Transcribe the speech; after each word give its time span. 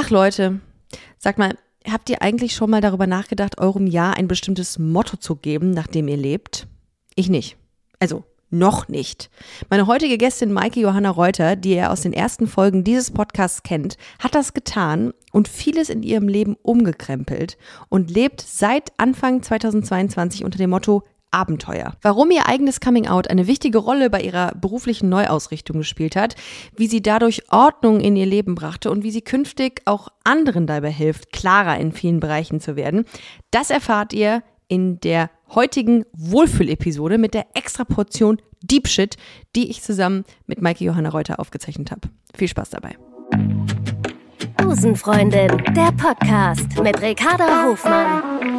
Ach 0.00 0.10
Leute, 0.10 0.60
sag 1.18 1.38
mal, 1.38 1.58
habt 1.84 2.08
ihr 2.08 2.22
eigentlich 2.22 2.54
schon 2.54 2.70
mal 2.70 2.80
darüber 2.80 3.08
nachgedacht, 3.08 3.58
eurem 3.58 3.88
Jahr 3.88 4.16
ein 4.16 4.28
bestimmtes 4.28 4.78
Motto 4.78 5.16
zu 5.16 5.34
geben, 5.34 5.72
nach 5.72 5.88
dem 5.88 6.06
ihr 6.06 6.16
lebt? 6.16 6.68
Ich 7.16 7.28
nicht. 7.28 7.56
Also, 7.98 8.22
noch 8.48 8.86
nicht. 8.86 9.28
Meine 9.70 9.88
heutige 9.88 10.16
Gästin 10.16 10.52
Maike 10.52 10.78
Johanna 10.78 11.10
Reuter, 11.10 11.56
die 11.56 11.74
ihr 11.74 11.90
aus 11.90 12.02
den 12.02 12.12
ersten 12.12 12.46
Folgen 12.46 12.84
dieses 12.84 13.10
Podcasts 13.10 13.64
kennt, 13.64 13.96
hat 14.20 14.36
das 14.36 14.54
getan 14.54 15.12
und 15.32 15.48
vieles 15.48 15.88
in 15.88 16.04
ihrem 16.04 16.28
Leben 16.28 16.56
umgekrempelt 16.62 17.58
und 17.88 18.08
lebt 18.08 18.40
seit 18.40 18.92
Anfang 18.98 19.42
2022 19.42 20.44
unter 20.44 20.58
dem 20.58 20.70
Motto 20.70 21.02
Abenteuer. 21.30 21.92
Warum 22.02 22.30
ihr 22.30 22.46
eigenes 22.46 22.80
Coming 22.80 23.06
Out 23.06 23.28
eine 23.28 23.46
wichtige 23.46 23.78
Rolle 23.78 24.10
bei 24.10 24.20
ihrer 24.20 24.54
beruflichen 24.54 25.08
Neuausrichtung 25.08 25.78
gespielt 25.78 26.16
hat, 26.16 26.36
wie 26.76 26.86
sie 26.86 27.02
dadurch 27.02 27.52
Ordnung 27.52 28.00
in 28.00 28.16
ihr 28.16 28.26
Leben 28.26 28.54
brachte 28.54 28.90
und 28.90 29.02
wie 29.02 29.10
sie 29.10 29.22
künftig 29.22 29.82
auch 29.84 30.08
anderen 30.24 30.66
dabei 30.66 30.90
hilft, 30.90 31.32
klarer 31.32 31.78
in 31.78 31.92
vielen 31.92 32.20
Bereichen 32.20 32.60
zu 32.60 32.76
werden, 32.76 33.04
das 33.50 33.70
erfahrt 33.70 34.12
ihr 34.12 34.42
in 34.68 35.00
der 35.00 35.30
heutigen 35.54 36.04
Wohlfühl-Episode 36.12 37.18
mit 37.18 37.34
der 37.34 37.46
extra 37.54 37.84
Portion 37.84 38.40
Deep 38.62 38.88
Shit, 38.88 39.16
die 39.56 39.70
ich 39.70 39.82
zusammen 39.82 40.24
mit 40.46 40.60
Maike 40.60 40.84
Johanna 40.84 41.08
Reuter 41.08 41.40
aufgezeichnet 41.40 41.90
habe. 41.90 42.08
Viel 42.34 42.48
Spaß 42.48 42.70
dabei. 42.70 42.96
Busenfreundin, 44.56 45.62
der 45.74 45.92
Podcast 45.92 46.82
mit 46.82 47.00
Ricarda 47.00 47.64
Hofmann. 47.64 48.57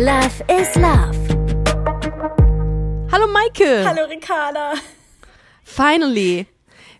Love 0.00 0.42
is 0.48 0.74
Love. 0.76 1.14
Hallo 3.12 3.26
Maike. 3.26 3.84
Hallo 3.84 4.06
Ricarda. 4.08 4.72
Finally. 5.62 6.46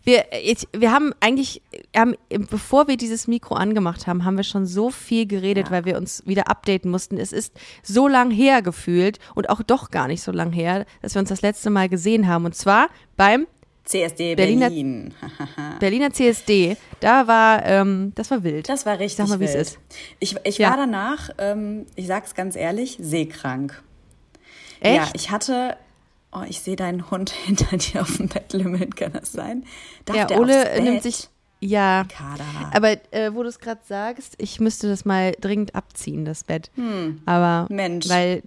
Wir, 0.04 0.26
ich, 0.32 0.68
wir 0.76 0.92
haben 0.92 1.14
eigentlich, 1.18 1.62
haben, 1.96 2.14
bevor 2.28 2.88
wir 2.88 2.98
dieses 2.98 3.26
Mikro 3.26 3.54
angemacht 3.54 4.06
haben, 4.06 4.26
haben 4.26 4.36
wir 4.36 4.44
schon 4.44 4.66
so 4.66 4.90
viel 4.90 5.24
geredet, 5.24 5.68
ja. 5.68 5.70
weil 5.72 5.86
wir 5.86 5.96
uns 5.96 6.26
wieder 6.26 6.48
updaten 6.48 6.90
mussten. 6.90 7.16
Es 7.16 7.32
ist 7.32 7.54
so 7.82 8.06
lang 8.06 8.30
her 8.30 8.60
gefühlt 8.60 9.18
und 9.34 9.48
auch 9.48 9.62
doch 9.62 9.90
gar 9.90 10.06
nicht 10.06 10.20
so 10.20 10.30
lang 10.30 10.52
her, 10.52 10.84
dass 11.00 11.14
wir 11.14 11.20
uns 11.20 11.30
das 11.30 11.40
letzte 11.40 11.70
Mal 11.70 11.88
gesehen 11.88 12.28
haben. 12.28 12.44
Und 12.44 12.54
zwar 12.54 12.88
beim 13.16 13.46
CSD 13.90 14.34
Berliner, 14.36 14.68
Berlin. 14.68 15.14
Berliner 15.80 16.10
CSD. 16.12 16.76
Da 17.00 17.26
war, 17.26 17.64
ähm, 17.66 18.12
das 18.14 18.30
war 18.30 18.42
wild. 18.44 18.68
Das 18.68 18.86
war 18.86 18.98
richtig 18.98 19.16
Sag 19.16 19.28
mal, 19.28 19.40
wie 19.40 19.44
wild. 19.44 19.54
es 19.56 19.68
ist. 19.72 19.78
Ich, 20.18 20.36
ich 20.44 20.58
Ja. 20.58 20.70
war 20.70 20.76
danach, 20.76 21.30
ähm, 21.38 21.86
ich 21.96 22.06
sag's 22.06 22.34
ganz 22.34 22.56
ehrlich, 22.56 22.96
seekrank. 23.00 23.82
Echt? 24.80 24.96
Ja, 24.96 25.08
ich 25.14 25.30
hatte, 25.30 25.76
oh, 26.32 26.42
ich 26.48 26.60
sehe 26.60 26.76
deinen 26.76 27.10
Hund 27.10 27.30
hinter 27.46 27.76
dir 27.76 28.02
auf 28.02 28.16
dem 28.16 28.28
Bett 28.28 28.52
lümmeln, 28.52 28.94
kann 28.94 29.12
das 29.12 29.32
sein? 29.32 29.64
Darf 30.06 30.16
ja, 30.16 30.24
der 30.26 30.40
Ole 30.40 30.82
nimmt 30.82 31.02
sich, 31.02 31.28
ja. 31.60 32.02
Ricarda. 32.02 32.44
Aber 32.72 32.90
äh, 33.12 33.32
wo 33.34 33.42
du 33.42 33.48
es 33.48 33.58
gerade 33.58 33.80
sagst, 33.86 34.34
ich 34.38 34.60
müsste 34.60 34.88
das 34.88 35.04
mal 35.04 35.32
dringend 35.40 35.74
abziehen, 35.74 36.24
das 36.24 36.44
Bett. 36.44 36.70
Aber 37.26 37.66
Hm. 37.68 37.76
Mensch. 37.76 38.08
weil 38.08 38.42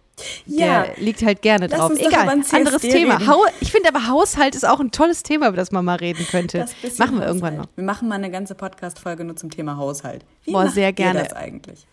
Ja. 0.46 0.84
der 0.84 0.96
liegt 0.98 1.24
halt 1.24 1.42
gerne 1.42 1.68
Lass 1.68 1.80
drauf. 1.80 1.92
Egal, 1.98 2.28
anderes 2.30 2.82
Thema. 2.82 3.20
ich 3.62 3.72
finde 3.72 3.90
aber 3.90 4.08
Haushalt 4.08 4.56
ist 4.56 4.66
auch 4.68 4.80
ein 4.80 4.92
tolles 4.92 5.24
Thema, 5.24 5.48
über 5.48 5.58
das 5.58 5.72
man 5.72 5.86
mal 5.86 5.96
reden 5.98 6.26
könnte. 6.30 6.66
Machen 6.98 7.20
wir 7.20 7.26
irgendwann 7.28 7.58
noch. 7.58 7.68
Wir 7.76 7.84
machen 7.84 8.08
mal 8.08 8.16
eine 8.16 8.30
ganze 8.32 8.56
Podcast-Folge 8.56 9.24
nur 9.24 9.36
zum 9.36 9.50
Thema 9.50 9.78
Haushalt. 9.78 10.26
Wie 10.44 10.52
Boah, 10.52 10.70
sehr 10.70 10.94
gerne. 10.94 11.24
das 11.24 11.34
eigentlich? 11.34 11.88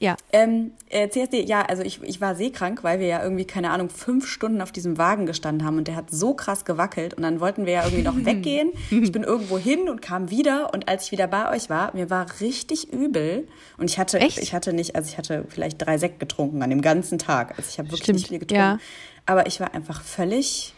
Ja. 0.00 0.16
Ähm, 0.32 0.72
äh, 0.88 1.10
CSD, 1.10 1.44
ja, 1.44 1.60
also 1.60 1.82
ich, 1.82 2.02
ich 2.02 2.22
war 2.22 2.34
seekrank, 2.34 2.82
weil 2.82 3.00
wir 3.00 3.06
ja 3.06 3.22
irgendwie, 3.22 3.44
keine 3.44 3.70
Ahnung, 3.70 3.90
fünf 3.90 4.26
Stunden 4.26 4.62
auf 4.62 4.72
diesem 4.72 4.96
Wagen 4.96 5.26
gestanden 5.26 5.66
haben 5.66 5.76
und 5.76 5.88
der 5.88 5.94
hat 5.94 6.10
so 6.10 6.32
krass 6.32 6.64
gewackelt 6.64 7.12
und 7.12 7.22
dann 7.22 7.38
wollten 7.38 7.66
wir 7.66 7.74
ja 7.74 7.84
irgendwie 7.84 8.02
noch 8.02 8.16
weggehen. 8.24 8.72
Ich 8.90 9.12
bin 9.12 9.22
irgendwo 9.22 9.58
hin 9.58 9.90
und 9.90 10.00
kam 10.00 10.30
wieder 10.30 10.72
und 10.72 10.88
als 10.88 11.04
ich 11.04 11.12
wieder 11.12 11.26
bei 11.26 11.50
euch 11.54 11.68
war, 11.68 11.94
mir 11.94 12.08
war 12.08 12.26
richtig 12.40 12.90
übel 12.90 13.46
und 13.76 13.90
ich 13.90 13.98
hatte, 13.98 14.18
Echt? 14.18 14.38
ich 14.38 14.54
hatte 14.54 14.72
nicht, 14.72 14.96
also 14.96 15.10
ich 15.10 15.18
hatte 15.18 15.44
vielleicht 15.48 15.84
drei 15.84 15.98
Sekt 15.98 16.18
getrunken 16.18 16.62
an 16.62 16.70
dem 16.70 16.80
ganzen 16.80 17.18
Tag. 17.18 17.58
Also 17.58 17.68
ich 17.68 17.78
habe 17.78 17.88
wirklich 17.88 18.02
Stimmt, 18.04 18.18
nicht 18.20 18.28
viel 18.28 18.38
getrunken. 18.38 18.62
ja. 18.62 18.78
Aber 19.26 19.46
ich 19.46 19.60
war 19.60 19.74
einfach 19.74 20.02
völlig 20.02 20.74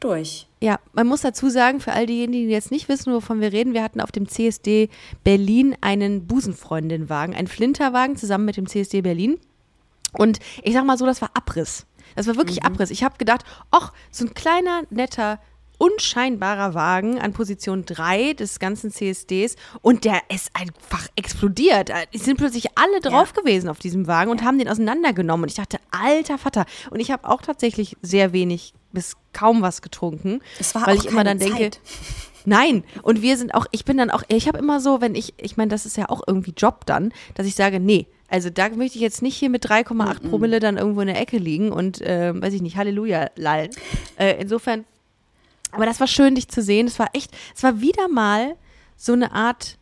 durch. 0.00 0.46
Ja, 0.60 0.78
man 0.92 1.06
muss 1.06 1.22
dazu 1.22 1.48
sagen, 1.48 1.80
für 1.80 1.92
all 1.92 2.06
diejenigen, 2.06 2.48
die 2.48 2.52
jetzt 2.52 2.70
nicht 2.70 2.88
wissen, 2.88 3.12
wovon 3.12 3.40
wir 3.40 3.52
reden, 3.52 3.74
wir 3.74 3.82
hatten 3.82 4.00
auf 4.00 4.12
dem 4.12 4.28
CSD 4.28 4.88
Berlin 5.22 5.76
einen 5.80 6.26
Busenfreundin-Wagen, 6.26 7.34
einen 7.34 7.48
Flinterwagen 7.48 8.16
zusammen 8.16 8.44
mit 8.44 8.56
dem 8.56 8.66
CSD 8.66 9.02
Berlin. 9.02 9.38
Und 10.12 10.38
ich 10.62 10.74
sag 10.74 10.84
mal 10.84 10.98
so, 10.98 11.06
das 11.06 11.20
war 11.20 11.30
Abriss. 11.34 11.86
Das 12.16 12.26
war 12.26 12.36
wirklich 12.36 12.64
Abriss. 12.64 12.90
Ich 12.90 13.02
habe 13.02 13.18
gedacht, 13.18 13.44
ach, 13.70 13.92
so 14.10 14.24
ein 14.26 14.34
kleiner, 14.34 14.82
netter, 14.90 15.40
unscheinbarer 15.78 16.74
Wagen 16.74 17.18
an 17.18 17.32
Position 17.32 17.84
3 17.84 18.34
des 18.34 18.58
ganzen 18.58 18.90
CSDs 18.90 19.56
und 19.82 20.04
der 20.04 20.20
ist 20.32 20.50
einfach 20.54 21.08
explodiert. 21.16 21.90
Es 22.12 22.24
sind 22.24 22.36
plötzlich 22.36 22.78
alle 22.78 23.00
drauf 23.00 23.32
gewesen 23.32 23.68
auf 23.68 23.80
diesem 23.80 24.06
Wagen 24.06 24.30
und 24.30 24.44
haben 24.44 24.58
den 24.58 24.68
auseinandergenommen. 24.68 25.44
Und 25.44 25.48
ich 25.48 25.56
dachte, 25.56 25.78
alter 25.90 26.38
Vater. 26.38 26.64
Und 26.90 27.00
ich 27.00 27.10
habe 27.10 27.28
auch 27.28 27.42
tatsächlich 27.42 27.96
sehr 28.02 28.32
wenig 28.32 28.74
bis 28.94 29.16
kaum 29.32 29.60
was 29.60 29.82
getrunken. 29.82 30.40
Es 30.58 30.74
war 30.74 30.86
weil 30.86 30.96
auch 30.96 31.04
ich 31.04 31.10
immer 31.10 31.24
dann 31.24 31.38
denke, 31.38 31.58
Zeit. 31.58 31.80
Nein, 32.46 32.84
und 33.02 33.22
wir 33.22 33.36
sind 33.36 33.54
auch, 33.54 33.66
ich 33.70 33.84
bin 33.84 33.96
dann 33.96 34.10
auch, 34.10 34.22
ich 34.28 34.48
habe 34.48 34.58
immer 34.58 34.80
so, 34.80 35.00
wenn 35.00 35.14
ich, 35.14 35.34
ich 35.38 35.56
meine, 35.56 35.70
das 35.70 35.86
ist 35.86 35.96
ja 35.96 36.08
auch 36.10 36.22
irgendwie 36.26 36.52
Job 36.56 36.84
dann, 36.86 37.12
dass 37.34 37.46
ich 37.46 37.54
sage, 37.54 37.80
nee, 37.80 38.06
also 38.28 38.50
da 38.50 38.68
möchte 38.68 38.96
ich 38.96 39.02
jetzt 39.02 39.22
nicht 39.22 39.36
hier 39.36 39.48
mit 39.48 39.64
3,8 39.64 40.28
Promille 40.28 40.60
dann 40.60 40.76
irgendwo 40.76 41.00
in 41.00 41.06
der 41.06 41.20
Ecke 41.20 41.38
liegen 41.38 41.72
und, 41.72 42.00
äh, 42.02 42.32
weiß 42.34 42.52
ich 42.52 42.62
nicht, 42.62 42.76
Halleluja, 42.76 43.30
lallen. 43.36 43.70
Äh, 44.18 44.40
insofern, 44.40 44.84
aber 45.72 45.86
das 45.86 46.00
war 46.00 46.06
schön, 46.06 46.34
dich 46.34 46.48
zu 46.48 46.62
sehen. 46.62 46.86
Es 46.86 46.98
war 46.98 47.08
echt, 47.14 47.30
es 47.56 47.62
war 47.62 47.80
wieder 47.80 48.08
mal 48.08 48.56
so 48.96 49.12
eine 49.12 49.32
Art, 49.32 49.78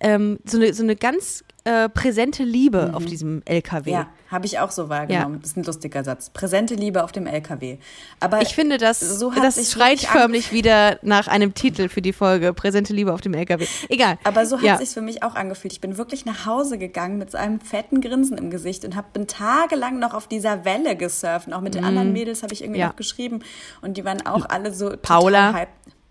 ähm, 0.00 0.38
so, 0.44 0.56
eine, 0.56 0.72
so 0.74 0.82
eine 0.82 0.96
ganz 0.96 1.44
äh, 1.64 1.88
präsente 1.88 2.42
Liebe 2.42 2.90
auf 2.94 3.04
diesem 3.04 3.40
LKW. 3.44 3.90
Ja, 3.92 4.08
habe 4.28 4.46
ich 4.46 4.58
auch 4.58 4.70
so 4.72 4.88
wahrgenommen. 4.88 5.38
Das 5.40 5.50
ist 5.50 5.56
ein 5.56 5.62
lustiger 5.62 6.02
Satz. 6.02 6.30
Präsente 6.30 6.74
Liebe 6.74 7.04
auf 7.04 7.12
dem 7.12 7.26
LKW. 7.26 7.78
Aber 8.18 8.42
Ich 8.42 8.54
finde, 8.54 8.78
das, 8.78 8.98
so 8.98 9.32
hat 9.32 9.44
das 9.44 9.54
sich 9.54 9.68
schreit 9.70 10.00
förmlich 10.00 10.50
wieder 10.52 10.98
nach 11.02 11.28
einem 11.28 11.54
Titel 11.54 11.88
für 11.88 12.02
die 12.02 12.12
Folge. 12.12 12.52
Präsente 12.52 12.92
Liebe 12.92 13.12
auf 13.12 13.20
dem 13.20 13.34
LKW. 13.34 13.66
Egal. 13.88 14.18
Aber 14.24 14.44
so 14.44 14.56
hat 14.56 14.64
ja. 14.64 14.76
sich's 14.78 14.94
für 14.94 15.02
mich 15.02 15.22
auch 15.22 15.36
angefühlt. 15.36 15.72
Ich 15.72 15.80
bin 15.80 15.96
wirklich 15.98 16.24
nach 16.24 16.46
Hause 16.46 16.78
gegangen 16.78 17.18
mit 17.18 17.30
so 17.30 17.38
einem 17.38 17.60
fetten 17.60 18.00
Grinsen 18.00 18.38
im 18.38 18.50
Gesicht 18.50 18.84
und 18.84 18.96
habe 18.96 19.06
bin 19.12 19.28
tagelang 19.28 20.00
noch 20.00 20.14
auf 20.14 20.26
dieser 20.26 20.64
Welle 20.64 20.96
gesurft. 20.96 21.46
Und 21.46 21.52
auch 21.52 21.60
mit 21.60 21.74
den 21.74 21.84
anderen 21.84 22.12
Mädels 22.12 22.42
habe 22.42 22.52
ich 22.52 22.62
irgendwie 22.62 22.78
Mhm. 22.78 22.82
Ja. 22.82 22.88
noch 22.88 22.96
geschrieben 22.96 23.40
und 23.82 23.96
die 23.96 24.04
waren 24.04 24.26
auch 24.26 24.48
alle 24.48 24.72
so 24.74 24.94
Paula. 25.00 25.66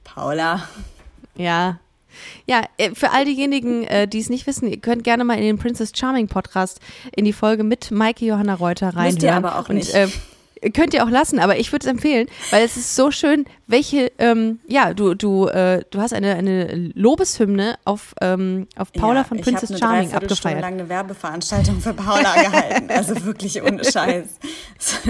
Paula. 0.06 0.64
Ja. 1.36 1.80
Ja, 2.46 2.64
äh, 2.78 2.92
für 2.94 3.12
all 3.12 3.26
diejenigen, 3.26 3.84
äh, 3.84 4.08
die 4.08 4.20
es 4.20 4.30
nicht 4.30 4.48
wissen, 4.48 4.68
ihr 4.68 4.78
könnt 4.78 5.04
gerne 5.04 5.24
mal 5.24 5.36
in 5.38 5.44
den 5.44 5.58
Princess 5.58 5.92
Charming 5.96 6.28
Podcast 6.28 6.80
in 7.16 7.26
die 7.26 7.34
Folge 7.34 7.64
mit 7.64 7.92
Maike 7.92 8.26
Johanna 8.26 8.56
Reuter 8.56 8.88
reinhören. 8.88 9.06
Müsst 9.14 9.24
ihr 9.24 9.34
aber 9.36 9.60
auch 9.60 9.70
Und, 9.70 9.76
nicht. 9.76 9.94
äh, 9.94 10.08
könnt 10.76 10.94
ihr 10.94 11.04
auch 11.04 11.10
lassen, 11.10 11.40
aber 11.40 11.58
ich 11.58 11.72
würde 11.72 11.88
es 11.88 11.92
empfehlen, 11.92 12.28
weil 12.52 12.64
es 12.64 12.78
ist 12.78 12.96
so 12.96 13.10
schön, 13.10 13.46
welche, 13.66 14.12
ähm, 14.20 14.60
ja, 14.68 14.94
du, 14.94 15.16
du, 15.16 15.48
äh, 15.48 15.84
du 15.90 16.00
hast 16.00 16.14
eine, 16.14 16.36
eine 16.36 16.92
Lobeshymne 16.94 17.80
auf, 17.84 18.14
ähm, 18.22 18.68
auf 18.76 18.94
Paula 18.94 19.22
ja, 19.22 19.24
von 19.24 19.40
ich 19.40 19.44
Princess 19.44 19.72
eine 19.72 19.80
Charming 19.80 20.14
abgefeiert. 20.14 20.62
lang 20.62 20.74
eine 20.74 20.88
Werbeveranstaltung 20.88 21.82
für 21.82 21.94
Paula 21.94 22.36
gehalten. 22.36 22.92
Also 22.92 23.26
wirklich 23.26 23.64
ohne 23.64 23.84
Scheiß. 23.92 24.28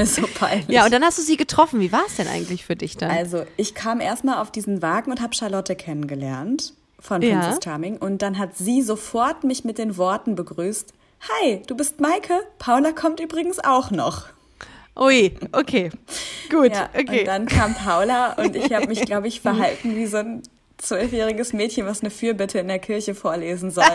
So 0.06 0.22
peinlich. 0.34 0.70
Ja, 0.70 0.86
und 0.86 0.94
dann 0.94 1.04
hast 1.04 1.18
du 1.18 1.22
sie 1.22 1.36
getroffen. 1.38 1.82
Wie 1.82 1.92
war 1.92 2.04
es 2.08 2.16
denn 2.16 2.28
eigentlich 2.28 2.66
für 2.66 2.76
dich 2.78 2.96
dann? 2.96 3.12
Also, 3.12 3.44
ich 3.58 3.74
kam 3.76 4.00
erstmal 4.00 4.38
auf 4.38 4.52
diesen 4.52 4.82
Wagen 4.82 5.12
und 5.12 5.22
habe 5.22 5.36
Charlotte 5.36 5.76
kennengelernt 5.76 6.74
von 7.02 7.22
Ja. 7.22 7.40
Princess 7.40 7.60
Charming. 7.64 7.98
Und 7.98 8.22
dann 8.22 8.38
hat 8.38 8.56
sie 8.56 8.82
sofort 8.82 9.44
mich 9.44 9.66
mit 9.66 9.78
den 9.78 9.98
Worten 9.98 10.36
begrüßt: 10.36 10.94
Hi, 11.30 11.62
du 11.68 11.76
bist 11.76 12.00
Maike. 12.00 12.34
Paula 12.60 12.94
kommt 12.94 13.20
übrigens 13.20 13.60
auch 13.60 13.92
noch. 13.92 14.28
Ui, 14.98 15.34
okay. 15.52 15.90
Gut, 16.50 16.74
Ja, 16.74 16.90
okay. 16.98 17.22
Und 17.22 17.28
dann 17.28 17.46
kam 17.48 17.74
Paula 17.74 18.34
und 18.34 18.56
ich 18.56 18.74
habe 18.74 18.88
mich, 18.88 19.02
glaube 19.06 19.28
ich, 19.28 19.42
verhalten 19.42 19.96
wie 19.96 20.06
so 20.06 20.18
ein 20.18 20.44
zwölfjähriges 20.78 21.54
Mädchen, 21.54 21.86
was 21.86 22.02
eine 22.02 22.10
Fürbitte 22.10 22.60
in 22.60 22.68
der 22.68 22.80
Kirche 22.80 23.16
vorlesen 23.16 23.72
soll. 23.72 23.86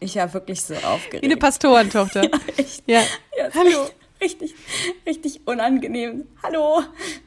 Ich 0.00 0.16
war 0.16 0.32
wirklich 0.32 0.62
so 0.62 0.74
aufgeregt. 0.74 1.22
Wie 1.22 1.26
eine 1.26 1.36
Pastorentochter. 1.36 2.22
Echt. 2.56 2.84
Ja. 2.86 3.00
Ja, 3.36 3.48
Hallo. 3.54 3.86
Richtig, 4.20 4.54
richtig 5.04 5.40
unangenehm. 5.44 6.26
Hallo. 6.42 6.82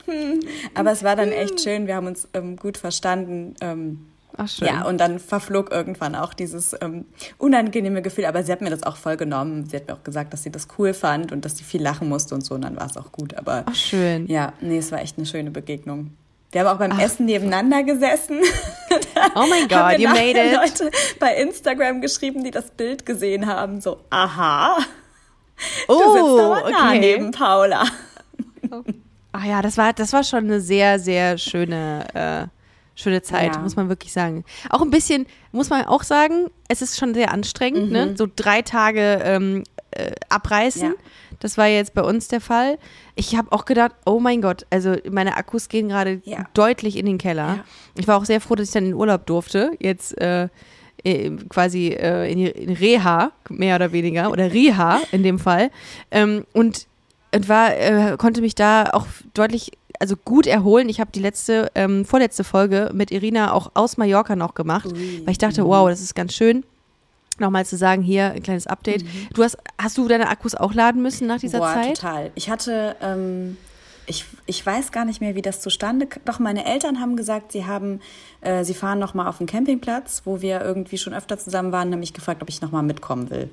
Hm. 0.06 0.40
Aber 0.74 0.92
es 0.92 1.04
war 1.04 1.16
dann 1.16 1.32
echt 1.32 1.62
schön. 1.62 1.86
Wir 1.86 1.96
haben 1.96 2.08
uns 2.08 2.28
ähm, 2.34 2.56
gut 2.56 2.80
verstanden. 2.80 3.54
Ähm, 3.62 4.08
Ach, 4.38 4.48
schön. 4.48 4.68
ja, 4.68 4.86
und 4.86 5.00
dann 5.00 5.20
verflog 5.20 5.72
irgendwann 5.72 6.16
auch 6.16 6.34
dieses 6.34 6.76
ähm, 6.82 7.06
unangenehme 7.38 8.02
Gefühl. 8.02 8.26
Aber 8.26 8.44
sie 8.44 8.52
hat 8.52 8.62
mir 8.62 8.70
das 8.70 8.84
auch 8.84 8.96
voll 8.96 9.18
genommen. 9.18 9.66
Sie 9.66 9.76
hat 9.76 9.88
mir 9.88 9.94
auch 9.94 10.04
gesagt, 10.04 10.32
dass 10.34 10.44
sie 10.44 10.52
das 10.52 10.68
cool 10.78 10.94
fand 10.94 11.32
und 11.32 11.46
dass 11.46 11.58
sie 11.58 11.64
viel 11.64 11.82
lachen 11.82 12.08
musste 12.08 12.36
und 12.36 12.46
so. 12.46 12.56
Und 12.56 12.62
dann 12.62 12.76
war 12.78 12.86
es 12.86 12.96
auch 12.98 13.12
gut. 13.12 13.36
Aber 13.36 13.64
Ach, 13.66 13.76
schön. 13.76 14.28
ja, 14.28 14.54
nee, 14.62 14.78
es 14.78 14.92
war 14.92 15.02
echt 15.02 15.18
eine 15.18 15.26
schöne 15.26 15.52
Begegnung. 15.52 16.12
Wir 16.52 16.62
haben 16.62 16.68
auch 16.76 16.80
beim 16.80 16.98
Essen 16.98 17.26
nebeneinander 17.26 17.84
gesessen. 17.84 18.40
Oh 19.36 19.46
mein 19.50 19.68
mir 19.68 20.00
you 20.00 20.10
made 20.10 20.30
it. 20.40 20.54
Leute 20.54 20.92
bei 21.20 21.36
Instagram 21.36 22.02
geschrieben, 22.02 22.44
die 22.44 22.52
das 22.52 22.72
Bild 22.72 23.06
gesehen 23.06 23.46
haben. 23.46 23.82
So, 23.82 24.00
aha. 24.10 24.78
du 25.88 25.94
sitzt 25.94 26.24
Oh, 26.24 26.54
aber 26.54 26.72
nah 26.72 26.90
okay. 26.90 27.00
neben 27.00 27.32
Paula. 27.32 27.84
Ach 29.32 29.44
ja, 29.46 29.62
das 29.62 29.78
war, 29.78 29.94
das 29.94 30.14
war 30.14 30.24
schon 30.24 30.46
eine 30.46 30.62
sehr, 30.62 31.00
sehr 31.00 31.38
schöne, 31.38 32.06
äh, 32.14 32.59
schöne 33.00 33.22
Zeit, 33.22 33.56
Ja. 33.56 33.62
muss 33.62 33.76
man 33.76 33.90
wirklich 33.90 34.12
sagen. 34.14 34.44
Auch 34.70 34.82
ein 34.82 34.90
bisschen, 34.92 35.26
muss 35.52 35.70
man 35.70 35.86
auch 35.86 36.04
sagen, 36.04 36.48
es 36.68 36.82
ist 36.82 36.98
schon 36.98 37.14
sehr 37.14 37.32
anstrengend, 37.32 37.92
ne? 37.92 38.16
So 38.18 38.28
drei 38.36 38.62
Tage 38.62 39.20
ähm, 39.24 39.64
äh, 39.92 40.12
abreißen. 40.30 40.90
Ja. 40.90 40.94
Das 41.40 41.58
war 41.58 41.68
jetzt 41.68 41.94
bei 41.94 42.02
uns 42.04 42.28
der 42.28 42.42
Fall. 42.42 42.78
Ich 43.16 43.36
habe 43.36 43.52
auch 43.52 43.66
gedacht, 43.66 43.94
oh 44.06 44.20
mein 44.20 44.42
Gott, 44.42 44.66
also 44.70 44.96
meine 45.10 45.38
Akkus 45.38 45.70
gehen 45.70 45.90
gerade 45.90 46.22
Ja. 46.26 46.46
deutlich 46.54 46.98
in 46.98 47.06
den 47.06 47.18
Keller. 47.18 47.64
Ich 47.98 48.08
war 48.08 48.18
auch 48.18 48.26
sehr 48.26 48.42
froh, 48.42 48.56
dass 48.56 48.68
ich 48.68 48.74
dann 48.74 48.84
in 48.84 48.90
den 48.92 48.96
Urlaub 49.00 49.26
durfte. 49.26 49.72
Jetzt 49.80 50.20
äh, 50.20 50.50
äh, 51.06 51.32
quasi 51.48 51.88
äh, 51.90 52.30
in, 52.30 52.40
in 52.46 52.74
Reha, 52.76 53.32
mehr 53.50 53.76
oder 53.78 53.94
weniger, 53.94 54.32
oder 54.32 54.52
Reha 54.52 55.00
in 55.14 55.24
dem 55.24 55.40
Fall. 55.40 55.72
Ähm, 56.12 56.46
und 56.54 56.88
und 57.32 57.48
war, 57.48 57.78
äh, 57.78 58.18
konnte 58.18 58.42
mich 58.42 58.56
da 58.56 58.86
auch 58.92 59.06
deutlich, 59.36 59.72
also 60.00 60.16
gut 60.16 60.48
erholen. 60.48 60.90
Ich 60.90 61.00
habe 61.00 61.12
die 61.12 61.20
letzte, 61.20 61.72
ähm, 61.76 62.06
vorletzte 62.06 62.44
Folge 62.44 62.90
mit 62.94 63.12
Irina 63.12 63.54
auch 63.54 63.72
aus 63.74 63.98
Mallorca 63.98 64.36
noch 64.36 64.56
gemacht, 64.56 64.88
Ui. 64.88 65.22
weil 65.26 65.32
ich 65.32 65.38
dachte, 65.38 65.66
wow, 65.66 65.90
das 65.90 66.02
ist 66.02 66.16
ganz 66.16 66.34
schön. 66.34 66.64
Nochmal 67.38 67.66
zu 67.66 67.78
sagen, 67.78 68.02
hier 68.02 68.32
ein 68.32 68.44
kleines 68.44 68.68
Update. 68.68 69.06
Du 69.34 69.44
hast, 69.44 69.58
hast 69.78 69.98
du 69.98 70.08
deine 70.08 70.28
Akkus 70.30 70.56
auch 70.56 70.74
laden 70.74 71.02
müssen 71.02 71.28
nach 71.28 71.40
dieser 71.40 71.60
Boah, 71.60 71.74
Zeit? 71.74 71.96
total. 71.96 72.32
Ich 72.36 72.50
hatte, 72.50 72.98
ähm, 73.02 73.56
ich, 74.08 74.26
ich 74.46 74.66
weiß 74.66 74.92
gar 74.92 75.06
nicht 75.06 75.22
mehr, 75.22 75.36
wie 75.36 75.42
das 75.42 75.62
zustande 75.62 76.08
kam. 76.08 76.24
Doch 76.26 76.40
meine 76.40 76.66
Eltern 76.66 77.00
haben 77.00 77.16
gesagt, 77.16 77.52
sie 77.52 77.66
haben, 77.66 78.02
äh, 78.42 78.66
sie 78.66 78.74
fahren 78.74 79.00
noch 79.00 79.14
mal 79.14 79.28
auf 79.28 79.38
den 79.38 79.48
Campingplatz, 79.48 80.24
wo 80.26 80.42
wir 80.42 80.62
irgendwie 80.62 80.98
schon 80.98 81.14
öfter 81.14 81.38
zusammen 81.38 81.72
waren, 81.72 81.98
mich 81.98 82.14
gefragt, 82.14 82.42
ob 82.42 82.50
ich 82.50 82.62
noch 82.62 82.72
mal 82.72 82.82
mitkommen 82.82 83.30
will. 83.30 83.50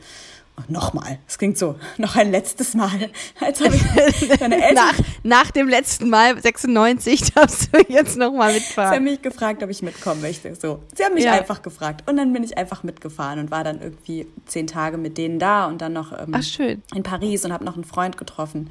Nochmal. 0.69 1.19
Es 1.29 1.39
klingt 1.39 1.59
so, 1.59 1.77
noch 1.99 2.17
ein 2.17 2.31
letztes 2.31 2.75
Mal. 2.75 3.11
Als 3.41 3.61
ob 3.61 3.73
ich 3.75 3.83
meine 4.41 4.57
Eltern 4.57 4.75
Nach, 4.75 4.95
nach 5.23 5.51
dem 5.51 5.69
letzten 5.69 6.09
Mal, 6.09 6.41
96, 6.41 7.33
darfst 7.35 7.69
du 7.75 7.79
jetzt 7.89 8.17
nochmal 8.17 8.51
Sie 8.53 8.59
haben 8.59 8.65
mitfahren. 8.67 9.05
mich 9.05 9.23
gefragt, 9.23 9.63
ob 9.63 9.71
ich 9.71 9.83
mitkommen 9.83 10.23
möchte. 10.23 10.55
So, 10.55 10.83
sie 10.95 11.05
haben 11.05 11.15
mich 11.15 11.25
Ja. 11.25 11.33
einfach 11.33 11.63
gefragt 11.63 12.09
und 12.09 12.17
dann 12.17 12.33
bin 12.33 12.43
ich 12.43 12.57
einfach 12.59 12.83
mitgefahren 12.83 13.39
und 13.39 13.51
war 13.51 13.65
dann 13.65 13.81
irgendwie 13.81 14.27
zehn 14.47 14.67
Tage 14.67 14.97
mit 14.97 15.19
denen 15.19 15.39
da 15.39 15.67
und 15.67 15.81
dann 15.83 15.93
noch 15.93 16.13
ähm, 16.13 16.33
Ach, 16.33 16.59
in 16.95 17.03
Paris 17.03 17.45
und 17.45 17.53
habe 17.53 17.65
noch 17.65 17.75
einen 17.75 17.85
Freund 17.85 18.17
getroffen. 18.17 18.71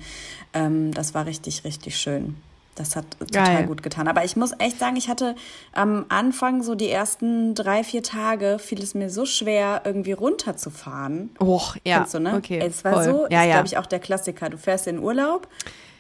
Ähm, 0.54 0.92
das 0.94 1.14
war 1.14 1.26
richtig, 1.26 1.64
richtig 1.66 1.98
schön. 1.98 2.36
Das 2.76 2.98
hat 2.98 3.06
total 3.20 3.56
Geil. 3.56 3.68
gut 3.68 3.84
getan. 3.84 4.08
Aber 4.10 4.26
ich 4.26 4.36
muss 4.36 4.52
echt 4.60 4.80
sagen, 4.80 4.98
ich 4.98 5.08
hatte 5.08 5.36
am 5.72 6.06
Anfang 6.10 6.62
so 6.62 6.76
die 6.76 6.90
ersten 6.90 7.56
drei, 7.56 7.86
vier 7.86 8.04
Tage 8.04 8.60
fiel 8.60 8.84
es 8.84 8.94
mir 8.94 9.10
so 9.10 9.26
schwer, 9.26 9.82
irgendwie 9.86 10.12
runterzufahren. 10.12 11.30
Oh, 11.40 11.62
ja. 11.86 12.00
Kennst 12.00 12.14
du, 12.16 12.20
ne? 12.20 12.36
Okay. 12.36 12.60
Es 12.60 12.84
war 12.84 12.94
voll. 12.96 13.04
so, 13.06 13.28
ja, 13.30 13.42
ist, 13.44 13.48
ja. 13.48 13.54
glaube 13.54 13.68
ich, 13.68 13.78
auch 13.78 13.86
der 13.86 14.00
Klassiker. 14.00 14.50
Du 14.50 14.58
fährst 14.58 14.88
in 14.88 15.00
Urlaub 15.00 15.48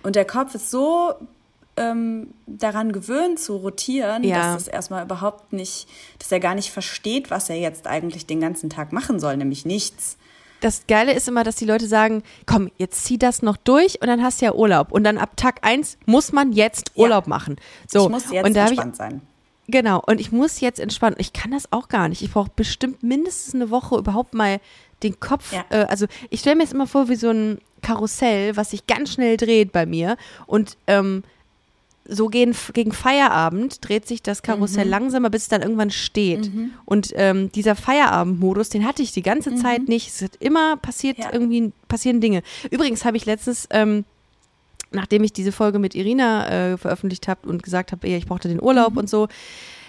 und 0.03 0.17
der 0.17 0.25
Kopf 0.25 0.53
ist 0.53 0.69
so 0.69 1.13
ähm, 1.77 2.33
daran 2.45 2.91
gewöhnt 2.91 3.39
zu 3.39 3.55
rotieren, 3.57 4.23
Ja. 4.23 4.53
dass 4.53 4.63
es 4.63 4.67
erstmal 4.67 5.03
überhaupt 5.03 5.53
nicht, 5.53 5.87
dass 6.19 6.31
er 6.31 6.39
gar 6.39 6.55
nicht 6.55 6.71
versteht, 6.71 7.31
was 7.31 7.49
er 7.49 7.57
jetzt 7.57 7.87
eigentlich 7.87 8.25
den 8.25 8.39
ganzen 8.41 8.69
Tag 8.69 8.91
machen 8.93 9.19
soll, 9.19 9.37
nämlich 9.37 9.65
nichts. 9.65 10.17
Das 10.65 10.87
Geile 10.87 11.13
ist 11.13 11.27
immer, 11.27 11.43
dass 11.43 11.57
die 11.57 11.65
Leute 11.65 11.85
sagen, 11.85 12.23
komm, 12.47 12.71
jetzt 12.77 13.05
zieh 13.05 13.19
das 13.19 13.43
noch 13.43 13.55
durch 13.55 14.01
und 14.01 14.07
dann 14.07 14.23
hast 14.23 14.41
du 14.41 14.45
ja 14.45 14.55
Urlaub. 14.55 14.91
Und 14.91 15.03
dann 15.03 15.19
ab 15.19 15.37
Tag 15.37 15.59
eins 15.61 15.95
muss 16.07 16.31
man 16.31 16.53
jetzt 16.53 16.89
Ja. 16.95 17.03
Urlaub 17.03 17.27
machen. 17.27 17.57
So, 17.87 18.05
ich 18.05 18.09
muss 18.09 18.31
jetzt 18.31 18.47
und 18.47 18.55
da 18.55 18.63
hab 18.63 18.71
ich, 18.71 18.79
entspannt 18.79 18.95
sein. 18.95 19.21
Genau, 19.67 20.01
und 20.03 20.19
ich 20.19 20.31
muss 20.31 20.61
jetzt 20.61 20.79
entspannen. 20.79 21.17
Ich 21.19 21.33
kann 21.33 21.51
das 21.51 21.71
auch 21.71 21.87
gar 21.87 22.09
nicht. 22.09 22.23
Ich 22.23 22.31
brauche 22.31 22.49
bestimmt 22.55 23.03
mindestens 23.03 23.53
eine 23.53 23.69
Woche 23.69 23.95
überhaupt 23.95 24.33
mal 24.33 24.59
den 25.03 25.19
Kopf. 25.19 25.53
Ja. 25.53 25.65
Äh, 25.69 25.85
also 25.85 26.07
ich 26.31 26.39
stelle 26.39 26.55
mir 26.55 26.63
jetzt 26.63 26.73
immer 26.73 26.87
vor 26.87 27.09
wie 27.09 27.15
so 27.15 27.29
ein 27.29 27.59
Karussell, 27.83 28.57
was 28.57 28.71
sich 28.71 28.87
ganz 28.87 29.13
schnell 29.13 29.37
dreht 29.37 29.71
bei 29.71 29.85
mir. 29.85 30.17
Und 30.47 30.77
ähm, 30.87 31.21
so 32.07 32.27
gegen, 32.27 32.55
gegen 32.73 32.91
Feierabend 32.91 33.87
dreht 33.87 34.07
sich 34.07 34.21
das 34.21 34.41
Mhm. 34.41 34.45
Karussell 34.45 34.87
langsamer, 34.87 35.29
bis 35.29 35.43
es 35.43 35.47
dann 35.49 35.61
irgendwann 35.63 35.89
steht. 35.89 36.51
Und 36.85 37.11
ähm, 37.15 37.51
dieser 37.51 37.75
Feierabendmodus, 37.75 38.69
den 38.69 38.85
hatte 38.85 39.01
ich 39.01 39.11
die 39.11 39.23
ganze 39.23 39.55
Zeit 39.55 39.87
nicht. 39.87 40.07
Es 40.09 40.21
hat 40.21 40.35
immer 40.39 40.77
passiert, 40.77 41.17
Mhm. 41.17 41.23
Ja. 41.23 41.33
irgendwie 41.33 41.71
passieren 41.87 42.21
Dinge. 42.21 42.43
Übrigens 42.69 43.05
habe 43.05 43.17
ich 43.17 43.25
letztens, 43.25 43.67
ähm, 43.71 44.05
nachdem 44.91 45.23
ich 45.23 45.33
diese 45.33 45.51
Folge 45.51 45.79
mit 45.79 45.95
Irina 45.95 46.47
äh, 46.73 46.77
veröffentlicht 46.77 47.27
habe 47.27 47.49
und 47.49 47.63
gesagt 47.63 47.91
habe, 47.91 48.07
ich 48.07 48.27
brauchte 48.27 48.47
den 48.47 48.61
Urlaub 48.61 48.91
Mhm. 48.93 48.97
und 48.99 49.09
so, 49.09 49.27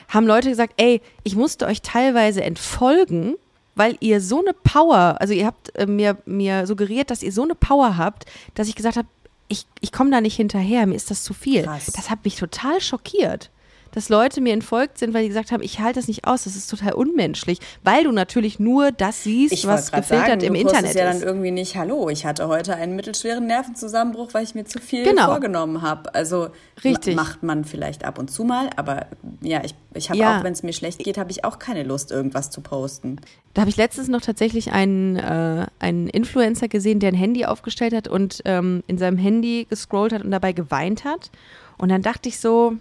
haben 0.08 0.26
Leute 0.26 0.48
gesagt, 0.48 0.74
ey, 0.78 1.00
ich 1.24 1.36
musste 1.36 1.66
euch 1.66 1.82
teilweise 1.82 2.42
entfolgen, 2.42 3.34
weil 3.74 3.96
ihr 4.00 4.22
so 4.22 4.40
eine 4.40 4.54
Power, 4.54 5.16
also 5.20 5.34
ihr 5.34 5.44
habt 5.44 5.76
äh, 5.76 5.84
mir, 5.86 6.16
mir 6.24 6.66
suggeriert, 6.66 7.10
dass 7.10 7.22
ihr 7.22 7.30
so 7.32 7.42
eine 7.42 7.54
Power 7.54 7.98
habt, 7.98 8.24
dass 8.54 8.68
ich 8.68 8.74
gesagt 8.74 8.96
habe, 8.96 9.06
ich, 9.48 9.66
ich 9.80 9.92
komme 9.92 10.10
da 10.10 10.20
nicht 10.20 10.36
hinterher, 10.36 10.86
mir 10.86 10.94
ist 10.94 11.10
das 11.10 11.22
zu 11.22 11.34
viel. 11.34 11.64
Krass. 11.64 11.92
Das 11.94 12.10
hat 12.10 12.24
mich 12.24 12.36
total 12.36 12.80
schockiert. 12.80 13.50
Dass 13.96 14.10
Leute 14.10 14.42
mir 14.42 14.52
entfolgt 14.52 14.98
sind, 14.98 15.14
weil 15.14 15.22
die 15.22 15.28
gesagt 15.28 15.52
haben, 15.52 15.62
ich 15.62 15.80
halte 15.80 15.98
das 15.98 16.06
nicht 16.06 16.26
aus, 16.26 16.44
das 16.44 16.54
ist 16.54 16.68
total 16.68 16.92
unmenschlich, 16.92 17.60
weil 17.82 18.04
du 18.04 18.12
natürlich 18.12 18.58
nur 18.60 18.92
das 18.92 19.22
siehst, 19.22 19.54
Ich 19.54 19.66
was 19.66 19.90
gefiltert 19.90 20.28
sagen, 20.28 20.40
im 20.42 20.52
du 20.52 20.60
Internet 20.60 20.94
ja 20.94 21.10
ist. 21.10 21.22
dann 21.22 21.26
irgendwie 21.26 21.50
nicht, 21.50 21.76
hallo, 21.76 22.10
ich 22.10 22.26
hatte 22.26 22.46
heute 22.46 22.76
einen 22.76 22.94
mittelschweren 22.94 23.46
Nervenzusammenbruch, 23.46 24.34
weil 24.34 24.44
ich 24.44 24.54
mir 24.54 24.66
zu 24.66 24.80
viel 24.80 25.02
Genau. 25.02 25.24
vorgenommen 25.28 25.80
habe. 25.80 26.14
Also 26.14 26.48
Richtig. 26.84 27.16
ma- 27.16 27.22
macht 27.22 27.42
man 27.42 27.64
vielleicht 27.64 28.04
ab 28.04 28.18
und 28.18 28.30
zu 28.30 28.44
mal, 28.44 28.68
aber 28.76 29.06
ja, 29.40 29.62
ich, 29.64 29.74
ich 29.94 30.10
habe 30.10 30.18
Ja. 30.18 30.38
auch, 30.40 30.44
wenn 30.44 30.52
es 30.52 30.62
mir 30.62 30.74
schlecht 30.74 30.98
geht, 30.98 31.16
habe 31.16 31.30
ich 31.30 31.46
auch 31.46 31.58
keine 31.58 31.82
Lust, 31.82 32.10
irgendwas 32.10 32.50
zu 32.50 32.60
posten. 32.60 33.16
Da 33.54 33.62
habe 33.62 33.70
ich 33.70 33.78
letztens 33.78 34.08
noch 34.08 34.20
tatsächlich 34.20 34.72
einen, 34.72 35.16
äh, 35.16 35.64
einen 35.78 36.08
Influencer 36.10 36.68
gesehen, 36.68 37.00
der 37.00 37.12
ein 37.12 37.14
Handy 37.14 37.46
aufgestellt 37.46 37.94
hat 37.94 38.08
und 38.08 38.42
ähm, 38.44 38.82
in 38.88 38.98
seinem 38.98 39.16
Handy 39.16 39.66
gescrollt 39.70 40.12
hat 40.12 40.22
und 40.22 40.32
dabei 40.32 40.52
geweint 40.52 41.04
hat. 41.06 41.30
Und 41.78 41.88
dann 41.88 42.02
dachte 42.02 42.28
ich 42.28 42.38
so, 42.38 42.74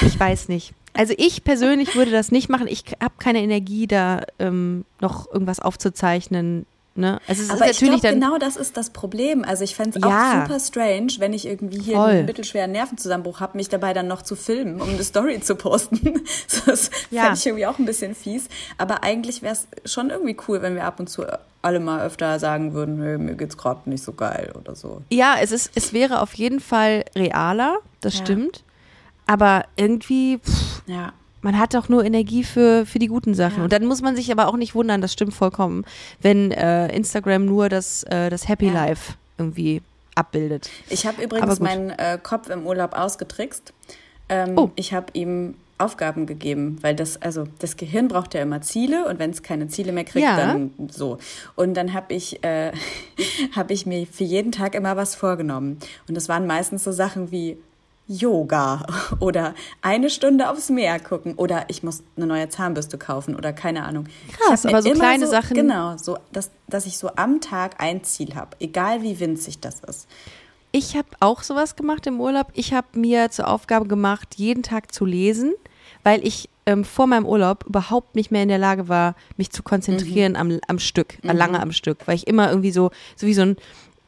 ich 0.00 0.18
weiß 0.18 0.48
nicht. 0.48 0.72
Also 0.94 1.12
ich 1.18 1.44
persönlich 1.44 1.94
würde 1.94 2.10
das 2.10 2.32
nicht 2.32 2.48
machen. 2.48 2.66
Ich 2.68 2.84
habe 3.02 3.14
keine 3.18 3.40
Energie, 3.42 3.86
da 3.86 4.22
ähm, 4.38 4.84
noch 5.00 5.30
irgendwas 5.30 5.60
aufzuzeichnen. 5.60 6.64
Ne? 6.98 7.20
Also 7.28 7.52
Aber 7.52 7.68
ich 7.70 7.78
glaube, 7.78 8.00
genau 8.00 8.38
das 8.38 8.56
ist 8.56 8.78
das 8.78 8.88
Problem. 8.88 9.44
Also 9.44 9.64
ich 9.64 9.74
fände 9.76 9.98
es 9.98 10.02
Ja. 10.02 10.08
auch 10.08 10.46
super 10.48 10.58
strange, 10.58 11.08
wenn 11.18 11.34
ich 11.34 11.44
irgendwie 11.46 11.78
hier 11.78 11.96
Voll. 11.96 12.08
einen 12.10 12.24
mittelschweren 12.24 12.72
Nervenzusammenbruch 12.72 13.40
habe, 13.40 13.58
mich 13.58 13.68
dabei 13.68 13.92
dann 13.92 14.06
noch 14.08 14.22
zu 14.22 14.34
filmen, 14.34 14.80
um 14.80 14.88
eine 14.88 15.04
Story 15.04 15.38
zu 15.40 15.56
posten. 15.56 16.22
Das 16.64 16.90
Ja. 17.10 17.24
fände 17.24 17.38
ich 17.38 17.46
irgendwie 17.46 17.66
auch 17.66 17.78
ein 17.78 17.84
bisschen 17.84 18.14
fies. 18.14 18.48
Aber 18.78 19.04
eigentlich 19.04 19.42
wäre 19.42 19.54
es 19.84 19.92
schon 19.92 20.08
irgendwie 20.08 20.38
cool, 20.48 20.62
wenn 20.62 20.74
wir 20.74 20.84
ab 20.84 20.98
und 20.98 21.08
zu 21.10 21.24
alle 21.60 21.80
mal 21.80 22.00
öfter 22.06 22.38
sagen 22.38 22.72
würden, 22.72 23.02
hey, 23.02 23.18
mir 23.18 23.34
geht's 23.34 23.58
gerade 23.58 23.90
nicht 23.90 24.02
so 24.02 24.14
geil 24.14 24.52
oder 24.58 24.74
so. 24.74 25.02
Ja, 25.10 25.34
es 25.42 25.52
ist, 25.52 25.72
es 25.74 25.92
wäre 25.92 26.22
auf 26.22 26.32
jeden 26.32 26.60
Fall 26.60 27.04
realer, 27.14 27.76
das 28.00 28.14
Ja. 28.14 28.20
stimmt. 28.24 28.62
Aber 29.26 29.64
irgendwie, 29.76 30.38
pff, 30.38 30.82
Ja. 30.86 31.12
man 31.42 31.58
hat 31.58 31.74
auch 31.76 31.88
nur 31.88 32.04
Energie 32.04 32.44
für, 32.44 32.86
für 32.86 32.98
die 32.98 33.08
guten 33.08 33.34
Sachen. 33.34 33.58
Ja. 33.58 33.64
Und 33.64 33.72
dann 33.72 33.84
muss 33.86 34.02
man 34.02 34.16
sich 34.16 34.30
aber 34.32 34.48
auch 34.48 34.56
nicht 34.56 34.74
wundern, 34.74 35.00
das 35.00 35.12
stimmt 35.12 35.34
vollkommen, 35.34 35.84
wenn 36.22 36.50
äh, 36.52 36.88
Instagram 36.94 37.44
nur 37.44 37.68
das, 37.68 38.02
äh, 38.04 38.30
das 38.30 38.48
Happy 38.48 38.66
Ja. 38.66 38.72
Life 38.74 39.14
irgendwie 39.38 39.82
abbildet. 40.14 40.70
Ich 40.88 41.06
habe 41.06 41.22
übrigens 41.22 41.60
meinen 41.60 41.90
äh, 41.90 42.18
Kopf 42.22 42.48
im 42.48 42.66
Urlaub 42.66 42.94
ausgetrickst. 42.94 43.72
Ähm, 44.28 44.52
Oh. 44.56 44.70
Ich 44.76 44.92
habe 44.94 45.06
ihm 45.12 45.54
Aufgaben 45.78 46.24
gegeben, 46.24 46.78
weil 46.80 46.94
das, 46.96 47.20
also 47.20 47.46
das 47.58 47.76
Gehirn 47.76 48.08
braucht 48.08 48.32
ja 48.32 48.40
immer 48.40 48.62
Ziele 48.62 49.06
und 49.08 49.18
wenn 49.18 49.30
es 49.30 49.42
keine 49.42 49.68
Ziele 49.68 49.92
mehr 49.92 50.04
kriegt, 50.04 50.24
Ja. 50.24 50.36
dann 50.38 50.70
so. 50.90 51.18
Und 51.54 51.74
dann 51.74 51.92
habe 51.92 52.14
ich, 52.14 52.42
äh, 52.42 52.72
hab 53.54 53.70
ich 53.70 53.84
mir 53.84 54.06
für 54.06 54.24
jeden 54.24 54.52
Tag 54.52 54.74
immer 54.74 54.96
was 54.96 55.14
vorgenommen. 55.14 55.78
Und 56.08 56.14
das 56.16 56.30
waren 56.30 56.46
meistens 56.46 56.82
so 56.82 56.92
Sachen 56.92 57.30
wie 57.30 57.58
Yoga 58.08 58.86
oder 59.20 59.54
eine 59.82 60.10
Stunde 60.10 60.48
aufs 60.48 60.68
Meer 60.70 61.00
gucken 61.00 61.34
oder 61.34 61.64
ich 61.68 61.82
muss 61.82 62.02
eine 62.16 62.26
neue 62.26 62.48
Zahnbürste 62.48 62.98
kaufen 62.98 63.34
oder 63.34 63.52
keine 63.52 63.84
Ahnung. 63.84 64.06
Krass, 64.38 64.64
aber 64.66 64.82
so 64.82 64.90
kleine 64.92 65.26
Sachen- 65.26 65.54
Genau, 65.56 65.96
so, 65.96 66.18
dass, 66.32 66.50
dass 66.68 66.86
ich 66.86 66.98
so 66.98 67.10
am 67.16 67.40
Tag 67.40 67.76
ein 67.82 68.04
Ziel 68.04 68.34
habe, 68.34 68.56
egal 68.60 69.02
wie 69.02 69.18
winzig 69.18 69.58
das 69.60 69.80
ist. 69.80 70.06
Ich 70.72 70.96
habe 70.96 71.08
auch 71.20 71.42
sowas 71.42 71.74
gemacht 71.74 72.06
im 72.06 72.20
Urlaub. 72.20 72.48
Ich 72.54 72.72
habe 72.74 72.86
mir 72.98 73.30
zur 73.30 73.48
Aufgabe 73.48 73.86
gemacht, 73.86 74.34
jeden 74.36 74.62
Tag 74.62 74.92
zu 74.92 75.04
lesen, 75.04 75.54
weil 76.04 76.24
ich 76.26 76.48
ähm, 76.66 76.84
vor 76.84 77.06
meinem 77.06 77.24
Urlaub 77.26 77.64
überhaupt 77.66 78.14
nicht 78.14 78.30
mehr 78.30 78.42
in 78.42 78.48
der 78.48 78.58
Lage 78.58 78.88
war, 78.88 79.14
mich 79.36 79.50
zu 79.50 79.62
konzentrieren 79.62 80.32
Mhm. 80.32 80.36
am, 80.38 80.60
am 80.68 80.78
Stück, 80.78 81.18
äh, 81.24 81.32
lange 81.32 81.60
am 81.60 81.72
Stück, 81.72 82.06
weil 82.06 82.16
ich 82.16 82.26
immer 82.26 82.48
irgendwie 82.50 82.72
so, 82.72 82.90
so 83.16 83.26
wie 83.26 83.34
so 83.34 83.42
ein, 83.42 83.56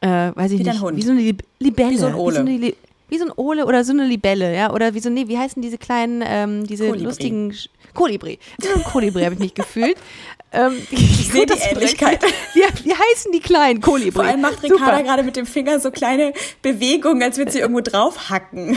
äh, 0.01 0.31
weiß 0.35 0.51
ich 0.51 0.59
Wie 0.59 0.63
nicht, 0.63 0.81
Hund. 0.81 0.95
wie 0.97 1.01
so 1.01 1.11
eine 1.11 1.21
Lib 1.21 1.43
Libelle. 1.59 1.91
Wie 1.91 1.97
so 1.97 2.05
ein 2.07 2.15
Ole. 2.15 2.31
Wie 2.33 2.35
so, 2.35 2.41
eine 2.41 2.57
Li 2.57 2.75
wie 3.09 3.17
so 3.17 3.25
ein 3.25 3.31
Ole 3.35 3.65
oder 3.65 3.83
so 3.83 3.91
eine 3.93 4.05
Libelle, 4.05 4.55
ja, 4.55 4.71
oder 4.71 4.93
wie 4.93 4.99
so, 4.99 5.09
nee, 5.09 5.27
wie 5.27 5.37
heißen 5.37 5.61
diese 5.61 5.77
kleinen, 5.77 6.23
ähm, 6.25 6.65
diese 6.67 6.85
Kolibri. 6.87 7.05
lustigen, 7.05 7.51
Sch- 7.51 7.69
Kolibri. 7.93 8.39
So 8.61 8.69
ein 8.73 8.83
Kolibri 8.83 9.23
habe 9.23 9.33
ich 9.35 9.39
mich 9.39 9.53
gefühlt. 9.53 9.97
Ähm, 10.51 10.73
ich 10.89 11.29
sehe 11.31 11.45
die 11.45 11.53
Ähnlichkeit. 11.53 12.23
Wie, 12.55 12.61
wie 12.83 12.91
heißen 12.95 13.31
die 13.31 13.39
kleinen 13.39 13.81
Kolibri? 13.81 14.11
Vor 14.13 14.23
allem 14.23 14.41
macht. 14.41 14.63
Ricarda 14.63 15.01
gerade 15.03 15.21
mit 15.21 15.35
dem 15.35 15.45
Finger 15.45 15.79
so 15.79 15.91
kleine 15.91 16.33
Bewegungen, 16.63 17.21
als 17.21 17.37
würde 17.37 17.51
sie 17.51 17.59
irgendwo 17.59 17.81
drauf 17.81 18.31
hacken. 18.31 18.75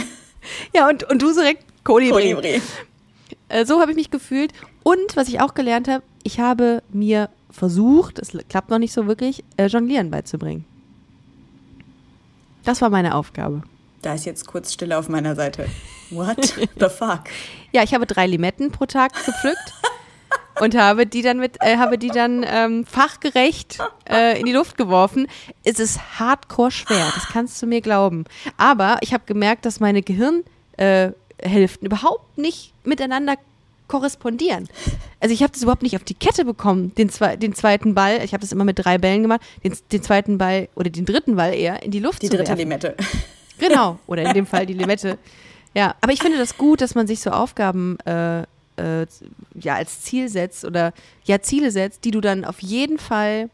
Ja, 0.75 0.87
und, 0.91 1.05
und 1.11 1.23
du 1.23 1.33
direkt 1.33 1.65
Kolibri. 1.83 2.35
Kolibri. 2.35 2.61
Äh, 3.49 3.65
so 3.65 3.81
habe 3.81 3.93
ich 3.93 3.97
mich 3.97 4.11
gefühlt. 4.11 4.53
Und 4.83 5.17
was 5.17 5.29
ich 5.29 5.41
auch 5.41 5.55
gelernt 5.55 5.89
habe, 5.89 6.03
ich 6.25 6.41
habe 6.41 6.83
mir 6.93 7.31
versucht, 7.51 8.19
es 8.19 8.33
klappt 8.51 8.69
noch 8.69 8.79
nicht 8.79 8.93
so 8.93 9.07
wirklich, 9.07 9.43
äh, 9.57 9.69
Jonglieren 9.69 10.11
beizubringen. 10.11 10.67
Das 12.65 12.83
war 12.83 12.91
meine 12.91 13.15
Aufgabe. 13.15 13.63
Da 14.03 14.15
ist 14.15 14.27
jetzt 14.27 14.47
kurz 14.49 14.73
Stille 14.73 14.99
auf 14.99 15.09
meiner 15.09 15.37
Seite. 15.37 15.69
What 16.11 16.55
the 16.79 16.89
fuck? 16.89 17.25
Ja, 17.75 17.83
ich 17.83 17.95
habe 17.95 18.07
drei 18.07 18.27
Limetten 18.27 18.71
pro 18.71 18.85
Tag 18.85 19.15
gepflückt 19.15 19.73
und 20.61 20.75
habe 20.77 21.07
die 21.07 21.23
dann 21.23 21.39
mit, 21.39 21.57
äh, 21.61 21.79
habe 21.79 21.97
die 21.97 22.09
dann 22.09 22.45
ähm, 22.47 22.85
fachgerecht 22.85 23.79
äh, 24.07 24.39
in 24.39 24.45
die 24.45 24.53
Luft 24.53 24.77
geworfen. 24.77 25.27
Es 25.65 25.79
ist 25.79 26.19
hardcore 26.21 26.71
schwer, 26.71 27.11
das 27.15 27.29
kannst 27.29 27.63
du 27.63 27.67
mir 27.67 27.81
glauben. 27.81 28.25
Aber 28.59 28.99
ich 29.01 29.15
habe 29.15 29.25
gemerkt, 29.25 29.65
dass 29.65 29.81
meine 29.81 30.03
Gehirnhälften 30.03 31.17
äh, 31.39 31.87
überhaupt 31.87 32.37
nicht 32.37 32.75
miteinander 32.85 33.37
korrespondieren. 33.89 34.69
Also 35.19 35.33
ich 35.33 35.43
habe 35.43 35.55
das 35.55 35.63
überhaupt 35.63 35.83
nicht 35.83 35.97
auf 35.97 36.05
die 36.05 36.15
Kette 36.15 36.45
bekommen, 36.45 36.95
den, 36.95 37.09
zwe 37.09 37.39
den 37.39 37.55
zweiten 37.55 37.95
Ball. 37.95 38.23
Ich 38.23 38.35
habe 38.35 38.43
das 38.43 38.53
immer 38.53 38.65
mit 38.65 38.79
drei 38.85 38.99
Bällen 38.99 39.23
gemacht, 39.23 39.41
den, 39.65 39.75
den, 39.93 40.03
zweiten 40.03 40.37
Ball 40.37 40.69
oder 40.75 40.91
den 40.91 41.07
dritten 41.07 41.37
Ball 41.37 41.55
eher 41.55 41.83
in 41.83 41.91
die 41.91 42.01
Luft 42.01 42.21
die 42.21 42.29
zu 42.29 42.37
dritte 42.37 42.51
werfen. 42.51 42.59
Limette. 42.59 42.97
Genau, 43.69 43.99
oder 44.07 44.23
in 44.23 44.35
dem 44.35 44.47
Fall 44.47 44.67
die 44.67 44.75
Limette. 44.75 45.19
Ja, 45.75 45.95
aber 46.01 46.13
ich 46.13 46.21
finde 46.21 46.39
das 46.39 46.57
gut, 46.59 46.81
dass 46.81 46.95
man 46.95 47.07
sich 47.07 47.21
so 47.21 47.31
Aufgaben 47.31 47.99
äh, 48.05 48.43
äh, 48.77 49.07
ja 49.55 49.75
als 49.75 50.03
Ziel 50.03 50.29
setzt 50.29 50.65
oder 50.65 50.93
ja 51.25 51.41
Ziele 51.41 51.71
setzt, 51.71 52.05
die 52.05 52.11
du 52.11 52.21
dann 52.21 52.45
auf 52.45 52.61
jeden 52.61 52.99
Fall 52.99 53.49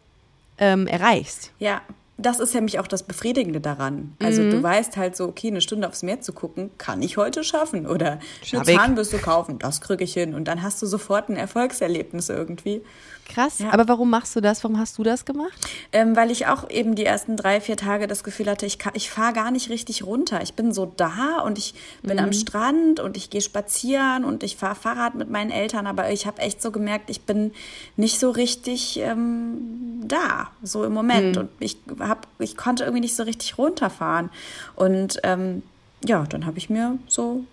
ähm, 0.58 0.86
erreichst. 0.88 1.52
Ja, 1.60 1.80
das 2.20 2.40
ist 2.40 2.52
nämlich 2.52 2.80
auch 2.80 2.88
das 2.88 3.04
Befriedigende 3.04 3.60
daran. 3.60 4.16
Also 4.20 4.42
Mhm. 4.42 4.50
du 4.50 4.62
weißt 4.62 4.96
halt 4.96 5.16
so, 5.16 5.26
okay, 5.26 5.46
eine 5.48 5.60
Stunde 5.60 5.86
aufs 5.86 6.02
Meer 6.02 6.20
zu 6.20 6.32
gucken, 6.32 6.70
kann 6.76 7.00
ich 7.00 7.16
heute 7.16 7.44
schaffen. 7.44 7.86
Oder 7.86 8.18
Schaff 8.42 8.66
eine. 8.66 8.76
Zahnbürste 8.76 9.18
kaufen, 9.18 9.60
das 9.60 9.80
kriege 9.80 10.02
ich 10.02 10.14
hin. 10.14 10.34
Und 10.34 10.46
dann 10.48 10.62
hast 10.64 10.82
du 10.82 10.86
sofort 10.86 11.28
ein 11.28 11.36
Erfolgserlebnis 11.36 12.28
irgendwie. 12.28 12.82
Krass. 13.28 13.58
Ja. 13.58 13.70
Aber 13.72 13.86
warum 13.88 14.08
machst 14.10 14.34
du 14.34 14.40
das? 14.40 14.64
Warum 14.64 14.78
hast 14.78 14.96
du 14.96 15.02
das 15.02 15.24
gemacht? 15.26 15.52
Ähm, 15.92 16.16
weil 16.16 16.30
ich 16.30 16.46
auch 16.46 16.68
eben 16.70 16.94
die 16.94 17.04
ersten 17.04 17.36
drei, 17.36 17.60
vier 17.60 17.76
Tage 17.76 18.06
das 18.06 18.24
Gefühl 18.24 18.48
hatte, 18.48 18.64
ich, 18.66 18.78
kann- 18.78 18.94
ich 18.96 19.10
fahre 19.10 19.34
gar 19.34 19.50
nicht 19.50 19.68
richtig 19.68 20.04
runter. 20.04 20.40
Ich 20.42 20.54
bin 20.54 20.72
so 20.72 20.90
da 20.96 21.40
und 21.44 21.58
ich 21.58 21.74
bin 22.02 22.16
Mhm. 22.16 22.24
am 22.24 22.32
Strand 22.32 23.00
und 23.00 23.16
ich 23.18 23.28
gehe 23.28 23.42
spazieren 23.42 24.24
und 24.24 24.42
ich 24.42 24.56
fahre 24.56 24.74
Fahrrad 24.74 25.14
mit 25.14 25.30
meinen 25.30 25.50
Eltern, 25.50 25.86
aber 25.86 26.10
ich 26.10 26.26
habe 26.26 26.40
echt 26.40 26.62
so 26.62 26.70
gemerkt, 26.70 27.10
ich 27.10 27.20
bin 27.22 27.52
nicht 27.96 28.18
so 28.18 28.30
richtig 28.30 28.98
ähm, 28.98 30.00
da, 30.08 30.48
so 30.62 30.82
im 30.84 30.94
Moment. 30.94 31.36
Mhm. 31.36 31.42
Und 31.42 31.50
ich, 31.60 31.76
hab, 32.00 32.26
ich 32.38 32.56
konnte 32.56 32.84
irgendwie 32.84 33.02
nicht 33.02 33.14
so 33.14 33.24
richtig 33.24 33.58
runterfahren. 33.58 34.30
Und 34.74 35.20
ähm, 35.22 35.62
ja, 36.02 36.24
dann 36.24 36.46
habe 36.46 36.56
ich 36.56 36.70
mir 36.70 36.98
so 37.08 37.44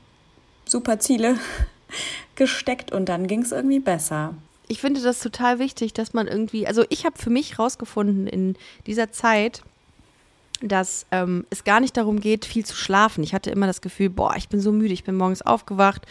super 0.65 0.99
Ziele 0.99 1.35
gesteckt 2.35 2.91
und 2.91 3.09
dann 3.09 3.27
ging 3.27 3.41
es 3.41 3.51
irgendwie 3.51 3.79
besser. 3.79 4.33
Ich 4.67 4.81
finde 4.81 5.01
das 5.01 5.19
total 5.19 5.59
wichtig, 5.59 5.93
dass 5.93 6.13
man 6.13 6.27
irgendwie, 6.27 6.67
also 6.67 6.83
ich 6.89 7.05
habe 7.05 7.17
für 7.17 7.29
mich 7.29 7.59
rausgefunden 7.59 8.27
in 8.27 8.55
dieser 8.87 9.11
Zeit, 9.11 9.63
dass 10.61 11.05
ähm, 11.11 11.45
es 11.49 11.63
gar 11.63 11.79
nicht 11.79 11.97
darum 11.97 12.19
geht, 12.19 12.45
viel 12.45 12.65
zu 12.65 12.75
schlafen. 12.75 13.23
Ich 13.23 13.33
hatte 13.33 13.51
immer 13.51 13.67
das 13.67 13.81
Gefühl, 13.81 14.09
boah, 14.09 14.35
ich 14.37 14.49
bin 14.49 14.61
so 14.61 14.71
müde, 14.71 14.93
ich 14.93 15.03
bin 15.03 15.15
morgens 15.15 15.41
aufgewacht, 15.41 16.03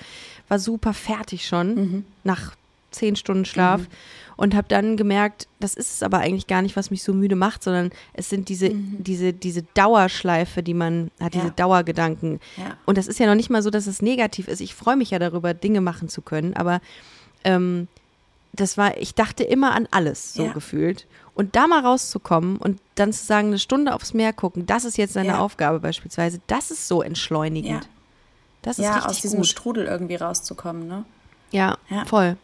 war 0.48 0.58
super 0.58 0.92
fertig 0.94 1.46
schon 1.46 2.04
nach 2.24 2.54
zehn 2.90 3.16
Stunden 3.16 3.44
Schlaf 3.44 3.82
und 4.36 4.54
habe 4.54 4.68
dann 4.68 4.96
gemerkt, 4.96 5.48
das 5.58 5.74
ist 5.74 5.94
es 5.94 6.02
aber 6.02 6.18
eigentlich 6.18 6.46
gar 6.46 6.62
nicht, 6.62 6.76
was 6.76 6.92
mich 6.92 7.02
so 7.02 7.12
müde 7.12 7.34
macht, 7.34 7.64
sondern 7.64 7.90
es 8.12 8.28
sind 8.30 8.48
diese, 8.48 8.70
diese, 8.72 9.32
diese 9.32 9.62
Dauerschleife, 9.74 10.62
die 10.62 10.74
man 10.74 11.10
hat, 11.20 11.34
diese 11.34 11.46
Ja. 11.46 11.52
Dauergedanken. 11.56 12.38
Ja. 12.56 12.76
Und 12.86 12.96
das 12.96 13.08
ist 13.08 13.18
ja 13.18 13.26
noch 13.26 13.34
nicht 13.34 13.50
mal 13.50 13.62
so, 13.62 13.70
dass 13.70 13.88
es 13.88 14.00
negativ 14.00 14.46
ist. 14.46 14.60
Ich 14.60 14.74
freue 14.76 14.96
mich 14.96 15.10
ja 15.10 15.18
darüber, 15.18 15.54
Dinge 15.54 15.80
machen 15.80 16.08
zu 16.08 16.22
können, 16.22 16.54
aber 16.54 16.80
ähm, 17.42 17.88
das 18.54 18.76
war, 18.78 18.96
ich 18.98 19.14
dachte 19.14 19.44
immer 19.44 19.72
an 19.72 19.88
alles, 19.90 20.34
so 20.34 20.44
Ja. 20.46 20.52
gefühlt. 20.52 21.06
Und 21.34 21.56
da 21.56 21.66
mal 21.66 21.80
rauszukommen 21.84 22.56
und 22.58 22.80
dann 22.94 23.12
zu 23.12 23.24
sagen, 23.24 23.48
eine 23.48 23.58
Stunde 23.58 23.94
aufs 23.94 24.14
Meer 24.14 24.32
gucken, 24.32 24.66
das 24.66 24.84
ist 24.84 24.96
jetzt 24.96 25.16
deine 25.16 25.28
Ja. 25.30 25.38
Aufgabe 25.40 25.80
beispielsweise, 25.80 26.40
das 26.46 26.70
ist 26.70 26.86
so 26.86 27.02
entschleunigend. 27.02 27.84
Ja. 27.84 27.90
Das 28.62 28.78
ist 28.78 28.84
Ja, 28.84 28.94
richtig 28.94 29.10
aus 29.10 29.20
diesem 29.20 29.38
gut. 29.40 29.48
Strudel 29.48 29.86
irgendwie 29.86 30.14
rauszukommen, 30.16 30.86
ne? 30.86 31.04
Ja, 31.50 31.76
voll. 32.06 32.36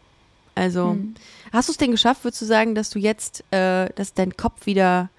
Also, 0.53 0.97
hast 1.53 1.69
du 1.69 1.71
es 1.71 1.77
denn 1.77 1.91
geschafft, 1.91 2.23
würdest 2.25 2.41
du 2.41 2.45
sagen, 2.45 2.75
dass 2.75 2.89
du 2.89 2.99
jetzt, 2.99 3.43
äh, 3.51 3.89
dass 3.95 4.13
dein 4.13 4.35
Kopf 4.35 4.65
wieder 4.65 5.09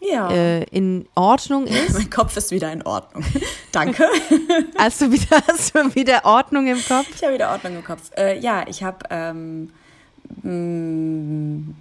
Ja. 0.00 0.30
äh, 0.30 0.64
in 0.64 1.06
Ordnung 1.14 1.66
ist? 1.66 1.92
Mein 1.94 2.10
Kopf 2.10 2.36
ist 2.36 2.50
wieder 2.50 2.70
in 2.72 2.82
Ordnung. 2.82 3.24
Danke. 3.72 4.04
Hast 4.78 5.00
du 5.00 5.10
wieder, 5.10 5.42
hast 5.48 5.74
du 5.74 5.94
wieder 5.94 6.24
Ordnung 6.24 6.66
im 6.66 6.78
Kopf? 6.82 7.06
Ich 7.14 7.22
habe 7.22 7.34
wieder 7.34 7.50
Ordnung 7.50 7.76
im 7.76 7.84
Kopf. 7.84 8.10
Äh, 8.16 8.38
ja, 8.38 8.64
ich 8.68 8.82
habe 8.82 8.98
ähm, 9.10 9.70
mh, 10.42 11.74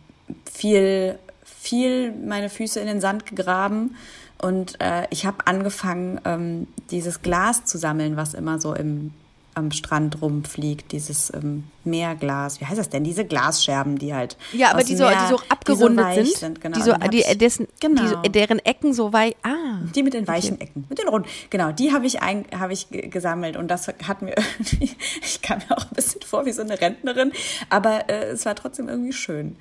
viel, 0.52 1.20
viel 1.44 2.12
meine 2.12 2.50
Füße 2.50 2.80
in 2.80 2.88
den 2.88 3.02
Sand 3.02 3.26
gegraben 3.26 3.96
und 4.42 4.80
äh, 4.82 5.08
ich 5.10 5.26
habe 5.26 5.46
angefangen, 5.46 6.20
ähm, 6.26 6.68
dieses 6.92 7.22
Glas 7.22 7.66
zu 7.66 7.78
sammeln, 7.78 8.18
was 8.18 8.34
immer 8.34 8.60
so 8.60 8.74
im, 8.74 9.14
am 9.56 9.72
Strand 9.72 10.22
rumfliegt, 10.22 10.92
dieses 10.92 11.34
ähm, 11.34 11.64
Meerglas. 11.86 12.60
Wie 12.62 12.66
heißt 12.66 12.78
das 12.78 12.90
denn? 12.90 13.04
Diese 13.04 13.26
Glasscherben, 13.26 13.98
die 13.98 14.14
halt. 14.14 14.38
Ja, 14.54 14.72
aber 14.72 14.84
die 14.84 14.96
so, 14.96 15.06
Meer- 15.06 15.18
die 15.24 15.30
so 15.34 15.40
abgerundet 15.50 16.06
weich 16.06 16.34
sind, 16.38 16.60
genau. 16.62 16.76
die 16.78 16.84
so, 16.84 16.94
hab 16.94 17.10
die, 17.12 17.24
dessen, 17.38 17.68
genau. 17.80 18.02
die, 18.02 18.08
so- 18.10 18.16
deren 18.24 18.60
Ecken 18.60 18.94
so 18.94 19.14
weit. 19.14 19.36
Ah, 19.44 19.80
Die 19.96 20.04
mit 20.04 20.14
den 20.14 20.28
weichen 20.28 20.60
Ecken, 20.60 20.86
mit 20.90 21.00
den 21.00 21.08
runden. 21.08 21.28
Genau, 21.50 21.72
die 21.72 21.92
habe 21.94 22.06
ich, 22.06 22.22
ein, 22.22 22.46
habe 22.58 22.74
ich 22.74 22.90
ge- 22.90 23.08
gesammelt 23.08 23.56
und 23.58 23.70
das 23.70 23.88
hat 23.88 24.22
mir 24.22 24.36
irgendwie, 24.60 24.92
ich 25.22 25.42
kam 25.42 25.60
mir 25.70 25.78
auch 25.78 25.84
ein 25.86 25.96
bisschen 25.96 26.22
vor 26.22 26.46
wie 26.46 26.52
so 26.52 26.62
eine 26.62 26.80
Rentnerin, 26.80 27.32
aber 27.70 28.10
äh, 28.10 28.26
es 28.32 28.46
war 28.46 28.56
trotzdem 28.56 28.90
irgendwie 28.90 29.14
schön. 29.14 29.56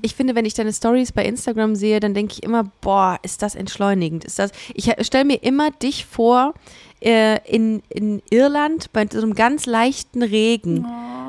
Ich 0.00 0.14
finde, 0.14 0.34
wenn 0.34 0.46
ich 0.46 0.54
deine 0.54 0.72
Stories 0.72 1.12
bei 1.12 1.24
Instagram 1.26 1.74
sehe, 1.76 2.00
dann 2.00 2.14
denke 2.14 2.32
ich 2.32 2.42
immer, 2.42 2.64
boah, 2.80 3.18
ist 3.22 3.42
das 3.42 3.54
entschleunigend. 3.54 4.24
Ist 4.24 4.38
das? 4.38 4.50
Ich 4.72 4.90
stelle 5.02 5.26
mir 5.26 5.42
immer 5.42 5.70
dich 5.70 6.06
vor 6.06 6.54
äh, 7.04 7.38
in, 7.44 7.82
in 7.90 8.22
Irland 8.30 8.92
bei 8.92 9.06
so 9.10 9.20
einem 9.20 9.34
ganz 9.34 9.66
leichten 9.66 10.22
Regen. 10.22 10.86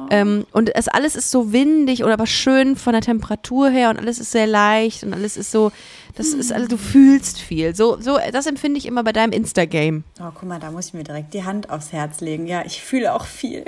Ähm, 0.10 0.46
und 0.52 0.74
es 0.76 0.88
alles 0.88 1.16
ist 1.16 1.32
so 1.32 1.52
windig 1.52 2.04
oder 2.04 2.14
aber 2.14 2.28
schön 2.28 2.76
von 2.76 2.94
der 2.94 3.02
Temperatur 3.02 3.70
her 3.70 3.90
und 3.90 3.98
alles 3.98 4.20
ist 4.20 4.32
sehr 4.32 4.48
leicht 4.48 5.04
und 5.04 5.14
alles 5.14 5.36
ist 5.36 5.52
so, 5.52 5.72
das 6.16 6.28
ist 6.28 6.54
alles, 6.54 6.70
du 6.70 6.78
fühlst 6.78 7.40
viel. 7.40 7.76
So, 7.76 8.00
so, 8.00 8.20
das 8.32 8.46
empfinde 8.46 8.78
ich 8.78 8.86
immer 8.86 9.04
bei 9.04 9.12
deinem 9.12 9.34
Insta-Game. 9.34 10.04
Oh, 10.20 10.32
guck 10.34 10.44
mal, 10.44 10.60
da 10.60 10.72
muss 10.72 10.88
ich 10.88 10.94
mir 10.94 11.04
direkt 11.04 11.34
die 11.34 11.44
Hand 11.44 11.70
aufs 11.70 11.92
Herz 11.92 12.22
legen. 12.22 12.48
Ja, 12.48 12.64
ich 12.66 12.82
fühle 12.82 13.14
auch 13.14 13.26
viel. 13.26 13.66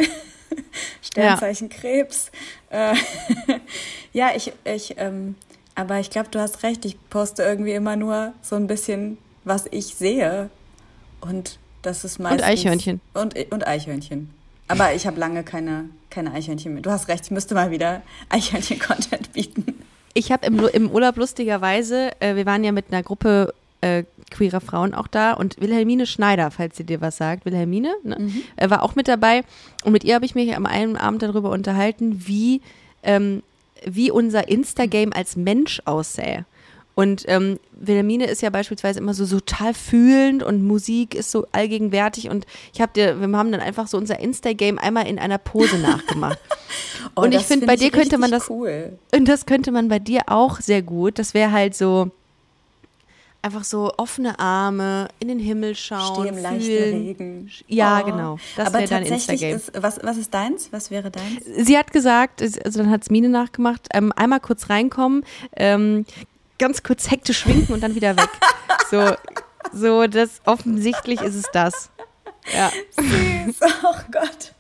Sternzeichen 1.02 1.70
Krebs. 1.70 2.32
Äh, 2.70 2.96
ja, 4.14 4.30
ich, 4.36 4.54
ich, 4.64 4.96
ähm, 4.98 5.36
aber 5.76 6.00
ich 6.00 6.10
glaube, 6.10 6.30
du 6.30 6.40
hast 6.40 6.64
recht. 6.64 6.86
Ich 6.86 6.98
poste 7.10 7.44
irgendwie 7.44 7.74
immer 7.74 7.96
nur 7.96 8.34
so 8.42 8.56
ein 8.56 8.68
bisschen, 8.68 9.18
was 9.44 9.66
ich 9.72 9.96
sehe. 9.96 10.50
Und 11.20 11.58
das 11.88 12.04
ist 12.04 12.20
meistens. 12.20 12.44
Eichhörnchen. 12.44 13.02
Und, 13.14 13.36
und 13.52 13.66
Eichhörnchen. 13.66 14.30
Aber 14.68 14.94
ich 14.94 15.08
habe 15.08 15.20
lange 15.20 15.44
keine, 15.44 15.86
keine 16.10 16.34
Eichhörnchen 16.34 16.74
mehr. 16.74 16.84
Du 16.84 16.92
hast 16.92 17.08
recht, 17.08 17.26
ich 17.26 17.32
müsste 17.32 17.56
mal 17.56 17.72
wieder 17.72 18.02
Eichhörnchen-Content 18.30 19.32
bieten. 19.34 19.86
Ich 20.14 20.32
habe 20.32 20.46
im, 20.46 20.60
im 20.68 20.92
Urlaub 20.92 21.16
lustigerweise, 21.16 22.12
äh, 22.20 22.36
wir 22.36 22.46
waren 22.46 22.64
ja 22.64 22.72
mit 22.72 22.86
einer 22.92 23.04
Gruppe 23.04 23.54
äh, 23.82 24.04
queerer 24.32 24.60
Frauen 24.60 24.94
auch 24.94 25.08
da 25.08 25.34
und 25.34 25.62
Wilhelmine 25.62 26.06
Schneider, 26.06 26.52
falls 26.52 26.76
sie 26.76 26.84
dir 26.84 27.00
was 27.00 27.18
sagt, 27.18 27.46
Wilhelmine, 27.46 27.94
ne, 28.04 28.32
äh, 28.58 28.70
war 28.70 28.84
auch 28.84 28.96
mit 28.96 29.08
dabei 29.08 29.44
und 29.86 29.94
mit 29.94 30.04
ihr 30.04 30.16
habe 30.16 30.26
ich 30.26 30.36
mich 30.36 30.56
am 30.56 30.66
einen 30.66 30.98
Abend 30.98 31.22
darüber 31.22 31.52
unterhalten, 31.52 32.28
wie, 32.28 32.62
ähm, 33.04 33.44
wie 33.86 34.12
unser 34.12 34.50
Insta-Game 34.50 35.14
als 35.14 35.38
Mensch 35.38 35.82
aussähe. 35.86 36.46
Und 36.98 37.26
ähm, 37.28 37.60
Wilhelmine 37.74 38.26
ist 38.26 38.42
ja 38.42 38.50
beispielsweise 38.50 38.98
immer 38.98 39.14
so, 39.14 39.24
so 39.26 39.40
total 39.40 39.76
fühlend 39.76 40.42
und 40.42 40.64
Musik 40.66 41.14
ist 41.14 41.30
so 41.30 41.46
allgegenwärtig 41.52 42.28
und 42.32 42.48
ich 42.74 42.82
habe 42.82 42.92
dir, 42.94 43.22
wir 43.22 43.38
haben 43.38 43.52
dann 43.52 43.62
einfach 43.62 43.86
so 43.88 44.00
unser 44.00 44.20
Insta-Game 44.20 44.80
einmal 44.80 45.06
in 45.06 45.20
einer 45.20 45.38
Pose 45.38 45.78
nachgemacht. 45.82 46.40
Oh, 47.16 47.22
und 47.22 47.36
ich 47.36 47.44
finde, 47.44 47.66
find 47.66 47.68
bei 47.68 47.76
dir 47.76 47.92
könnte 47.92 48.18
man 48.18 48.32
das 48.32 48.50
Cool. 48.50 48.98
und 49.14 49.28
das 49.28 49.46
könnte 49.46 49.72
man 49.72 49.90
bei 49.90 50.00
dir 50.00 50.22
auch 50.26 50.60
sehr 50.60 50.82
gut. 50.82 51.20
Das 51.20 51.36
wäre 51.36 51.52
halt 51.52 51.76
so 51.76 52.10
einfach 53.44 53.64
so 53.64 53.94
offene 53.98 54.40
Arme, 54.40 55.08
in 55.20 55.28
den 55.28 55.40
Himmel 55.40 55.76
schauen, 55.76 56.26
Steh 56.26 56.30
im 56.36 56.42
leichten. 56.42 56.68
Regen. 57.06 57.52
Ja, 57.68 58.02
Oh. 58.02 58.06
genau. 58.06 58.38
Das 58.56 58.70
Aber 58.70 58.80
wäre 58.80 58.90
dein 58.90 59.06
Instagram. 59.06 59.62
was, 59.76 60.00
was 60.04 60.18
ist 60.18 60.34
deins? 60.34 60.70
Was 60.74 60.90
wäre 60.90 61.12
deins? 61.12 61.46
Sie 61.58 61.78
hat 61.78 61.94
gesagt, 61.94 62.42
es- 62.42 62.58
also 62.60 62.80
dann 62.80 62.90
hat 62.90 63.04
es 63.04 63.12
Mine 63.12 63.30
nachgemacht, 63.30 63.88
ähm, 63.94 64.12
einmal 64.16 64.40
kurz 64.40 64.72
reinkommen, 64.72 65.24
ähm, 65.56 66.06
ganz 66.58 66.84
kurz 66.84 67.10
hektisch 67.10 67.46
winken 67.46 67.74
und 67.74 67.82
dann 67.82 67.96
wieder 67.96 68.16
weg. 68.16 68.30
so, 68.92 69.16
so, 69.72 70.08
das 70.08 70.42
offensichtlich 70.46 71.22
ist 71.22 71.36
es 71.36 71.46
das. 71.54 71.90
Ja. 72.54 72.72
Süß, 72.98 73.60
oh 73.84 73.96
Gott. 74.12 74.54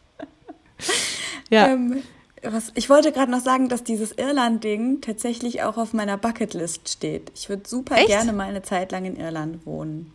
ja. 1.49 1.67
Ähm, 1.67 2.03
was, 2.43 2.71
ich 2.75 2.89
wollte 2.89 3.11
gerade 3.11 3.31
noch 3.31 3.41
sagen, 3.41 3.67
dass 3.69 3.83
dieses 3.83 4.11
Irland-Ding 4.11 5.01
tatsächlich 5.01 5.63
auch 5.63 5.77
auf 5.77 5.93
meiner 5.93 6.17
Bucketlist 6.17 6.87
steht. 6.89 7.31
Ich 7.35 7.49
würde 7.49 7.67
super 7.67 7.95
Echt? 7.95 8.07
gerne 8.07 8.33
mal 8.33 8.47
eine 8.47 8.61
Zeit 8.61 8.91
lang 8.91 9.05
in 9.05 9.15
Irland 9.15 9.65
wohnen. 9.65 10.13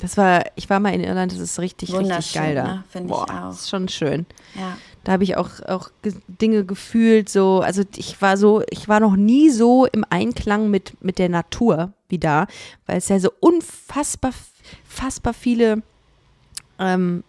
Das 0.00 0.16
war, 0.16 0.44
ich 0.56 0.68
war 0.68 0.80
mal 0.80 0.92
in 0.92 1.04
Irland, 1.04 1.30
das 1.30 1.38
ist 1.38 1.60
richtig, 1.60 1.94
richtig 1.94 2.32
geil 2.34 2.56
da. 2.56 2.62
ne? 2.64 2.84
Finde 2.90 3.14
ich 3.14 3.20
auch. 3.20 3.26
Das 3.26 3.60
ist 3.60 3.70
schon 3.70 3.88
schön. 3.88 4.26
Ja. 4.54 4.76
Da 5.04 5.12
habe 5.12 5.24
ich 5.24 5.36
auch, 5.36 5.60
auch 5.66 5.90
ge- 6.02 6.14
Dinge 6.28 6.64
gefühlt, 6.64 7.28
so, 7.28 7.60
also 7.60 7.82
ich 7.96 8.20
war 8.22 8.36
so, 8.36 8.62
ich 8.70 8.88
war 8.88 9.00
noch 9.00 9.16
nie 9.16 9.50
so 9.50 9.86
im 9.86 10.04
Einklang 10.10 10.70
mit, 10.70 11.02
mit 11.02 11.18
der 11.18 11.28
Natur 11.28 11.92
wie 12.08 12.18
da, 12.18 12.46
weil 12.86 12.98
es 12.98 13.08
ja 13.08 13.18
so 13.18 13.30
unfassbar, 13.40 14.32
fassbar 14.88 15.34
viele, 15.34 15.82
ähm, 16.78 17.24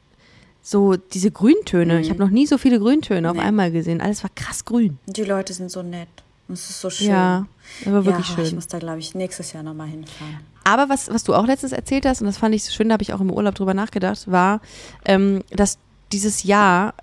so 0.62 0.96
diese 0.96 1.32
Grüntöne. 1.32 2.00
Ich 2.00 2.10
habe 2.10 2.20
noch 2.20 2.30
nie 2.30 2.46
so 2.48 2.58
viele 2.58 2.80
Grüntöne 2.80 3.27
auf 3.30 3.34
Mhm. 3.36 3.42
Nee. 3.42 3.48
einmal 3.48 3.72
gesehen. 3.72 4.01
Alles 4.01 4.24
war 4.24 4.32
krass 4.36 4.63
grün. 4.63 4.98
Die 5.08 5.24
Leute 5.24 5.53
sind 5.53 5.70
so 5.72 5.82
nett. 5.84 6.08
Und 6.48 6.53
es 6.56 6.70
ist 6.70 6.80
so 6.82 6.89
schön. 6.89 7.08
Ja, 7.08 7.46
war 7.86 8.06
wirklich 8.06 8.30
ja, 8.30 8.38
Ich 8.44 8.48
schön. 8.50 8.56
muss 8.56 8.68
da, 8.68 8.77
glaube 8.80 9.00
ich, 9.00 9.15
nächstes 9.15 9.51
Jahr 9.53 9.63
nochmal 9.63 9.88
hinfahren. 9.88 10.39
Aber 10.65 10.88
was, 10.89 11.10
was 11.10 11.24
du 11.24 11.34
auch 11.34 11.46
letztens 11.46 11.72
erzählt 11.74 12.06
hast, 12.06 12.22
und 12.22 12.27
das 12.27 12.38
fand 12.38 12.53
ich 12.56 12.63
so 12.63 12.72
schön, 12.72 12.88
da 12.89 12.94
habe 12.94 13.03
ich 13.03 13.13
auch 13.13 13.20
im 13.22 13.32
Urlaub 13.32 13.56
drüber 13.56 13.74
nachgedacht, 13.74 14.30
war, 14.32 14.62
ähm, 15.06 15.44
dass 15.50 15.77
dieses 16.12 16.44
Jahr 16.44 16.94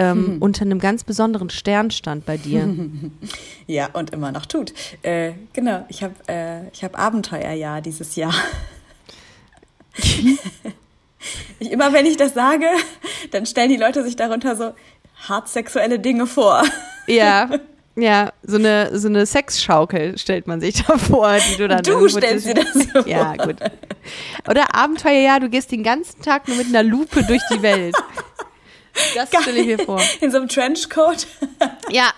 ähm, 0.00 0.36
unter 0.40 0.62
einem 0.62 0.78
ganz 0.78 1.04
besonderen 1.04 1.50
Stern 1.50 1.90
stand 1.90 2.26
bei 2.26 2.36
dir. 2.36 2.68
Ja, 3.66 3.88
und 3.92 4.10
immer 4.10 4.32
noch 4.32 4.46
tut. 4.46 4.72
Äh, 5.02 5.32
genau, 5.52 5.84
ich 5.88 6.02
habe 6.02 6.14
äh, 6.26 6.68
ich 6.72 6.82
hab 6.82 6.98
Abenteuerjahr 6.98 7.80
dieses 7.80 8.16
Jahr. 8.16 8.34
ich, 11.60 11.70
immer 11.70 11.92
wenn 11.92 12.04
ich 12.04 12.16
das 12.16 12.34
sage, 12.34 12.66
dann 13.30 13.46
stellen 13.46 13.68
die 13.68 13.76
Leute 13.76 14.02
sich 14.02 14.16
darunter 14.16 14.56
so 14.56 14.72
hart 15.28 15.48
sexuelle 15.48 15.98
Dinge 15.98 16.26
vor. 16.26 16.64
Ja, 17.06 17.48
ja, 17.96 18.32
so 18.42 18.56
eine, 18.56 18.96
so 18.96 19.08
eine 19.08 19.26
Sexschaukel 19.26 20.16
stellt 20.16 20.46
man 20.46 20.60
sich 20.60 20.84
da 20.84 20.96
vor, 20.96 21.36
die 21.50 21.56
du 21.56 21.66
dann 21.66 21.82
Du 21.82 22.08
stellst 22.08 22.46
dir 22.46 22.54
das 22.54 22.72
so 22.72 23.00
Ja, 23.08 23.34
gut. 23.34 23.56
Oder 24.48 24.74
Abenteuer, 24.74 25.20
ja, 25.20 25.38
du 25.40 25.48
gehst 25.48 25.72
den 25.72 25.82
ganzen 25.82 26.22
Tag 26.22 26.46
nur 26.46 26.56
mit 26.56 26.68
einer 26.68 26.82
Lupe 26.82 27.24
durch 27.24 27.42
die 27.52 27.62
Welt. 27.62 27.96
Das 29.14 29.28
stelle 29.28 29.60
ich 29.60 29.66
mir 29.66 29.78
vor. 29.78 30.00
In 30.20 30.30
so 30.30 30.38
einem 30.38 30.48
Trenchcoat 30.48 31.26
Ja, 31.90 32.10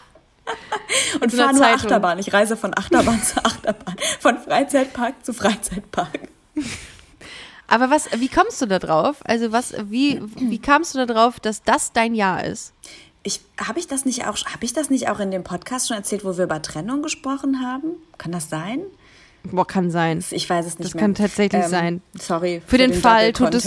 und 1.21 1.31
So 1.31 1.37
fahre 1.37 1.53
nur 1.53 1.63
Zeitung. 1.63 1.75
Achterbahn. 1.87 2.19
Ich 2.19 2.33
reise 2.33 2.57
von 2.57 2.77
Achterbahn 2.77 3.23
zu 3.25 3.45
Achterbahn, 3.45 3.97
von 4.21 4.39
Freizeitpark 4.39 5.25
zu 5.25 5.33
Freizeitpark. 5.33 6.19
aber 7.69 7.91
was, 7.91 8.09
wie 8.17 8.29
kommst 8.29 8.61
du 8.61 8.67
da 8.67 8.79
drauf? 8.79 9.17
Also 9.25 9.53
was, 9.53 9.75
wie, 9.85 10.21
wie 10.37 10.59
kamst 10.59 10.95
du 10.95 10.99
da 10.99 11.07
drauf, 11.07 11.41
dass 11.41 11.63
das 11.63 11.93
dein 11.93 12.15
Jahr 12.15 12.45
ist? 12.45 12.73
Ich, 13.23 13.41
habe 13.65 13.79
ich 13.79 13.87
das 13.87 14.05
nicht 14.05 14.27
auch, 14.27 14.37
habe 14.47 14.65
ich 14.65 14.73
das 14.73 14.91
nicht 14.91 15.09
auch 15.09 15.21
in 15.21 15.31
dem 15.31 15.45
Podcast 15.45 15.87
schon 15.89 15.97
erzählt, 15.97 16.25
wo 16.25 16.37
wir 16.37 16.45
über 16.45 16.61
Trennung 16.61 17.03
gesprochen 17.03 17.61
haben? 17.65 17.93
Kann 18.19 18.33
das 18.33 18.51
sein? 18.51 18.81
Boah, 19.51 19.67
kann 19.67 19.91
sein. 19.91 20.25
Ich 20.31 20.49
weiß 20.49 20.67
es 20.67 20.79
nicht 20.79 20.87
Das 20.89 20.95
mehr. 20.95 21.03
kann 21.03 21.15
tatsächlich 21.15 21.65
sein. 21.67 22.01
Sorry. 22.19 22.63
Für, 22.67 22.79
den, 22.79 22.95
Fall 22.95 23.33
tut 23.33 23.55
es, 23.55 23.67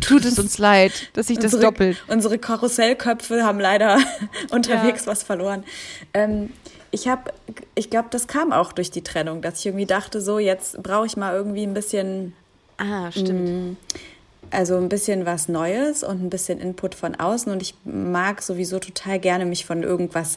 tut 0.00 0.24
es 0.24 0.38
uns 0.38 0.58
leid, 0.58 0.92
dass 1.12 1.28
sich 1.28 1.38
das 1.38 1.54
unsere, 1.54 1.62
doppelt. 1.72 2.02
Unsere 2.08 2.38
Karussellköpfe 2.38 3.44
haben 3.44 3.60
leider 3.60 3.98
unterwegs 4.50 5.06
was 5.06 5.22
verloren. 5.22 5.62
Ähm, 6.12 6.50
ich 6.90 7.08
habe, 7.08 7.32
ich 7.74 7.88
glaube, 7.88 8.08
das 8.10 8.26
kam 8.26 8.52
auch 8.52 8.72
durch 8.72 8.90
die 8.90 9.02
Trennung, 9.02 9.42
dass 9.42 9.60
ich 9.60 9.66
irgendwie 9.66 9.86
dachte, 9.86 10.20
so 10.20 10.38
jetzt 10.38 10.82
brauche 10.82 11.06
ich 11.06 11.16
mal 11.16 11.32
irgendwie 11.34 11.62
ein 11.62 11.72
bisschen, 11.72 12.34
Ah, 12.76 13.10
stimmt. 13.12 13.76
also 14.50 14.76
ein 14.76 14.88
bisschen 14.88 15.24
was 15.24 15.48
Neues 15.48 16.02
und 16.02 16.22
ein 16.22 16.30
bisschen 16.30 16.58
Input 16.60 16.94
von 16.96 17.14
außen. 17.14 17.50
Und 17.52 17.62
ich 17.62 17.74
mag 17.84 18.42
sowieso 18.42 18.78
total 18.80 19.20
gerne 19.20 19.46
mich 19.46 19.64
von 19.64 19.82
irgendwas 19.84 20.36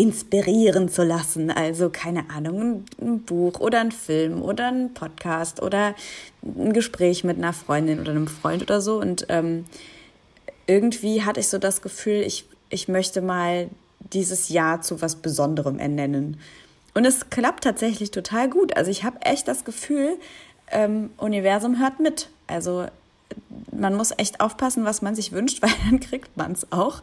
inspirieren 0.00 0.88
zu 0.88 1.04
lassen. 1.04 1.50
Also 1.50 1.90
keine 1.90 2.30
Ahnung, 2.30 2.86
ein 2.98 3.20
Buch 3.20 3.60
oder 3.60 3.80
ein 3.80 3.92
Film 3.92 4.40
oder 4.40 4.68
ein 4.68 4.94
Podcast 4.94 5.60
oder 5.60 5.94
ein 6.42 6.72
Gespräch 6.72 7.22
mit 7.22 7.36
einer 7.36 7.52
Freundin 7.52 8.00
oder 8.00 8.12
einem 8.12 8.26
Freund 8.26 8.62
oder 8.62 8.80
so. 8.80 8.98
Und 8.98 9.26
ähm, 9.28 9.66
irgendwie 10.66 11.22
hatte 11.22 11.40
ich 11.40 11.48
so 11.48 11.58
das 11.58 11.82
Gefühl, 11.82 12.22
ich, 12.22 12.46
ich 12.70 12.88
möchte 12.88 13.20
mal 13.20 13.68
dieses 14.10 14.48
Jahr 14.48 14.80
zu 14.80 15.02
was 15.02 15.16
Besonderem 15.16 15.78
ernennen. 15.78 16.40
Und 16.94 17.04
es 17.04 17.28
klappt 17.28 17.64
tatsächlich 17.64 18.10
total 18.10 18.48
gut. 18.48 18.78
Also 18.78 18.90
ich 18.90 19.04
habe 19.04 19.20
echt 19.20 19.48
das 19.48 19.66
Gefühl, 19.66 20.16
ähm, 20.70 21.10
Universum 21.18 21.78
hört 21.78 22.00
mit. 22.00 22.30
Also 22.46 22.86
man 23.70 23.94
muss 23.94 24.12
echt 24.16 24.40
aufpassen, 24.40 24.86
was 24.86 25.02
man 25.02 25.14
sich 25.14 25.32
wünscht, 25.32 25.60
weil 25.62 25.74
dann 25.84 26.00
kriegt 26.00 26.38
man 26.38 26.52
es 26.52 26.72
auch. 26.72 27.02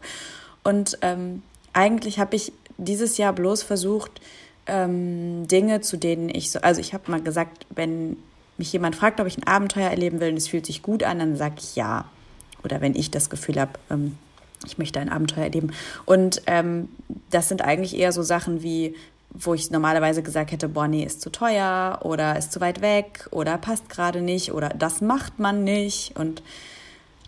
Und 0.64 0.98
ähm, 1.02 1.44
eigentlich 1.72 2.18
habe 2.18 2.34
ich 2.34 2.52
dieses 2.78 3.18
Jahr 3.18 3.32
bloß 3.32 3.62
versucht, 3.62 4.20
ähm, 4.66 5.46
Dinge, 5.48 5.80
zu 5.80 5.96
denen 5.96 6.28
ich 6.28 6.50
so, 6.50 6.60
also 6.60 6.80
ich 6.80 6.94
habe 6.94 7.10
mal 7.10 7.20
gesagt, 7.20 7.66
wenn 7.74 8.16
mich 8.56 8.72
jemand 8.72 8.96
fragt, 8.96 9.20
ob 9.20 9.26
ich 9.26 9.38
ein 9.38 9.46
Abenteuer 9.46 9.90
erleben 9.90 10.20
will 10.20 10.30
und 10.30 10.36
es 10.36 10.48
fühlt 10.48 10.66
sich 10.66 10.82
gut 10.82 11.02
an, 11.02 11.18
dann 11.18 11.36
sage 11.36 11.56
ich 11.58 11.76
ja. 11.76 12.06
Oder 12.64 12.80
wenn 12.80 12.94
ich 12.94 13.10
das 13.10 13.30
Gefühl 13.30 13.60
habe, 13.60 13.72
ähm, 13.90 14.18
ich 14.66 14.78
möchte 14.78 15.00
ein 15.00 15.08
Abenteuer 15.08 15.44
erleben. 15.44 15.72
Und 16.04 16.42
ähm, 16.46 16.88
das 17.30 17.48
sind 17.48 17.62
eigentlich 17.62 17.96
eher 17.96 18.12
so 18.12 18.22
Sachen 18.22 18.62
wie, 18.62 18.94
wo 19.30 19.54
ich 19.54 19.70
normalerweise 19.70 20.22
gesagt 20.22 20.50
hätte, 20.50 20.68
boah, 20.68 20.88
nee, 20.88 21.04
ist 21.04 21.20
zu 21.20 21.30
teuer 21.30 22.00
oder 22.02 22.36
ist 22.36 22.52
zu 22.52 22.60
weit 22.60 22.80
weg 22.80 23.28
oder 23.30 23.58
passt 23.58 23.88
gerade 23.88 24.20
nicht 24.20 24.52
oder 24.52 24.70
das 24.70 25.00
macht 25.00 25.38
man 25.38 25.64
nicht. 25.64 26.16
Und 26.16 26.42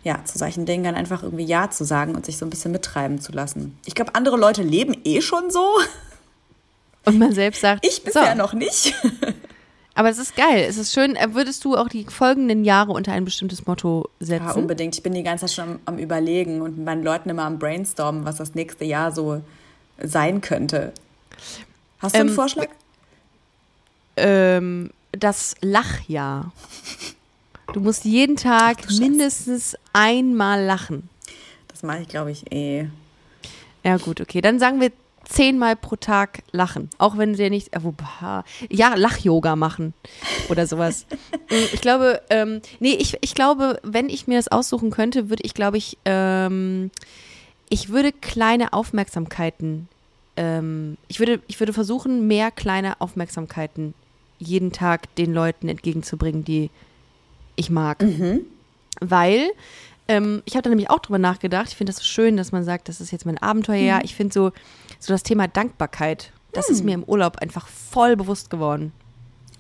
ja, 0.03 0.25
zu 0.25 0.39
solchen 0.39 0.65
Dingen 0.67 0.95
einfach 0.95 1.23
irgendwie 1.23 1.45
Ja 1.45 1.71
zu 1.71 1.85
sagen 1.85 2.15
und 2.15 2.25
sich 2.27 2.39
so 2.39 2.47
ein 2.47 2.51
bisschen 2.51 2.73
mittreiben 2.73 3.21
zu 3.21 3.33
lassen. 3.33 3.79
Ich 3.85 3.95
glaube, 3.95 4.15
andere 4.15 4.37
Leute 4.37 4.63
leben 4.63 4.97
eh 5.05 5.21
schon 5.21 5.51
so. 5.51 5.65
Und 7.05 7.19
man 7.19 7.33
selbst 7.33 7.61
sagt, 7.61 7.85
Ich 7.87 8.03
bisher 8.05 8.33
so. 8.33 8.39
noch 8.39 8.53
nicht. 8.53 8.95
Aber 9.95 10.09
es 10.09 10.19
ist 10.19 10.37
geil. 10.37 10.65
Es 10.69 10.79
ist 10.79 10.93
schön. 10.95 11.17
Äh, 11.17 11.35
Würdest 11.35 11.65
du 11.65 11.77
auch 11.77 11.89
die 11.89 12.05
folgenden 12.05 12.65
Jahre 12.65 12.93
unter 12.93 13.13
ein 13.13 13.25
bestimmtes 13.25 13.67
Motto 13.67 14.09
setzen? 14.21 14.47
Ja, 14.47 14.53
unbedingt. 14.53 14.95
Ich 14.95 15.03
bin 15.03 15.13
die 15.13 15.23
ganze 15.23 15.47
Zeit 15.47 15.55
schon 15.57 15.65
am, 15.75 15.81
am 15.87 15.99
Überlegen 15.99 16.63
und 16.63 16.77
mit 16.79 16.87
meinen 16.87 17.03
Leuten 17.03 17.29
immer 17.29 17.43
am 17.45 17.59
Brainstormen, 17.59 18.25
was 18.25 18.37
das 18.37 18.55
nächste 18.55 18.85
Jahr 18.85 19.13
so 19.13 19.43
sein 20.03 20.41
könnte. 20.41 20.93
Hast 21.99 22.15
du 22.15 22.21
einen 22.21 22.29
Ähm, 22.31 22.35
Vorschlag? 22.35 22.69
ähm, 24.17 24.91
das 25.13 25.55
Lachjahr. 25.61 26.53
Du 27.73 27.81
musst 27.81 28.05
jeden 28.05 28.37
Tag 28.37 28.79
Ach 28.87 28.99
mindestens 28.99 29.77
einmal 29.93 30.65
lachen. 30.65 31.09
Das 31.69 31.83
mache 31.83 32.03
ich, 32.03 32.09
glaube 32.09 32.33
ich, 32.33 32.51
eh. 32.53 32.89
Ja, 33.85 33.97
gut, 33.97 34.21
okay. 34.21 34.41
Dann 34.41 34.59
sagen 34.59 34.81
wir 34.81 34.91
zehnmal 35.25 35.77
pro 35.77 35.97
Tag 35.97 36.43
lachen. 36.51 36.91
Auch 36.99 37.17
wenn 37.17 37.35
sie 37.35 37.49
nicht. 37.49 37.75
Äh, 37.75 37.81
ja, 38.69 38.95
Lach-Yoga 38.95 39.57
machen 39.57 39.95
oder 40.49 40.67
sowas. 40.67 41.07
Mm, 41.53 41.67
ich 41.73 41.81
glaube, 41.81 42.23
ähm, 42.31 42.61
nee, 42.79 42.93
ich, 42.93 43.19
ich 43.23 43.35
glaube, 43.35 43.81
wenn 43.83 44.09
ich 44.09 44.29
mir 44.29 44.39
das 44.39 44.47
aussuchen 44.47 44.93
könnte, 44.93 45.31
würde 45.31 45.43
ich, 45.43 45.53
glaube 45.53 45.79
ich, 45.79 45.99
ähm, 46.05 46.93
ich 47.69 47.89
würde 47.89 48.13
kleine 48.13 48.73
Aufmerksamkeiten, 48.73 49.89
ähm, 50.37 50.97
ich 51.09 51.19
würde, 51.19 51.41
ich 51.49 51.59
würde 51.59 51.73
versuchen, 51.73 52.29
mehr 52.29 52.53
kleine 52.53 53.01
Aufmerksamkeiten 53.01 53.95
jeden 54.39 54.71
Tag 54.71 55.13
den 55.17 55.35
Leuten 55.35 55.69
entgegenzubringen, 55.69 56.45
die 56.45 56.71
ich 57.57 57.71
mag. 57.71 58.05
Weil 59.01 59.51
ähm, 60.09 60.43
ich 60.45 60.55
habe 60.55 60.63
da 60.63 60.71
nämlich 60.71 60.91
auch 60.91 60.99
drüber 60.99 61.19
nachgedacht. 61.19 61.69
Ich 61.69 61.77
finde 61.77 61.93
das 61.93 61.99
so 61.99 62.05
schön, 62.05 62.37
dass 62.37 62.53
man 62.53 62.65
sagt, 62.65 62.89
das 62.89 63.01
ist 63.01 63.13
jetzt 63.13 63.27
mein 63.27 63.39
Abenteuerjahr. 63.39 64.05
Ich 64.05 64.15
finde 64.15 64.35
so, 64.35 64.51
so 64.99 65.13
das 65.13 65.23
Thema 65.23 65.47
Dankbarkeit, 65.47 66.33
das 66.53 66.69
ist 66.69 66.85
mir 66.85 66.95
im 66.95 67.05
Urlaub 67.05 67.37
einfach 67.39 67.69
voll 67.69 68.17
bewusst 68.17 68.51
geworden. 68.51 68.93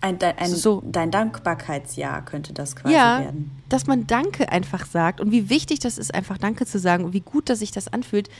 Ein, 0.00 0.18
dein, 0.18 0.38
ein, 0.38 0.50
So. 0.50 0.82
dein 0.84 1.10
Dankbarkeitsjahr 1.10 2.24
könnte 2.24 2.52
das 2.52 2.74
quasi 2.74 2.94
ja, 2.94 3.20
werden. 3.20 3.50
dass 3.68 3.86
man 3.86 4.06
Danke 4.06 4.50
einfach 4.50 4.86
sagt 4.86 5.20
und 5.20 5.30
wie 5.30 5.50
wichtig 5.50 5.78
das 5.80 5.98
ist, 5.98 6.14
einfach 6.14 6.38
Danke 6.38 6.64
zu 6.64 6.78
sagen 6.78 7.04
und 7.04 7.12
wie 7.12 7.20
gut, 7.20 7.50
dass 7.50 7.58
sich 7.58 7.70
das 7.70 7.92
anfühlt. 7.92 8.30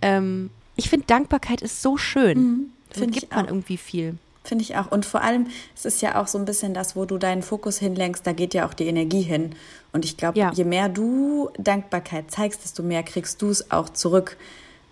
Ähm, 0.00 0.50
ich 0.76 0.88
finde, 0.88 1.06
Dankbarkeit 1.06 1.60
ist 1.60 1.82
so 1.82 1.96
schön. 1.98 2.72
Damit 2.88 2.98
find 2.98 3.14
ich 3.16 3.20
gibt 3.20 3.34
man 3.34 3.46
auch. 3.46 3.50
irgendwie 3.50 3.76
viel. 3.76 4.16
Finde 4.46 4.62
ich 4.62 4.76
auch. 4.76 4.90
Und 4.92 5.06
vor 5.06 5.22
allem, 5.22 5.46
es 5.74 5.86
ist 5.86 6.02
ja 6.02 6.20
auch 6.20 6.26
so 6.28 6.36
ein 6.38 6.44
bisschen 6.44 6.74
das, 6.74 6.94
wo 6.96 7.06
du 7.06 7.16
deinen 7.16 7.42
Fokus 7.42 7.78
hinlenkst, 7.78 8.26
da 8.26 8.32
geht 8.32 8.52
ja 8.52 8.66
auch 8.68 8.74
die 8.74 8.86
Energie 8.86 9.22
hin. 9.22 9.54
Und 9.92 10.04
ich 10.04 10.16
glaube, 10.18 10.38
Ja. 10.38 10.52
je 10.52 10.64
mehr 10.64 10.88
du 10.90 11.48
Dankbarkeit 11.58 12.30
zeigst, 12.30 12.62
desto 12.62 12.82
mehr 12.82 13.02
kriegst 13.02 13.40
du 13.40 13.48
es 13.48 13.70
auch 13.70 13.88
zurück. 13.88 14.36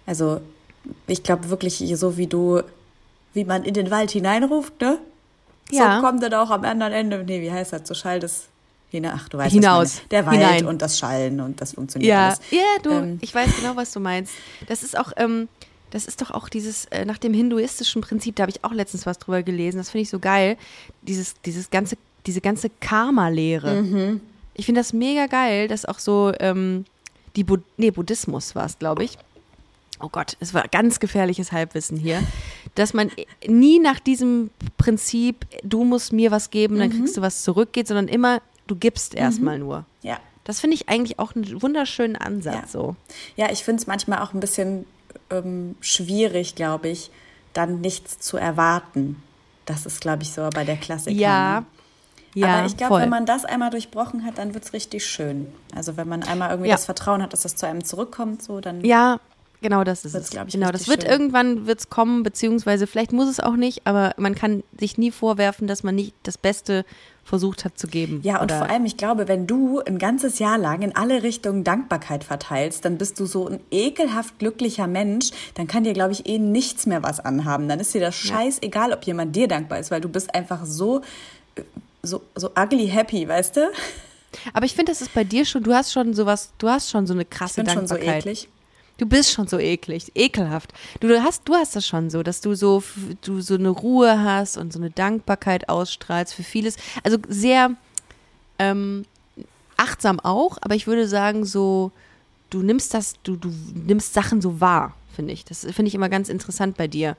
Also, 0.06 0.40
ich 1.06 1.22
glaube 1.22 1.50
wirklich, 1.50 1.76
so 1.96 2.16
wie 2.16 2.26
du, 2.26 2.62
wie 3.34 3.44
man 3.44 3.64
in 3.64 3.74
den 3.74 3.90
Wald 3.90 4.10
hineinruft, 4.10 4.80
ne? 4.80 4.98
Ja. 5.70 5.96
So 5.96 6.06
kommt 6.06 6.22
dann 6.22 6.34
auch 6.34 6.50
am 6.50 6.64
anderen 6.64 6.92
Ende, 6.92 7.22
nee, 7.24 7.40
wie 7.42 7.52
heißt 7.52 7.72
das, 7.74 7.82
so 7.86 7.94
Schall 7.94 8.20
das 8.20 8.44
hina- 8.90 9.14
Ach, 9.16 9.28
du 9.28 9.38
weißt 9.38 9.52
Hinaus. 9.52 10.00
Der 10.10 10.24
Wald 10.26 10.36
Hinein. 10.38 10.66
und 10.66 10.80
das 10.82 10.98
Schallen 10.98 11.40
und 11.40 11.60
das 11.60 11.74
funktioniert 11.74 12.08
Ja, 12.10 12.26
alles. 12.28 12.40
ja, 12.50 12.58
du, 12.82 12.90
Ähm, 12.90 13.18
ich 13.22 13.34
weiß 13.34 13.50
genau, 13.56 13.76
was 13.76 13.92
du 13.92 14.00
meinst. 14.00 14.32
Das 14.66 14.82
ist 14.82 14.98
auch, 14.98 15.12
ähm, 15.16 15.48
das 15.92 16.06
ist 16.06 16.22
doch 16.22 16.30
auch 16.30 16.48
dieses, 16.48 16.86
äh, 16.86 17.04
nach 17.04 17.18
dem 17.18 17.34
hinduistischen 17.34 18.00
Prinzip, 18.02 18.36
da 18.36 18.42
habe 18.42 18.50
ich 18.50 18.64
auch 18.64 18.72
letztens 18.72 19.04
was 19.06 19.18
drüber 19.18 19.42
gelesen, 19.42 19.76
das 19.76 19.90
finde 19.90 20.02
ich 20.02 20.08
so 20.10 20.18
geil, 20.18 20.56
dieses, 21.02 21.34
dieses 21.44 21.70
ganze, 21.70 21.96
diese 22.26 22.40
ganze 22.40 22.70
Karma-Lehre. 22.80 23.82
Mhm. 23.82 24.20
Ich 24.54 24.66
finde 24.66 24.80
das 24.80 24.92
mega 24.92 25.26
geil, 25.26 25.68
dass 25.68 25.84
auch 25.84 25.98
so, 25.98 26.32
ähm, 26.40 26.86
die, 27.36 27.44
Bud 27.44 27.62
nee, 27.76 27.90
Buddhismus 27.90 28.54
war 28.54 28.66
es, 28.66 28.78
glaube 28.78 29.04
ich. 29.04 29.18
Oh 30.00 30.08
Gott, 30.08 30.36
es 30.40 30.52
war 30.54 30.66
ganz 30.66 30.98
gefährliches 30.98 31.52
Halbwissen 31.52 31.96
hier, 31.96 32.22
dass 32.74 32.94
man 32.94 33.10
nie 33.46 33.78
nach 33.78 34.00
diesem 34.00 34.50
Prinzip, 34.78 35.46
du 35.62 35.84
musst 35.84 36.12
mir 36.12 36.30
was 36.30 36.50
geben, 36.50 36.78
dann 36.78 36.90
kriegst 36.90 37.16
du 37.16 37.20
was 37.20 37.42
zurück 37.42 37.72
geht, 37.72 37.86
sondern 37.86 38.08
immer 38.08 38.40
du 38.66 38.76
gibst 38.76 39.14
erstmal 39.14 39.58
nur. 39.58 39.84
Ja. 40.02 40.18
Das 40.44 40.58
finde 40.58 40.74
ich 40.74 40.88
eigentlich 40.88 41.18
auch 41.20 41.36
einen 41.36 41.62
wunderschönen 41.62 42.16
Ansatz 42.16 42.54
Ja. 42.54 42.66
so. 42.66 42.96
Ja, 43.36 43.52
ich 43.52 43.62
finde 43.62 43.80
es 43.80 43.86
manchmal 43.86 44.20
auch 44.20 44.32
ein 44.32 44.40
bisschen 44.40 44.86
ähm, 45.32 45.76
schwierig, 45.80 46.54
glaube 46.54 46.88
ich, 46.88 47.10
dann 47.52 47.80
nichts 47.80 48.18
zu 48.18 48.36
erwarten. 48.36 49.22
Das 49.66 49.86
ist, 49.86 50.00
glaube 50.00 50.22
ich, 50.22 50.32
so 50.32 50.48
bei 50.54 50.64
der 50.64 50.76
Klassiker. 50.76 51.16
Ja. 51.18 51.60
Ne? 51.60 51.66
Ja, 52.34 52.46
Aber 52.58 52.66
ich 52.66 52.76
glaube, 52.78 52.96
wenn 53.00 53.10
man 53.10 53.26
das 53.26 53.44
einmal 53.44 53.68
durchbrochen 53.70 54.24
hat, 54.24 54.38
dann 54.38 54.54
wird 54.54 54.64
es 54.64 54.72
richtig 54.72 55.04
schön. 55.06 55.52
Also 55.74 55.98
wenn 55.98 56.08
man 56.08 56.22
einmal 56.22 56.48
irgendwie 56.50 56.70
Ja. 56.70 56.76
das 56.76 56.86
Vertrauen 56.86 57.22
hat, 57.22 57.32
dass 57.34 57.42
das 57.42 57.56
zu 57.56 57.66
einem 57.66 57.84
zurückkommt, 57.84 58.42
so 58.42 58.60
dann. 58.60 58.82
Ja, 58.84 59.20
genau 59.62 59.84
das 59.84 60.04
ist 60.04 60.12
Wird's, 60.12 60.26
es. 60.26 60.30
glaub 60.32 60.48
ich, 60.48 60.52
genau, 60.54 60.70
das 60.70 60.88
wird 60.88 61.02
schön. 61.02 61.10
irgendwann 61.10 61.66
wird's 61.66 61.88
kommen, 61.88 62.22
beziehungsweise 62.22 62.86
vielleicht 62.86 63.12
muss 63.12 63.28
es 63.28 63.40
auch 63.40 63.56
nicht, 63.56 63.86
aber 63.86 64.14
man 64.18 64.34
kann 64.34 64.62
sich 64.78 64.98
nie 64.98 65.10
vorwerfen, 65.10 65.66
dass 65.66 65.82
man 65.82 65.94
nicht 65.94 66.14
das 66.24 66.36
Beste 66.36 66.84
versucht 67.24 67.64
hat 67.64 67.78
zu 67.78 67.86
geben. 67.86 68.20
Ja, 68.24 68.38
und 68.40 68.46
Oder- 68.46 68.58
vor 68.58 68.68
allem, 68.68 68.84
ich 68.84 68.96
glaube, 68.96 69.28
wenn 69.28 69.46
du 69.46 69.80
ein 69.80 69.98
ganzes 69.98 70.40
Jahr 70.40 70.58
lang 70.58 70.82
in 70.82 70.96
alle 70.96 71.22
Richtungen 71.22 71.62
Dankbarkeit 71.62 72.24
verteilst, 72.24 72.84
dann 72.84 72.98
bist 72.98 73.18
du 73.20 73.26
so 73.26 73.46
ein 73.48 73.60
ekelhaft 73.70 74.38
glücklicher 74.40 74.88
Mensch, 74.88 75.30
dann 75.54 75.68
kann 75.68 75.84
dir, 75.84 75.92
glaube 75.92 76.12
ich, 76.12 76.26
eh 76.26 76.38
nichts 76.38 76.84
mehr 76.86 77.02
was 77.04 77.20
anhaben. 77.20 77.68
Dann 77.68 77.78
ist 77.78 77.94
dir 77.94 78.00
das 78.00 78.16
scheißegal, 78.16 78.92
ob 78.92 79.04
jemand 79.04 79.36
dir 79.36 79.46
dankbar 79.46 79.78
ist, 79.78 79.92
weil 79.92 80.00
du 80.00 80.08
bist 80.08 80.34
einfach 80.34 80.64
so, 80.66 81.00
äh, 81.54 81.62
so, 82.02 82.22
so 82.34 82.50
ugly 82.58 82.88
happy, 82.88 83.28
weißt 83.28 83.56
du? 83.56 83.70
Aber 84.52 84.64
ich 84.66 84.74
finde, 84.74 84.90
das 84.90 85.00
ist 85.02 85.14
bei 85.14 85.22
dir 85.24 85.44
schon, 85.44 85.62
du 85.62 85.72
hast 85.74 85.92
schon 85.92 86.14
sowas, 86.14 86.52
du 86.58 86.68
hast 86.68 86.90
schon 86.90 87.06
so 87.06 87.12
eine 87.12 87.22
Ich 87.22 87.30
krasse 87.30 87.62
bin 87.62 87.72
schon 87.72 87.86
so 87.86 87.94
Dankbarkeit. 87.94 88.26
eklig. 88.26 88.48
Du 88.98 89.06
bist 89.06 89.32
schon 89.32 89.48
so 89.48 89.58
eklig, 89.58 90.12
ekelhaft. 90.14 90.72
Du, 91.00 91.08
hast, 91.22 91.42
du 91.48 91.54
hast 91.54 91.74
das 91.74 91.86
schon 91.86 92.10
so, 92.10 92.22
dass 92.22 92.40
du 92.40 92.54
so, 92.54 92.82
du 93.22 93.40
so 93.40 93.54
eine 93.54 93.70
Ruhe 93.70 94.22
hast 94.22 94.56
und 94.56 94.72
so 94.72 94.78
eine 94.78 94.90
Dankbarkeit 94.90 95.68
ausstrahlst 95.68 96.34
für 96.34 96.42
vieles. 96.42 96.76
Also 97.02 97.18
sehr 97.28 97.72
ähm, 98.58 99.04
achtsam 99.76 100.20
auch, 100.20 100.58
aber 100.60 100.74
ich 100.74 100.86
würde 100.86 101.08
sagen 101.08 101.44
so, 101.44 101.90
du 102.50 102.62
nimmst 102.62 102.94
das, 102.94 103.14
du, 103.22 103.36
du 103.36 103.52
nimmst 103.74 104.14
Sachen 104.14 104.40
so 104.40 104.60
wahr, 104.60 104.94
finde 105.12 105.32
ich. 105.32 105.44
Das 105.44 105.60
finde 105.60 105.86
ich 105.86 105.94
immer 105.94 106.08
ganz 106.08 106.28
interessant 106.28 106.76
bei 106.76 106.88
dir. 106.88 107.16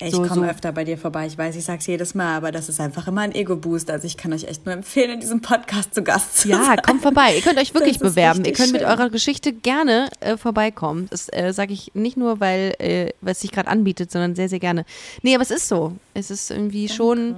Ich 0.00 0.10
so, 0.12 0.22
komme 0.22 0.34
so, 0.34 0.42
öfter 0.42 0.72
bei 0.72 0.84
dir 0.84 0.98
vorbei. 0.98 1.26
Ich 1.26 1.38
weiß, 1.38 1.54
ich 1.56 1.64
sag's 1.64 1.86
jedes 1.86 2.14
Mal, 2.14 2.36
aber 2.36 2.50
das 2.52 2.68
ist 2.68 2.80
einfach 2.80 3.06
immer 3.06 3.20
ein 3.20 3.32
Ego-Boost. 3.34 3.90
Also 3.90 4.06
ich 4.06 4.16
kann 4.16 4.32
euch 4.32 4.44
echt 4.44 4.66
nur 4.66 4.74
empfehlen, 4.74 5.12
in 5.12 5.20
diesem 5.20 5.40
Podcast 5.40 5.94
zu 5.94 6.02
Gast 6.02 6.38
zu 6.38 6.48
Ja, 6.48 6.64
sein. 6.64 6.78
kommt 6.82 7.02
vorbei. 7.02 7.36
Ihr 7.36 7.42
könnt 7.42 7.58
euch 7.58 7.74
wirklich 7.74 7.98
bewerben. 7.98 8.44
Ihr 8.44 8.52
könnt 8.52 8.72
mit 8.72 8.80
schön. 8.80 8.90
eurer 8.90 9.10
Geschichte 9.10 9.52
gerne 9.52 10.08
äh, 10.20 10.36
vorbeikommen. 10.36 11.06
Das 11.10 11.28
äh, 11.32 11.52
sage 11.52 11.72
ich 11.72 11.92
nicht 11.94 12.16
nur, 12.16 12.40
weil, 12.40 12.74
äh, 12.78 13.12
es 13.24 13.40
sich 13.40 13.52
gerade 13.52 13.68
anbietet, 13.68 14.10
sondern 14.10 14.34
sehr, 14.34 14.48
sehr 14.48 14.60
gerne. 14.60 14.84
Nee, 15.22 15.34
aber 15.34 15.42
es 15.42 15.50
ist 15.50 15.68
so. 15.68 15.92
Es 16.14 16.30
ist 16.30 16.50
irgendwie 16.50 16.88
schon. 16.88 17.36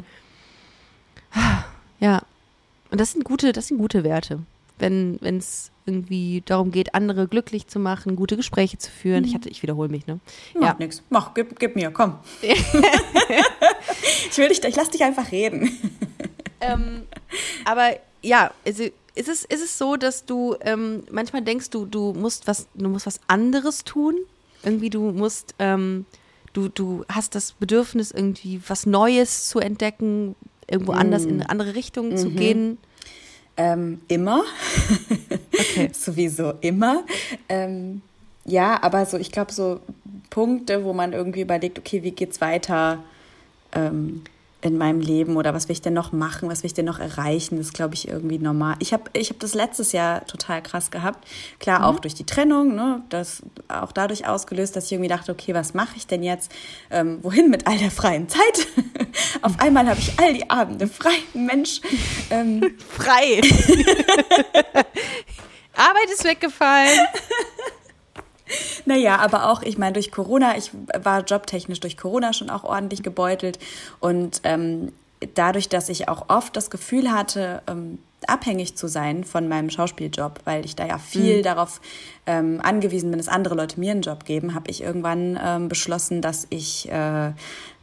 Ja. 1.98 2.22
Und 2.90 3.00
das 3.00 3.12
sind 3.12 3.24
gute, 3.24 3.52
das 3.52 3.68
sind 3.68 3.78
gute 3.78 4.04
Werte. 4.04 4.40
Wenn 4.78 5.18
es 5.22 5.70
irgendwie 5.86 6.42
darum 6.44 6.70
geht, 6.70 6.94
andere 6.94 7.28
glücklich 7.28 7.68
zu 7.68 7.78
machen, 7.78 8.16
gute 8.16 8.36
Gespräche 8.36 8.78
zu 8.78 8.90
führen. 8.90 9.24
Ich 9.24 9.34
hatte, 9.34 9.48
ich 9.48 9.62
wiederhole 9.62 9.88
mich, 9.88 10.06
ne? 10.06 10.20
Macht 10.58 10.80
nix. 10.80 11.02
Mach, 11.10 11.32
gib, 11.34 11.58
gib 11.58 11.76
mir, 11.76 11.90
komm. 11.90 12.18
ich 12.42 12.52
will 14.36 14.48
dich, 14.48 14.62
ich 14.62 14.76
lass 14.76 14.90
dich 14.90 15.02
einfach 15.04 15.30
reden. 15.32 15.70
Ähm, 16.60 17.02
aber 17.64 17.96
ja, 18.22 18.50
also 18.66 18.84
ist 19.14 19.28
es, 19.28 19.44
ist 19.44 19.62
es 19.62 19.78
so, 19.78 19.96
dass 19.96 20.26
du 20.26 20.56
ähm, 20.60 21.04
manchmal 21.10 21.42
denkst, 21.42 21.70
du, 21.70 21.86
du 21.86 22.12
musst 22.12 22.46
was, 22.46 22.66
du 22.74 22.88
musst 22.88 23.06
was 23.06 23.20
anderes 23.28 23.84
tun? 23.84 24.16
Irgendwie, 24.62 24.90
du 24.90 25.12
musst, 25.12 25.54
ähm, 25.58 26.04
du, 26.52 26.68
du 26.68 27.04
hast 27.08 27.34
das 27.34 27.52
Bedürfnis, 27.52 28.10
irgendwie 28.10 28.60
was 28.66 28.86
Neues 28.86 29.48
zu 29.48 29.58
entdecken, 29.58 30.34
irgendwo 30.68 30.92
anders 30.92 31.24
in 31.24 31.34
eine 31.34 31.50
andere 31.50 31.74
Richtung 31.74 32.16
zu 32.16 32.30
gehen. 32.30 32.78
Ähm, 33.56 34.00
immer. 34.08 34.42
Okay. 35.54 35.90
Sowieso 35.92 36.54
immer. 36.60 37.04
Ähm, 37.48 38.02
ja, 38.44 38.82
aber 38.82 39.06
so, 39.06 39.16
ich 39.16 39.32
glaube, 39.32 39.52
so 39.52 39.80
Punkte, 40.30 40.84
wo 40.84 40.92
man 40.92 41.12
irgendwie 41.12 41.40
überlegt, 41.40 41.78
okay, 41.78 42.02
wie 42.02 42.10
geht's 42.10 42.40
weiter 42.40 43.02
ähm, 43.72 44.22
in 44.62 44.78
meinem 44.78 45.00
Leben 45.00 45.36
oder 45.36 45.52
was 45.54 45.68
will 45.68 45.74
ich 45.74 45.82
denn 45.82 45.92
noch 45.92 46.12
machen, 46.12 46.48
was 46.48 46.62
will 46.62 46.68
ich 46.68 46.74
denn 46.74 46.86
noch 46.86 46.98
erreichen, 46.98 47.58
das 47.58 47.66
ist, 47.66 47.74
glaube 47.74 47.94
ich, 47.94 48.08
irgendwie 48.08 48.38
normal. 48.38 48.76
Ich 48.80 48.92
habe 48.92 49.04
ich 49.12 49.30
hab 49.30 49.38
das 49.38 49.54
letztes 49.54 49.92
Jahr 49.92 50.26
total 50.26 50.62
krass 50.62 50.90
gehabt. 50.90 51.28
Klar, 51.58 51.86
auch 51.86 51.98
durch 51.98 52.14
die 52.14 52.24
Trennung, 52.24 52.74
ne, 52.74 53.02
das 53.10 53.42
auch 53.68 53.92
dadurch 53.92 54.26
ausgelöst, 54.26 54.74
dass 54.74 54.86
ich 54.86 54.92
irgendwie 54.92 55.10
dachte, 55.10 55.30
okay, 55.30 55.54
was 55.54 55.74
mache 55.74 55.96
ich 55.96 56.06
denn 56.06 56.22
jetzt? 56.22 56.50
Ähm, 56.90 57.18
wohin 57.22 57.50
mit 57.50 57.66
all 57.66 57.76
der 57.78 57.90
freien 57.90 58.28
Zeit? 58.28 58.66
Auf 59.42 59.60
einmal 59.60 59.86
habe 59.88 60.00
ich 60.00 60.18
all 60.18 60.32
die 60.32 60.48
Abende 60.50 60.86
frei. 60.86 61.16
Mensch, 61.34 61.80
ähm, 62.30 62.74
Frei. 62.88 63.40
Arbeit 65.74 66.10
ist 66.12 66.24
weggefallen. 66.24 66.98
Naja, 68.84 69.16
aber 69.16 69.50
auch, 69.50 69.62
ich 69.62 69.78
meine, 69.78 69.94
durch 69.94 70.12
Corona, 70.12 70.56
ich 70.56 70.70
war 71.02 71.24
jobtechnisch 71.24 71.80
durch 71.80 71.96
Corona 71.96 72.32
schon 72.32 72.50
auch 72.50 72.64
ordentlich 72.64 73.02
gebeutelt. 73.02 73.58
Und 74.00 74.40
ähm, 74.44 74.92
dadurch, 75.34 75.68
dass 75.68 75.88
ich 75.88 76.08
auch 76.08 76.28
oft 76.28 76.56
das 76.56 76.70
Gefühl 76.70 77.10
hatte, 77.10 77.62
ähm, 77.66 77.98
abhängig 78.26 78.76
zu 78.76 78.88
sein 78.88 79.24
von 79.24 79.48
meinem 79.48 79.70
Schauspieljob, 79.70 80.40
weil 80.44 80.64
ich 80.64 80.74
da 80.74 80.86
ja 80.86 80.98
viel 80.98 81.42
darauf 81.42 81.80
ähm, 82.26 82.60
angewiesen 82.62 83.10
bin, 83.10 83.18
dass 83.18 83.28
andere 83.28 83.54
Leute 83.54 83.78
mir 83.78 83.92
einen 83.92 84.02
Job 84.02 84.24
geben, 84.24 84.54
habe 84.54 84.70
ich 84.70 84.82
irgendwann 84.82 85.38
ähm, 85.42 85.68
beschlossen, 85.68 86.22
dass 86.22 86.46
ich, 86.50 86.90
äh, 86.90 87.32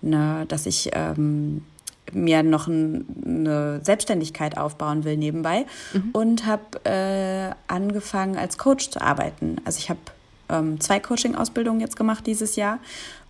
ne, 0.01 0.45
dass 0.47 0.65
ich 0.65 0.89
ähm, 0.93 1.63
mir 2.11 2.43
noch 2.43 2.67
ein, 2.67 3.05
eine 3.25 3.79
Selbstständigkeit 3.83 4.57
aufbauen 4.57 5.03
will 5.03 5.17
nebenbei 5.17 5.65
und 6.11 6.45
habe 6.45 6.83
äh, 6.83 7.55
angefangen 7.67 8.37
als 8.37 8.57
Coach 8.57 8.89
zu 8.89 9.01
arbeiten. 9.01 9.57
Also 9.65 9.79
ich 9.79 9.89
habe 9.89 9.99
ähm, 10.49 10.79
zwei 10.79 10.99
Coaching-Ausbildungen 10.99 11.79
jetzt 11.79 11.95
gemacht 11.95 12.25
dieses 12.27 12.55
Jahr. 12.55 12.79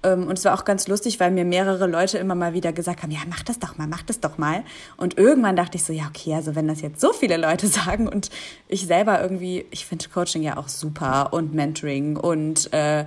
Ähm, 0.04 0.28
und 0.28 0.38
es 0.38 0.45
war 0.45 0.54
auch 0.54 0.65
ganz 0.65 0.88
lustig, 0.88 1.19
weil 1.19 1.32
mir 1.32 1.45
mehrere 1.45 1.88
Leute 1.88 2.17
immer 2.17 2.36
mal 2.36 2.54
wieder 2.54 2.73
gesagt 2.73 3.04
haben, 3.04 3.12
ja, 3.12 3.21
mach 3.28 3.43
das 3.43 3.60
doch 3.60 3.78
mal, 3.78 3.88
mach 3.88 4.04
das 4.04 4.19
doch 4.19 4.38
mal. 4.38 4.63
Und 4.97 5.17
irgendwann 5.17 5.56
dachte 5.56 5.78
ich 5.78 5.84
so, 5.84 5.93
ja, 5.93 6.08
okay, 6.08 6.36
also 6.36 6.56
wenn 6.56 6.67
das 6.67 6.82
jetzt 6.82 6.99
so 6.99 7.13
viele 7.13 7.38
Leute 7.38 7.67
sagen 7.67 8.08
und 8.08 8.30
ich 8.67 8.86
selber 8.86 9.21
irgendwie, 9.21 9.65
ich 9.71 9.86
finde 9.86 10.08
Coaching 10.10 10.43
ja 10.43 10.58
auch 10.58 10.67
super 10.67 11.34
und 11.34 11.54
Mentoring 11.54 12.17
und 12.17 12.71
äh, 12.73 13.06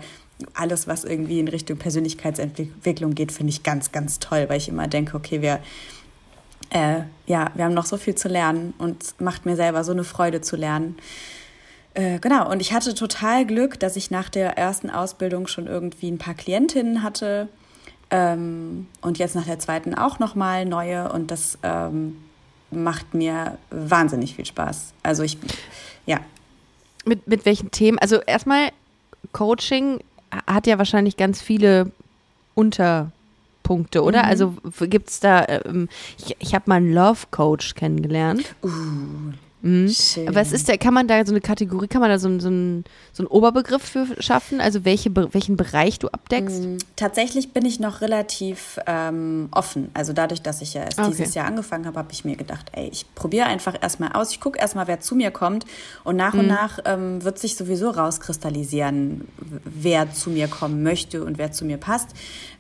alles, 0.55 0.87
was 0.87 1.05
irgendwie 1.05 1.41
in 1.41 1.49
Richtung 1.49 1.79
Persönlichkeitsentwicklung 1.79 3.15
geht, 3.15 3.33
finde 3.33 3.51
ich 3.51 3.63
ganz, 3.63 3.93
ganz 3.93 4.19
toll, 4.19 4.47
weil 4.49 4.59
ich 4.59 4.69
immer 4.69 4.87
denke, 4.87 5.17
okay, 5.17 5.41
wir, 5.41 5.61
äh, 6.71 7.03
ja, 7.27 7.51
wir 7.55 7.65
haben 7.65 7.75
noch 7.75 7.87
so 7.87 7.97
viel 7.97 8.15
zu 8.15 8.29
lernen 8.29 8.75
und 8.79 9.03
es 9.03 9.15
macht 9.19 9.47
mir 9.47 9.57
selber 9.57 9.83
so 9.85 9.93
eine 9.93 10.05
Freude 10.05 10.41
zu 10.41 10.57
lernen. 10.57 10.97
Äh, 11.97 12.19
genau, 12.19 12.51
und 12.51 12.61
ich 12.61 12.75
hatte 12.75 12.95
total 12.95 13.47
Glück, 13.47 13.81
dass 13.81 13.97
ich 13.97 14.11
nach 14.11 14.29
der 14.29 14.59
ersten 14.59 14.91
Ausbildung 14.91 15.47
schon 15.47 15.67
irgendwie 15.67 16.11
ein 16.11 16.19
paar 16.19 16.35
Klientinnen 16.35 17.03
hatte 17.03 17.49
ähm, 18.11 18.87
und 19.01 19.17
jetzt 19.17 19.35
nach 19.35 19.47
der 19.47 19.59
zweiten 19.59 19.95
auch 19.95 20.19
nochmal 20.19 20.67
neue 20.67 21.11
und 21.11 21.31
das 21.31 21.59
ähm, 21.63 22.19
macht 22.71 23.15
mir 23.15 23.57
wahnsinnig 23.71 24.37
viel 24.37 24.45
Spaß. 24.45 24.93
Also 25.03 25.23
ich, 25.23 25.39
ja, 26.05 26.21
Mit, 27.07 27.27
mit 27.27 27.47
welchen 27.47 27.71
Themen? 27.71 27.99
Also 27.99 28.17
erstmal, 28.21 28.73
Coaching 29.33 30.01
hat 30.47 30.67
ja 30.67 30.77
wahrscheinlich 30.77 31.17
ganz 31.17 31.41
viele 31.41 31.93
Unterpunkte, 32.55 34.03
oder? 34.03 34.25
Also 34.25 34.55
gibt 34.81 35.09
es 35.09 35.21
da, 35.21 35.47
ähm, 35.49 35.89
ich, 36.19 36.37
ich 36.41 36.55
habe 36.55 36.65
mal 36.67 36.77
einen 36.77 36.93
Love 36.93 37.29
Coach 37.31 37.75
kennengelernt. 37.75 38.55
Schön. 39.89 40.29
Aber 40.29 40.37
was 40.37 40.53
ist 40.53 40.69
der, 40.69 40.79
kann 40.79 40.95
man 40.95 41.09
da 41.09 41.25
so 41.27 41.33
eine 41.33 41.41
Kategorie, 41.41 41.87
kann 41.89 42.01
man 42.01 42.11
da 42.11 42.19
so, 42.19 42.29
ein- 42.29 42.41
so, 42.41 42.49
ein, 42.49 42.85
so 43.13 43.23
einen 43.23 43.29
Oberbegriff 43.29 43.83
für 43.83 44.07
schaffen? 44.23 44.61
Also 44.61 44.85
welche, 44.85 45.11
welchen 45.35 45.57
Bereich 45.57 45.99
du 45.99 46.09
abdeckst? 46.09 46.63
Tatsächlich 46.97 47.53
bin 47.53 47.65
ich 47.65 47.81
noch 47.81 48.01
relativ 48.01 48.79
ähm, 48.87 49.49
offen. 49.51 49.91
Also 49.95 50.13
dadurch, 50.13 50.43
dass 50.43 50.63
ich 50.63 50.75
ja 50.75 50.83
erst 50.85 50.99
Okay. 50.99 51.11
dieses 51.17 51.35
Jahr 51.35 51.47
angefangen 51.47 51.87
habe, 51.87 51.99
habe 51.99 52.13
ich 52.13 52.25
mir 52.25 52.37
gedacht, 52.37 52.67
ey, 52.73 52.89
ich 52.93 53.07
probiere 53.15 53.47
einfach 53.47 53.75
erstmal 53.81 54.13
aus. 54.13 54.31
Ich 54.31 54.41
gucke 54.41 54.59
erstmal, 54.59 54.87
wer 54.89 55.01
zu 55.01 55.15
mir 55.15 55.31
kommt. 55.31 55.65
Und 56.05 56.17
nach 56.17 56.35
und 56.35 56.47
nach 56.47 56.79
ähm, 56.85 57.23
wird 57.25 57.39
sich 57.39 57.57
sowieso 57.57 57.91
rauskristallisieren, 58.41 59.27
wer 59.65 60.13
zu 60.13 60.31
mir 60.31 60.49
kommen 60.49 60.83
möchte 60.83 61.25
und 61.25 61.39
wer 61.39 61.53
zu 61.53 61.65
mir 61.65 61.77
passt. 61.79 62.09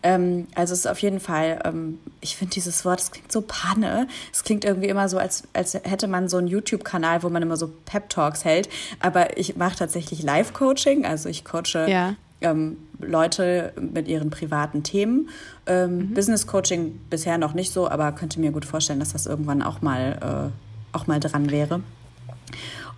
Ähm, 0.02 0.46
also 0.54 0.72
es 0.72 0.80
ist 0.80 0.86
auf 0.86 0.98
jeden 1.00 1.20
Fall, 1.20 1.60
ähm, 1.64 1.98
ich 2.20 2.36
finde 2.36 2.52
dieses 2.54 2.84
Wort, 2.84 3.00
es 3.00 3.10
klingt 3.10 3.32
so 3.32 3.42
panne. 3.46 4.06
Es 4.32 4.44
klingt 4.44 4.64
irgendwie 4.64 4.88
immer 4.88 5.08
so, 5.08 5.18
als, 5.18 5.44
als 5.52 5.74
hätte 5.74 6.06
man 6.08 6.28
so 6.28 6.36
einen 6.36 6.46
YouTube-Kanal, 6.46 6.95
wo 7.22 7.28
man 7.28 7.42
immer 7.42 7.56
so 7.56 7.70
Pep-Talks 7.84 8.44
hält. 8.44 8.68
Aber 9.00 9.38
ich 9.38 9.56
mache 9.56 9.76
tatsächlich 9.76 10.22
Live-Coaching. 10.22 11.04
Also 11.04 11.28
ich 11.28 11.44
coache 11.44 11.86
Ja. 11.88 12.14
ähm, 12.40 12.76
Leute 13.00 13.72
mit 13.80 14.08
ihren 14.08 14.30
privaten 14.30 14.82
Themen. 14.82 15.28
Ähm, 15.66 16.14
Business 16.14 16.46
Coaching 16.46 17.00
bisher 17.10 17.38
noch 17.38 17.54
nicht 17.54 17.72
so, 17.72 17.88
aber 17.88 18.12
könnte 18.12 18.40
mir 18.40 18.50
gut 18.52 18.64
vorstellen, 18.64 19.00
dass 19.00 19.12
das 19.12 19.26
irgendwann 19.26 19.62
auch 19.62 19.82
mal, 19.82 20.52
äh, 20.92 20.96
auch 20.96 21.06
mal 21.06 21.20
dran 21.20 21.50
wäre. 21.50 21.80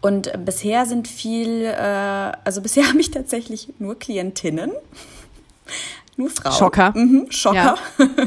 Und 0.01 0.31
bisher 0.45 0.87
sind 0.87 1.09
viel, 1.09 1.65
äh, 1.65 2.33
also 2.45 2.61
bisher 2.61 2.85
habe 2.89 3.01
ich 3.01 3.11
tatsächlich 3.11 3.73
nur 3.79 3.99
Klientinnen. 3.99 4.71
Nur 6.19 6.31
Frau. 6.31 6.51
Schocker. 6.51 6.93
Mhm, 6.97 7.27
Schocker. 7.31 7.77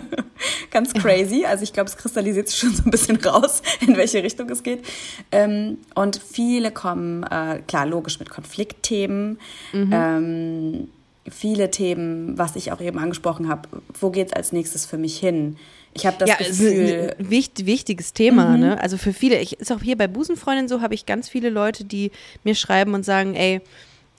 Ganz 0.72 0.94
crazy. 0.94 1.46
Also 1.46 1.64
ich 1.64 1.74
glaube, 1.74 1.90
es 1.90 1.98
kristallisiert 1.98 2.48
sich 2.48 2.58
schon 2.58 2.74
so 2.74 2.84
ein 2.86 2.92
bisschen 2.92 3.18
raus, 3.18 3.62
in 3.82 3.98
welche 3.98 4.24
Richtung 4.24 4.50
es 4.50 4.64
geht. 4.64 4.86
Ähm, 5.32 5.78
und 5.94 6.18
viele 6.18 6.72
kommen, 6.72 7.24
äh, 7.24 7.62
klar, 7.68 7.86
logisch 7.86 8.20
mit 8.20 8.30
Konfliktthemen. 8.30 9.40
Mhm. 9.74 9.90
Ähm, 9.92 10.88
viele 11.30 11.70
Themen, 11.70 12.38
was 12.38 12.56
ich 12.56 12.72
auch 12.72 12.82
eben 12.82 12.98
angesprochen 12.98 13.50
habe. 13.50 13.68
Wo 14.00 14.10
geht's 14.10 14.34
als 14.34 14.52
nächstes 14.52 14.86
für 14.86 14.98
mich 14.98 15.20
hin? 15.20 15.58
Ich 15.94 16.06
habe 16.06 16.16
das 16.18 16.30
ja, 16.30 16.36
es 16.40 16.48
Gefühl, 16.48 17.14
ein 17.20 17.30
wichtig, 17.30 17.66
wichtiges 17.66 18.14
Thema, 18.14 18.56
ne? 18.58 18.80
Also 18.82 18.98
für 18.98 19.12
viele, 19.12 19.40
ich, 19.40 19.60
ist 19.60 19.74
auch 19.74 19.82
hier 19.82 19.98
bei 19.98 20.08
Busenfreundin 20.08 20.70
so, 20.70 20.80
habe 20.80 20.94
ich 20.94 21.06
ganz 21.06 21.28
viele 21.28 21.50
Leute, 21.50 21.84
die 21.84 22.12
mir 22.46 22.56
schreiben 22.56 22.94
und 22.94 23.04
sagen, 23.04 23.36
ey, 23.36 23.60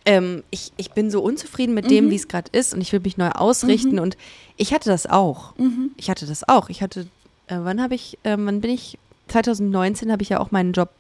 ähm, 0.04 0.42
ich, 0.50 0.72
ich 0.76 0.92
bin 0.92 1.10
so 1.10 1.22
unzufrieden 1.22 1.74
mit 1.74 1.90
dem, 1.90 2.10
wie 2.10 2.16
es 2.16 2.28
gerade 2.28 2.50
ist 2.52 2.74
und 2.74 2.80
ich 2.80 2.92
will 2.92 3.00
mich 3.00 3.16
neu 3.16 3.30
ausrichten. 3.30 3.98
Und 3.98 4.16
ich 4.56 4.72
hatte 4.74 4.88
das 4.90 5.06
auch. 5.06 5.54
Ich 5.96 6.10
hatte 6.10 6.26
das 6.26 6.48
auch. 6.48 6.68
Ich 6.70 6.82
hatte, 6.82 7.02
äh, 7.46 7.56
wann 7.58 7.80
habe 7.80 7.94
ich, 7.94 8.18
äh, 8.24 8.36
wann 8.38 8.60
bin 8.60 8.70
ich, 8.70 8.98
2019 9.28 10.10
habe 10.12 10.22
ich 10.22 10.28
ja 10.30 10.40
auch 10.40 10.50
meinen 10.50 10.72
Job 10.72 10.90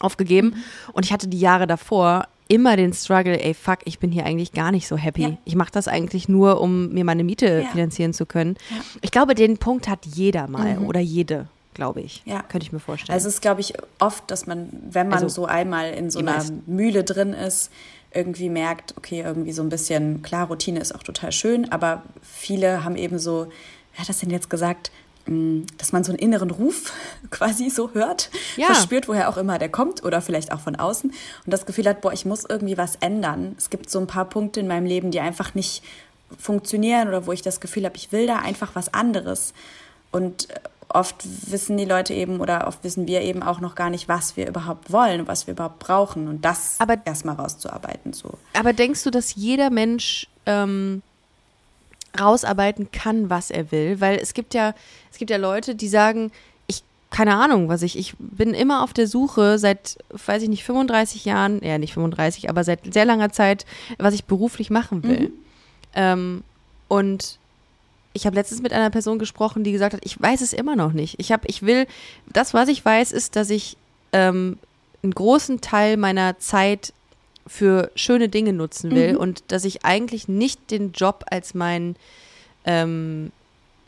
aufgegeben 0.00 0.62
und 0.92 1.04
ich 1.04 1.12
hatte 1.12 1.26
die 1.28 1.40
Jahre 1.40 1.66
davor 1.66 2.26
immer 2.46 2.76
den 2.76 2.92
Struggle, 2.94 3.42
ey 3.42 3.52
fuck, 3.52 3.80
ich 3.84 3.98
bin 3.98 4.10
hier 4.12 4.24
eigentlich 4.24 4.52
gar 4.52 4.70
nicht 4.70 4.86
so 4.88 4.96
happy. 4.96 5.22
Ja. 5.22 5.36
Ich 5.44 5.54
mache 5.54 5.72
das 5.72 5.86
eigentlich 5.88 6.28
nur, 6.28 6.60
um 6.60 6.90
mir 6.94 7.04
meine 7.04 7.24
Miete 7.24 7.62
Ja. 7.64 7.68
finanzieren 7.70 8.14
zu 8.14 8.24
können. 8.24 8.56
Ich 9.02 9.10
glaube, 9.10 9.34
den 9.34 9.58
Punkt 9.58 9.88
hat 9.88 10.06
jeder 10.06 10.46
mal 10.48 10.78
oder 10.78 11.00
jede, 11.00 11.48
glaube 11.74 12.00
ich. 12.00 12.22
Ja. 12.24 12.42
Könnte 12.42 12.64
ich 12.66 12.72
mir 12.72 12.80
vorstellen. 12.80 13.12
Also 13.14 13.28
es 13.28 13.34
ist, 13.34 13.40
glaube 13.42 13.60
ich, 13.60 13.74
oft, 13.98 14.30
dass 14.30 14.46
man, 14.46 14.68
wenn 14.90 15.08
man 15.08 15.22
Also, 15.24 15.28
so 15.42 15.46
einmal 15.46 15.90
in 15.92 16.10
so 16.10 16.20
einer 16.20 16.36
meisten. 16.36 16.62
Mühle 16.66 17.04
drin 17.04 17.34
ist, 17.34 17.70
irgendwie 18.18 18.50
merkt, 18.50 18.96
okay, 18.96 19.22
irgendwie 19.24 19.52
so 19.52 19.62
ein 19.62 19.68
bisschen, 19.70 20.22
klar, 20.22 20.48
Routine 20.48 20.80
ist 20.80 20.94
auch 20.94 21.02
total 21.02 21.32
schön, 21.32 21.70
aber 21.72 22.02
viele 22.22 22.84
haben 22.84 22.96
eben 22.96 23.18
so, 23.18 23.46
wer 23.92 24.00
hat 24.00 24.08
das 24.08 24.18
denn 24.18 24.30
jetzt 24.30 24.50
gesagt, 24.50 24.90
Mm, 25.28 25.64
dass 25.76 25.92
man 25.92 26.04
so 26.04 26.10
einen 26.12 26.18
inneren 26.18 26.50
Ruf 26.50 26.90
quasi 27.30 27.68
so 27.68 27.90
hört, 27.92 28.30
Ja. 28.56 28.66
verspürt, 28.68 29.08
woher 29.08 29.28
auch 29.28 29.36
immer 29.36 29.58
der 29.58 29.68
kommt 29.68 30.02
oder 30.02 30.22
vielleicht 30.22 30.52
auch 30.52 30.60
von 30.60 30.74
außen 30.76 31.10
und 31.10 31.52
das 31.52 31.66
Gefühl 31.66 31.86
hat, 31.86 32.00
boah, 32.00 32.12
ich 32.14 32.24
muss 32.24 32.46
irgendwie 32.48 32.78
was 32.78 32.96
ändern. 32.96 33.54
Es 33.58 33.68
gibt 33.68 33.90
so 33.90 33.98
ein 33.98 34.06
paar 34.06 34.24
Punkte 34.24 34.60
in 34.60 34.68
meinem 34.68 34.86
Leben, 34.86 35.10
die 35.10 35.20
einfach 35.20 35.54
nicht 35.54 35.82
funktionieren 36.38 37.08
oder 37.08 37.26
wo 37.26 37.32
ich 37.32 37.42
das 37.42 37.60
Gefühl 37.60 37.84
habe, 37.84 37.96
ich 37.96 38.10
will 38.10 38.26
da 38.26 38.36
einfach 38.36 38.74
was 38.74 38.94
anderes. 38.94 39.52
Und 40.10 40.48
äh, 40.50 40.54
oft 40.90 41.16
wissen 41.50 41.76
die 41.76 41.84
Leute 41.84 42.14
eben 42.14 42.40
oder 42.40 42.66
oft 42.66 42.82
wissen 42.84 43.06
wir 43.06 43.20
eben 43.20 43.42
auch 43.42 43.60
noch 43.60 43.74
gar 43.74 43.90
nicht, 43.90 44.08
was 44.08 44.36
wir 44.36 44.48
überhaupt 44.48 44.90
wollen 44.90 45.20
und 45.20 45.28
was 45.28 45.46
wir 45.46 45.52
überhaupt 45.52 45.78
brauchen 45.80 46.28
und 46.28 46.44
das 46.44 46.76
Aber- 46.78 46.96
erstmal 47.04 47.34
rauszuarbeiten. 47.36 48.12
So. 48.12 48.30
Aber 48.58 48.72
denkst 48.72 49.02
du, 49.04 49.10
dass 49.10 49.34
jeder 49.34 49.68
Mensch 49.70 50.28
ähm, 50.46 51.02
rausarbeiten 52.18 52.90
kann, 52.90 53.30
was 53.30 53.50
er 53.50 53.70
will? 53.70 54.00
Weil 54.00 54.18
es 54.18 54.34
gibt 54.34 54.54
ja, 54.54 54.74
es 55.12 55.18
gibt 55.18 55.30
ja 55.30 55.36
Leute, 55.36 55.74
die 55.74 55.88
sagen, 55.88 56.32
ich, 56.66 56.82
keine 57.10 57.36
Ahnung, 57.36 57.68
was 57.68 57.82
ich, 57.82 57.98
ich 57.98 58.14
bin 58.18 58.54
immer 58.54 58.82
auf 58.82 58.92
der 58.94 59.06
Suche 59.06 59.58
seit, 59.58 59.98
weiß 60.10 60.42
ich 60.42 60.48
nicht, 60.48 60.64
35 60.64 61.24
Jahren, 61.24 61.62
ja 61.62 61.78
nicht 61.78 61.92
35, 61.94 62.48
aber 62.48 62.64
seit 62.64 62.92
sehr 62.92 63.04
langer 63.04 63.30
Zeit, 63.30 63.66
was 63.98 64.14
ich 64.14 64.24
beruflich 64.24 64.70
machen 64.70 65.02
will. 65.02 65.32
Ähm, 65.94 66.42
und 66.88 67.38
ich 68.12 68.26
habe 68.26 68.34
letztens 68.36 68.62
mit 68.62 68.72
einer 68.72 68.90
Person 68.90 69.18
gesprochen, 69.18 69.64
die 69.64 69.72
gesagt 69.72 69.94
hat, 69.94 70.00
ich 70.04 70.20
weiß 70.20 70.40
es 70.40 70.52
immer 70.52 70.76
noch 70.76 70.92
nicht. 70.92 71.16
Ich 71.18 71.30
habe, 71.32 71.46
ich 71.46 71.62
will, 71.62 71.86
das, 72.32 72.54
was 72.54 72.68
ich 72.68 72.84
weiß, 72.84 73.12
ist, 73.12 73.36
dass 73.36 73.50
ich 73.50 73.76
ähm, 74.12 74.58
einen 75.02 75.14
großen 75.14 75.60
Teil 75.60 75.96
meiner 75.96 76.38
Zeit 76.38 76.92
für 77.46 77.90
schöne 77.94 78.28
Dinge 78.28 78.52
nutzen 78.52 78.90
will 78.94 79.16
und 79.16 79.42
dass 79.48 79.64
ich 79.64 79.84
eigentlich 79.84 80.28
nicht 80.28 80.70
den 80.70 80.92
Job 80.92 81.24
als 81.30 81.54
mein, 81.54 81.96
ähm, 82.64 83.30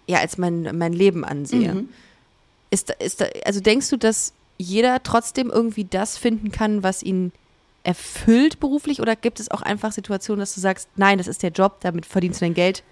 ja, 0.06 0.18
als 0.20 0.38
mein, 0.38 0.76
mein 0.78 0.92
Leben 0.92 1.24
ansehe. 1.24 1.72
Ist, 2.70 2.88
da- 2.90 2.94
ist 2.94 3.20
da, 3.20 3.26
also 3.44 3.60
denkst 3.60 3.88
du, 3.90 3.96
dass 3.96 4.32
jeder 4.58 5.02
trotzdem 5.02 5.50
irgendwie 5.50 5.84
das 5.84 6.16
finden 6.16 6.52
kann, 6.52 6.82
was 6.82 7.02
ihn 7.02 7.32
erfüllt 7.82 8.60
beruflich 8.60 9.00
oder 9.00 9.16
gibt 9.16 9.40
es 9.40 9.50
auch 9.50 9.62
einfach 9.62 9.92
Situationen, 9.92 10.40
dass 10.40 10.54
du 10.54 10.60
sagst, 10.60 10.88
nein, 10.96 11.18
das 11.18 11.26
ist 11.26 11.42
der 11.42 11.50
Job, 11.50 11.78
damit 11.80 12.04
verdienst 12.06 12.40
du 12.40 12.44
dein 12.44 12.54
Geld, 12.54 12.82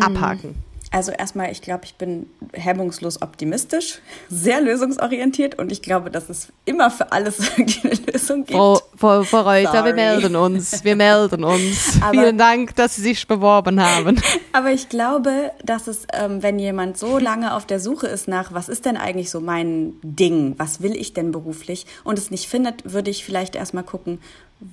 abhaken? 0.00 0.54
Also 0.94 1.10
erstmal, 1.10 1.50
ich 1.50 1.62
glaube, 1.62 1.84
ich 1.86 1.94
bin 1.94 2.26
hemmungslos 2.52 3.22
optimistisch, 3.22 4.00
sehr 4.28 4.60
lösungsorientiert 4.60 5.58
und 5.58 5.72
ich 5.72 5.80
glaube, 5.80 6.10
dass 6.10 6.28
es 6.28 6.48
immer 6.66 6.90
für 6.90 7.12
alles 7.12 7.38
eine 7.56 7.66
Lösung 8.12 8.44
gibt. 8.44 8.52
Frau, 8.58 8.78
Frau, 8.98 9.22
Frau 9.22 9.40
Reuter, 9.40 9.72
wir 9.72 9.80
Sorry. 9.80 9.92
melden 9.94 10.36
uns, 10.36 10.84
wir 10.84 10.94
melden 10.94 11.44
uns. 11.44 11.98
Aber- 12.02 12.10
Vielen 12.12 12.36
Dank, 12.36 12.76
dass 12.76 12.96
Sie 12.96 13.02
sich 13.02 13.26
beworben 13.26 13.80
haben. 13.82 14.20
Aber 14.52 14.70
ich 14.70 14.90
glaube, 14.90 15.52
dass 15.64 15.86
es, 15.86 16.06
ähm, 16.12 16.42
wenn 16.42 16.58
jemand 16.58 16.98
so 16.98 17.16
lange 17.16 17.54
auf 17.54 17.64
der 17.64 17.80
Suche 17.80 18.06
ist 18.08 18.28
nach, 18.28 18.52
was 18.52 18.68
ist 18.68 18.84
denn 18.84 18.98
eigentlich 18.98 19.30
so 19.30 19.40
mein 19.40 19.94
Ding, 20.02 20.56
was 20.58 20.82
will 20.82 20.94
ich 20.94 21.14
denn 21.14 21.32
beruflich 21.32 21.86
und 22.04 22.18
es 22.18 22.30
nicht 22.30 22.48
findet, 22.50 22.92
würde 22.92 23.10
ich 23.10 23.24
vielleicht 23.24 23.56
erstmal 23.56 23.84
gucken, 23.84 24.18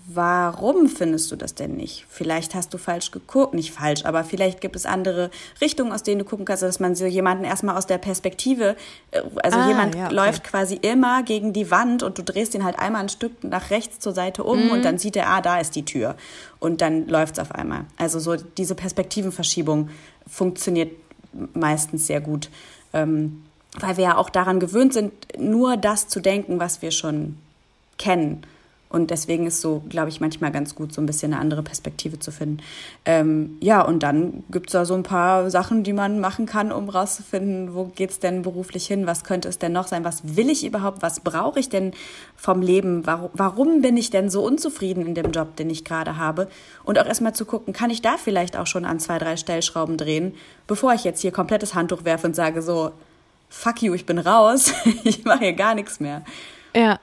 warum 0.08 0.88
findest 0.88 1.32
du 1.32 1.36
das 1.36 1.56
denn 1.56 1.76
nicht? 1.76 2.06
Vielleicht 2.10 2.54
hast 2.56 2.74
du 2.74 2.78
falsch 2.78 3.12
geguckt, 3.12 3.54
nicht 3.54 3.72
falsch, 3.72 4.06
aber 4.06 4.24
vielleicht 4.24 4.62
gibt 4.62 4.76
es 4.76 4.86
andere 4.86 5.32
Richtungen, 5.62 5.92
aus 5.92 6.04
denen 6.04 6.20
du 6.20 6.26
gucken 6.26 6.46
kannst, 6.46 6.64
dass 6.64 6.80
man 6.80 6.96
so 6.96 7.06
jemanden 7.06 7.44
erstmal 7.44 7.78
aus 7.78 7.88
der 7.88 7.98
Perspektive, 7.98 8.76
äh, 9.12 9.22
also 9.44 9.58
Ah, 9.60 9.68
jemand 9.68 9.96
ja, 9.96 10.06
okay. 10.06 10.14
läuft 10.16 10.44
quasi 10.44 10.76
immer 10.76 11.24
gegen 11.24 11.54
die 11.54 11.72
Wand 11.72 12.04
und 12.04 12.18
du 12.18 12.24
drehst 12.24 12.54
ihn 12.56 12.64
halt 12.64 12.78
einmal 12.80 13.02
ein 13.02 13.10
Stück 13.10 13.44
nach 13.44 13.70
rechts 13.72 14.00
zur 14.00 14.14
Seite 14.14 14.44
um 14.44 14.66
Mhm. 14.66 14.72
und 14.72 14.86
dann 14.86 14.98
sieht 14.98 15.16
er, 15.16 15.28
ah, 15.30 15.42
da 15.42 15.60
ist 15.60 15.76
die 15.76 15.86
Tür. 15.86 16.16
Und 16.60 16.82
dann 16.82 17.08
läuft's 17.08 17.40
auf 17.40 17.52
einmal. 17.54 17.86
Also 17.98 18.20
so 18.20 18.36
diese 18.36 18.76
Perspektivenverschiebung 18.76 19.90
funktioniert 20.28 20.92
meistens 21.54 22.08
sehr 22.08 22.22
gut. 22.22 22.50
Ähm, 22.94 23.44
weil 23.80 23.98
wir 23.98 24.04
ja 24.04 24.18
auch 24.18 24.30
daran 24.30 24.60
gewöhnt 24.60 24.94
sind, 24.94 25.14
nur 25.38 25.78
das 25.78 26.08
zu 26.08 26.20
denken, 26.20 26.60
was 26.60 26.82
wir 26.82 26.92
schon 26.92 27.38
kennen. 28.00 28.44
Und 28.92 29.12
deswegen 29.12 29.46
ist 29.46 29.62
so, 29.62 29.84
glaube 29.88 30.10
ich, 30.10 30.20
manchmal 30.20 30.52
ganz 30.52 30.74
gut, 30.74 30.94
so 30.94 31.00
ein 31.00 31.06
bisschen 31.06 31.32
eine 31.32 31.42
andere 31.42 31.62
Perspektive 31.62 32.18
zu 32.18 32.32
finden. 32.32 32.58
Ähm, 33.06 33.56
ja, 33.62 33.84
und 33.84 34.02
dann 34.02 34.44
gibt's 34.50 34.74
da 34.74 34.84
so 34.84 34.96
ein 34.96 35.04
paar 35.04 35.52
Sachen, 35.52 35.84
die 35.84 35.94
man 35.94 36.20
machen 36.20 36.48
kann, 36.48 36.72
um 36.72 36.90
rauszufinden, 36.90 37.76
wo 37.76 37.86
geht's 37.86 38.18
denn 38.18 38.42
beruflich 38.42 38.88
hin, 38.88 39.06
was 39.06 39.24
könnte 39.24 39.48
es 39.48 39.60
denn 39.60 39.74
noch 39.74 39.88
sein, 39.88 40.04
was 40.04 40.36
will 40.36 40.50
ich 40.50 40.66
überhaupt, 40.66 41.04
was 41.04 41.20
brauche 41.20 41.60
ich 41.60 41.70
denn 41.70 41.94
vom 42.36 42.64
Leben, 42.64 43.06
warum, 43.06 43.30
warum 43.34 43.82
bin 43.84 43.96
ich 43.96 44.10
denn 44.10 44.32
so 44.32 44.44
unzufrieden 44.44 45.06
in 45.06 45.14
dem 45.14 45.32
Job, 45.32 45.56
den 45.56 45.70
ich 45.70 45.86
gerade 45.86 46.18
habe? 46.18 46.48
Und 46.84 46.98
auch 46.98 47.06
erstmal 47.06 47.36
zu 47.36 47.46
gucken, 47.46 47.74
kann 47.74 47.92
ich 47.92 48.02
da 48.02 48.18
vielleicht 48.18 48.58
auch 48.58 48.66
schon 48.68 48.86
an 48.86 49.00
zwei, 49.00 49.20
drei 49.20 49.38
Stellschrauben 49.38 49.98
drehen, 49.98 50.34
bevor 50.66 50.94
ich 50.94 51.04
jetzt 51.04 51.22
hier 51.22 51.32
komplettes 51.32 51.76
Handtuch 51.76 52.06
werfe 52.06 52.26
und 52.26 52.36
sage 52.36 52.64
so, 52.64 52.92
fuck 53.50 53.84
you, 53.84 53.94
ich 53.94 54.08
bin 54.08 54.18
raus, 54.18 54.74
ich 55.04 55.26
mache 55.26 55.46
hier 55.46 55.54
gar 55.54 55.76
nichts 55.76 56.00
mehr. 56.00 56.24
Ja. 56.76 57.00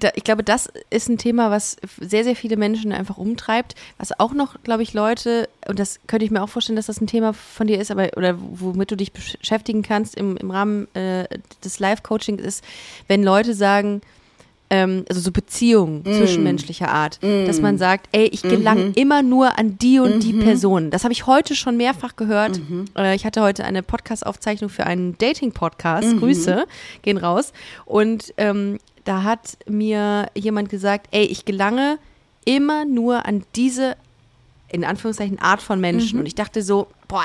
Da, 0.00 0.10
ich 0.14 0.24
glaube, 0.24 0.42
das 0.42 0.68
ist 0.90 1.08
ein 1.08 1.18
Thema, 1.18 1.50
was 1.50 1.76
sehr, 2.00 2.24
sehr 2.24 2.34
viele 2.34 2.56
Menschen 2.56 2.92
einfach 2.92 3.18
umtreibt. 3.18 3.74
Was 3.98 4.18
auch 4.18 4.32
noch, 4.32 4.62
glaube 4.62 4.82
ich, 4.82 4.94
Leute, 4.94 5.48
und 5.68 5.78
das 5.78 6.00
könnte 6.06 6.24
ich 6.24 6.30
mir 6.30 6.42
auch 6.42 6.48
vorstellen, 6.48 6.76
dass 6.76 6.86
das 6.86 7.00
ein 7.00 7.06
Thema 7.06 7.32
von 7.34 7.66
dir 7.66 7.78
ist, 7.78 7.90
aber 7.90 8.08
oder 8.16 8.36
womit 8.38 8.90
du 8.90 8.96
dich 8.96 9.12
beschäftigen 9.12 9.82
kannst 9.82 10.16
im, 10.16 10.36
im 10.36 10.50
Rahmen 10.50 10.92
äh, 10.94 11.26
des 11.64 11.78
Live-Coachings, 11.78 12.42
ist, 12.42 12.64
wenn 13.06 13.22
Leute 13.22 13.54
sagen, 13.54 14.00
ähm, 14.70 15.04
also 15.08 15.20
so 15.20 15.32
Beziehungen 15.32 16.04
zwischenmenschlicher 16.04 16.88
Art, 16.88 17.18
dass 17.22 17.60
man 17.60 17.76
sagt, 17.76 18.08
ey, 18.12 18.26
ich 18.26 18.42
gelang 18.42 18.94
immer 18.94 19.22
nur 19.22 19.58
an 19.58 19.76
die 19.78 19.98
und 19.98 20.22
die 20.22 20.32
Person. 20.32 20.90
Das 20.90 21.02
habe 21.02 21.12
ich 21.12 21.26
heute 21.26 21.56
schon 21.56 21.76
mehrfach 21.76 22.16
gehört. 22.16 22.60
Äh, 22.96 23.16
ich 23.16 23.26
hatte 23.26 23.42
heute 23.42 23.64
eine 23.64 23.82
Podcast-Aufzeichnung 23.82 24.70
für 24.70 24.86
einen 24.86 25.18
Dating-Podcast. 25.18 26.16
Grüße 26.18 26.66
gehen 27.02 27.18
raus. 27.18 27.52
Und 27.84 28.32
ähm, 28.36 28.78
da 29.04 29.22
hat 29.22 29.58
mir 29.66 30.30
jemand 30.34 30.68
gesagt, 30.68 31.08
ey, 31.10 31.24
ich 31.24 31.44
gelange 31.44 31.98
immer 32.44 32.84
nur 32.84 33.26
an 33.26 33.44
diese 33.54 33.96
in 34.72 34.84
Anführungszeichen 34.84 35.38
Art 35.40 35.60
von 35.60 35.80
Menschen. 35.80 36.18
Und 36.20 36.26
ich 36.26 36.34
dachte 36.34 36.62
so, 36.62 36.86
boah, 37.08 37.24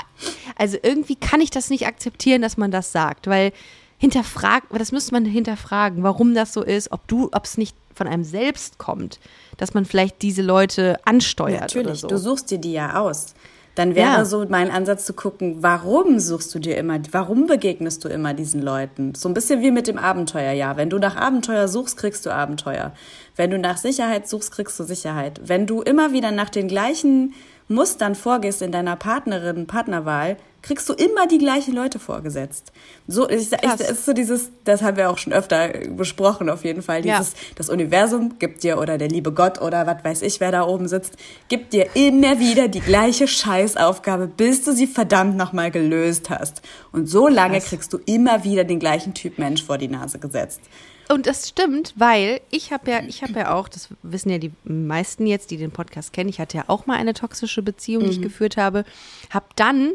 also 0.55 0.77
irgendwie 0.81 1.15
kann 1.15 1.41
ich 1.41 1.51
das 1.51 1.69
nicht 1.69 1.85
akzeptieren, 1.85 2.41
dass 2.41 2.57
man 2.57 2.71
das 2.71 2.91
sagt, 2.91 3.27
weil 3.27 3.51
hinterfragt, 3.97 4.67
das 4.71 4.91
müsste 4.91 5.13
man 5.13 5.25
hinterfragen, 5.25 6.03
warum 6.03 6.33
das 6.33 6.53
so 6.53 6.63
ist, 6.63 6.91
ob 6.91 7.07
du, 7.07 7.29
ob 7.31 7.45
es 7.45 7.57
nicht 7.57 7.75
von 7.93 8.07
einem 8.07 8.23
selbst 8.23 8.77
kommt, 8.77 9.19
dass 9.57 9.73
man 9.73 9.85
vielleicht 9.85 10.21
diese 10.21 10.41
Leute 10.41 10.99
ansteuert 11.05 11.61
Natürlich, 11.61 11.87
oder 11.87 11.95
so. 11.95 12.07
du 12.07 12.17
suchst 12.17 12.51
dir 12.51 12.57
die 12.57 12.73
ja 12.73 12.99
aus. 12.99 13.35
Dann 13.75 13.93
wäre 13.93 14.07
Ja. 14.13 14.25
so 14.25 14.45
mein 14.47 14.71
Ansatz 14.71 15.05
zu 15.05 15.13
gucken, 15.13 15.57
warum 15.59 16.19
suchst 16.19 16.55
du 16.55 16.59
dir 16.59 16.77
immer, 16.77 16.97
warum 17.11 17.45
begegnest 17.45 18.03
du 18.03 18.07
immer 18.07 18.33
diesen 18.33 18.61
Leuten? 18.61 19.13
So 19.15 19.29
ein 19.29 19.33
bisschen 19.33 19.61
wie 19.61 19.71
mit 19.71 19.87
dem 19.87 19.97
Abenteuer, 19.97 20.53
ja. 20.53 20.77
Wenn 20.77 20.89
du 20.89 20.97
nach 20.97 21.17
Abenteuer 21.17 21.67
suchst, 21.67 21.97
kriegst 21.97 22.25
du 22.25 22.31
Abenteuer. 22.33 22.93
Wenn 23.35 23.51
du 23.51 23.59
nach 23.59 23.77
Sicherheit 23.77 24.29
suchst, 24.29 24.51
kriegst 24.51 24.79
du 24.79 24.83
Sicherheit. 24.85 25.41
Wenn 25.43 25.67
du 25.67 25.81
immer 25.81 26.13
wieder 26.13 26.31
nach 26.31 26.49
den 26.49 26.67
gleichen 26.69 27.33
Mustern 27.67 28.15
vorgehst 28.15 28.61
in 28.61 28.71
deiner 28.71 28.95
Partnerin, 28.95 29.67
Partnerwahl, 29.67 30.37
kriegst 30.65 30.89
du 30.89 30.93
immer 30.93 31.27
die 31.27 31.37
gleichen 31.37 31.75
Leute 31.75 31.99
vorgesetzt. 31.99 32.71
So, 33.07 33.29
ich, 33.29 33.51
ich, 33.51 33.63
es 33.63 33.81
ist 33.81 34.05
so 34.05 34.13
dieses, 34.13 34.49
das 34.63 34.81
haben 34.81 34.97
wir 34.97 35.11
auch 35.11 35.19
schon 35.19 35.31
öfter 35.31 35.67
besprochen, 35.89 36.49
auf 36.49 36.65
jeden 36.65 36.81
Fall. 36.81 37.03
Dieses, 37.03 37.33
ja. 37.33 37.39
das 37.55 37.69
Universum 37.69 38.39
gibt 38.39 38.63
dir 38.63 38.79
oder 38.79 38.97
der 38.97 39.07
liebe 39.07 39.31
Gott 39.31 39.61
oder 39.61 39.85
was 39.85 40.03
weiß 40.03 40.23
ich, 40.23 40.39
wer 40.39 40.51
da 40.51 40.63
oben 40.63 40.87
sitzt, 40.87 41.17
gibt 41.49 41.73
dir 41.73 41.89
immer 41.93 42.39
wieder 42.39 42.67
die 42.67 42.79
gleiche 42.79 43.27
Scheißaufgabe, 43.27 44.25
bis 44.25 44.63
du 44.63 44.73
sie 44.73 44.87
verdammt 44.87 45.37
nochmal 45.37 45.69
gelöst 45.69 46.31
hast. 46.31 46.63
Und 46.91 47.07
so 47.07 47.27
lange 47.27 47.59
Krass. 47.59 47.69
kriegst 47.69 47.93
du 47.93 47.99
immer 48.07 48.43
wieder 48.43 48.63
den 48.63 48.79
gleichen 48.79 49.13
Typ 49.13 49.37
Mensch 49.37 49.63
vor 49.63 49.77
die 49.77 49.87
Nase 49.87 50.17
gesetzt. 50.17 50.61
Und 51.09 51.27
das 51.27 51.47
stimmt, 51.47 51.93
weil 51.95 52.41
ich 52.49 52.73
habe 52.73 52.89
ja, 52.89 53.03
ich 53.07 53.21
habe 53.21 53.33
ja 53.33 53.53
auch, 53.53 53.67
das 53.69 53.89
wissen 54.01 54.31
ja 54.31 54.39
die 54.39 54.51
meisten 54.63 55.27
jetzt, 55.27 55.51
die 55.51 55.57
den 55.57 55.69
Podcast 55.69 56.11
kennen, 56.11 56.29
ich 56.29 56.39
hatte 56.39 56.57
ja 56.57 56.63
auch 56.65 56.87
mal 56.87 56.97
eine 56.97 57.13
toxische 57.13 57.61
Beziehung, 57.61 58.05
die 58.05 58.09
ich 58.09 58.17
mhm. 58.17 58.23
geführt 58.23 58.57
habe, 58.57 58.83
habe 59.29 59.45
dann 59.55 59.91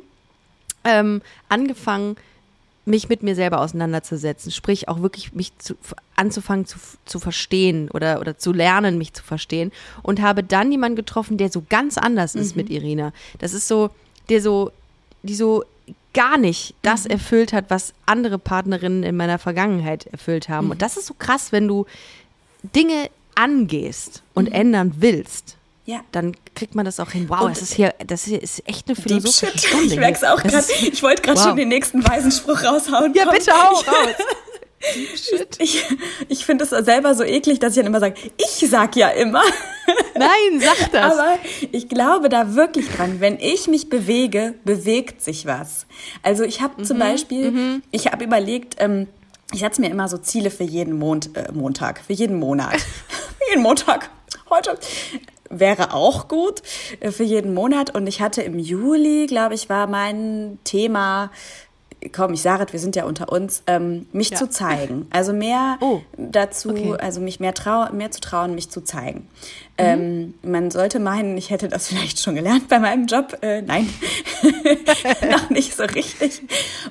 ähm, 0.85 1.23
angefangen, 1.49 2.17
mich 2.87 3.09
mit 3.09 3.23
mir 3.23 3.35
selber 3.35 3.61
auseinanderzusetzen, 3.61 4.51
sprich 4.53 4.89
auch 4.89 5.03
wirklich 5.03 5.33
mich 5.33 5.57
zu, 5.59 5.75
anzufangen 6.17 6.67
zu, 6.67 6.79
zu 7.05 7.19
verstehen 7.19 7.91
oder, 7.91 8.21
oder 8.21 8.39
zu 8.39 8.53
lernen, 8.53 8.99
mich 8.99 9.13
zu 9.13 9.23
verstehen 9.23 9.71
und 10.03 10.21
habe 10.21 10.43
dann 10.43 10.71
jemanden 10.71 10.97
getroffen, 10.97 11.37
der 11.37 11.51
so 11.51 11.63
ganz 11.69 11.99
anders 11.99 12.35
ist 12.35 12.57
mhm. 12.57 12.63
mit 12.63 12.71
Irina. 12.71 13.13
Das 13.39 13.53
ist 13.53 13.69
so, 13.69 13.91
der 14.29 14.41
so, 14.41 14.73
die 15.23 15.35
so 15.35 15.65
gar 16.15 16.39
nicht 16.39 16.75
das 16.83 17.05
mhm. 17.05 17.13
erfüllt 17.13 17.53
hat, 17.53 17.67
was 17.69 17.93
andere 18.07 18.39
Partnerinnen 18.39 19.03
in 19.03 19.17
meiner 19.17 19.39
Vergangenheit 19.39 20.07
erfüllt 20.07 20.49
haben. 20.49 20.67
Mhm. 20.67 20.71
Und 20.73 20.83
das 20.83 20.97
ist 20.97 21.07
so 21.07 21.15
krass, 21.15 21.53
wenn 21.53 21.69
du 21.69 21.87
Dinge 22.63 23.11
angehst 23.35 24.23
und 24.35 24.49
mhm. 24.49 24.55
ändern 24.55 24.95
willst. 24.99 25.57
Ja. 25.91 26.03
Dann 26.13 26.37
kriegt 26.55 26.77
man 26.77 26.85
das 26.85 27.01
auch 27.01 27.11
hin. 27.11 27.29
Wow, 27.29 27.49
das 27.49 27.63
ist 27.63 27.73
hier, 27.73 27.93
das 28.07 28.23
hier 28.25 28.41
ist 28.41 28.63
echt 28.69 28.87
eine 28.87 28.95
philosophische 28.95 29.59
Stunde. 29.59 29.87
Ich 29.87 29.97
merke 29.97 30.19
es 30.19 30.23
auch 30.25 30.41
gerade. 30.41 30.65
Ich 30.93 31.03
wollte 31.03 31.21
gerade 31.21 31.37
wow. 31.37 31.47
schon 31.49 31.57
den 31.57 31.67
nächsten 31.67 32.09
Weisenspruch 32.09 32.63
raushauen. 32.63 33.13
Ja, 33.13 33.29
bitte 33.29 33.51
hau 33.51 33.75
raus. 33.75 34.15
Shit. 35.17 35.57
Ich, 35.59 35.85
ich 36.29 36.47
finde 36.47 36.65
es 36.65 36.71
selber 36.71 37.15
so 37.17 37.25
eklig, 37.25 37.59
dass 37.59 37.73
ich 37.73 37.79
dann 37.79 37.87
immer 37.87 37.99
sage, 37.99 38.15
ich 38.39 38.71
sag 38.71 38.95
ja 38.95 39.09
immer. 39.09 39.43
Nein, 40.15 40.61
sag 40.61 40.93
das. 40.93 41.19
Aber 41.19 41.39
ich 41.73 41.89
glaube 41.89 42.29
da 42.29 42.55
wirklich 42.55 42.89
dran, 42.89 43.21
wenn 43.21 43.39
ich 43.41 43.67
mich 43.67 43.91
bewege, 43.91 44.55
bewegt 44.65 45.23
sich 45.23 45.45
was. 45.45 45.87
Also 46.23 46.45
ich 46.45 46.63
habe 46.63 46.81
mhm, 46.81 46.85
zum 46.85 46.99
Beispiel, 47.01 47.51
mhm. 47.51 47.83
ich 47.91 48.07
habe 48.07 48.25
überlegt, 48.25 48.77
ähm, 48.79 49.09
ich 49.53 49.59
setze 49.59 49.81
mir 49.81 49.91
immer 49.91 50.07
so 50.07 50.19
Ziele 50.19 50.51
für 50.51 50.65
jeden 50.65 50.97
Mond, 50.99 51.37
äh, 51.37 51.51
Montag, 51.53 52.01
für 52.01 52.13
jeden 52.13 52.39
Monat. 52.39 52.75
für 52.81 53.51
jeden 53.51 53.63
Montag. 53.63 54.09
Heute 54.49 54.79
wäre 55.51 55.93
auch 55.93 56.29
gut 56.29 56.63
äh, 57.01 57.11
für 57.11 57.25
jeden 57.25 57.53
Monat. 57.53 57.95
Und 57.95 58.07
ich 58.07 58.21
hatte 58.21 58.43
im 58.43 58.59
Juli, 58.59 59.27
glaube 59.27 59.55
ich, 59.55 59.69
war 59.69 59.87
mein 59.87 60.59
Thema 60.65 61.31
komm, 62.13 62.33
ich 62.33 62.43
sage 62.43 62.65
es, 62.67 62.73
wir 62.73 62.81
sind 62.81 62.97
ja 62.97 63.05
unter 63.05 63.31
uns, 63.31 63.63
ähm, 63.67 64.07
mich 64.13 64.31
ja. 64.31 64.37
zu 64.37 64.49
zeigen. 64.49 65.07
Also 65.11 65.33
mehr 65.33 65.79
oh. 65.81 66.01
dazu, 66.17 66.71
okay. 66.71 66.95
also 66.99 67.21
mich 67.21 67.41
mehr, 67.41 67.55
trau 67.55 67.93
mehr 67.93 68.11
zu 68.11 68.21
trauen, 68.21 68.55
mich 68.55 68.71
zu 68.71 68.83
zeigen. 68.83 69.29
Ähm, 69.81 70.35
man 70.43 70.71
sollte 70.71 71.01
meinen, 71.01 71.37
ich 71.37 71.51
hätte 71.51 71.69
das 71.69 71.89
vielleicht 71.89 72.21
schon 72.21 72.35
gelernt 72.35 72.69
bei 72.69 72.79
meinem 72.79 73.07
Job. 73.07 73.39
Äh, 73.43 73.63
nein, 73.63 73.89
noch 75.31 75.51
nicht 75.51 75.77
so 75.77 75.85
richtig. 75.85 76.43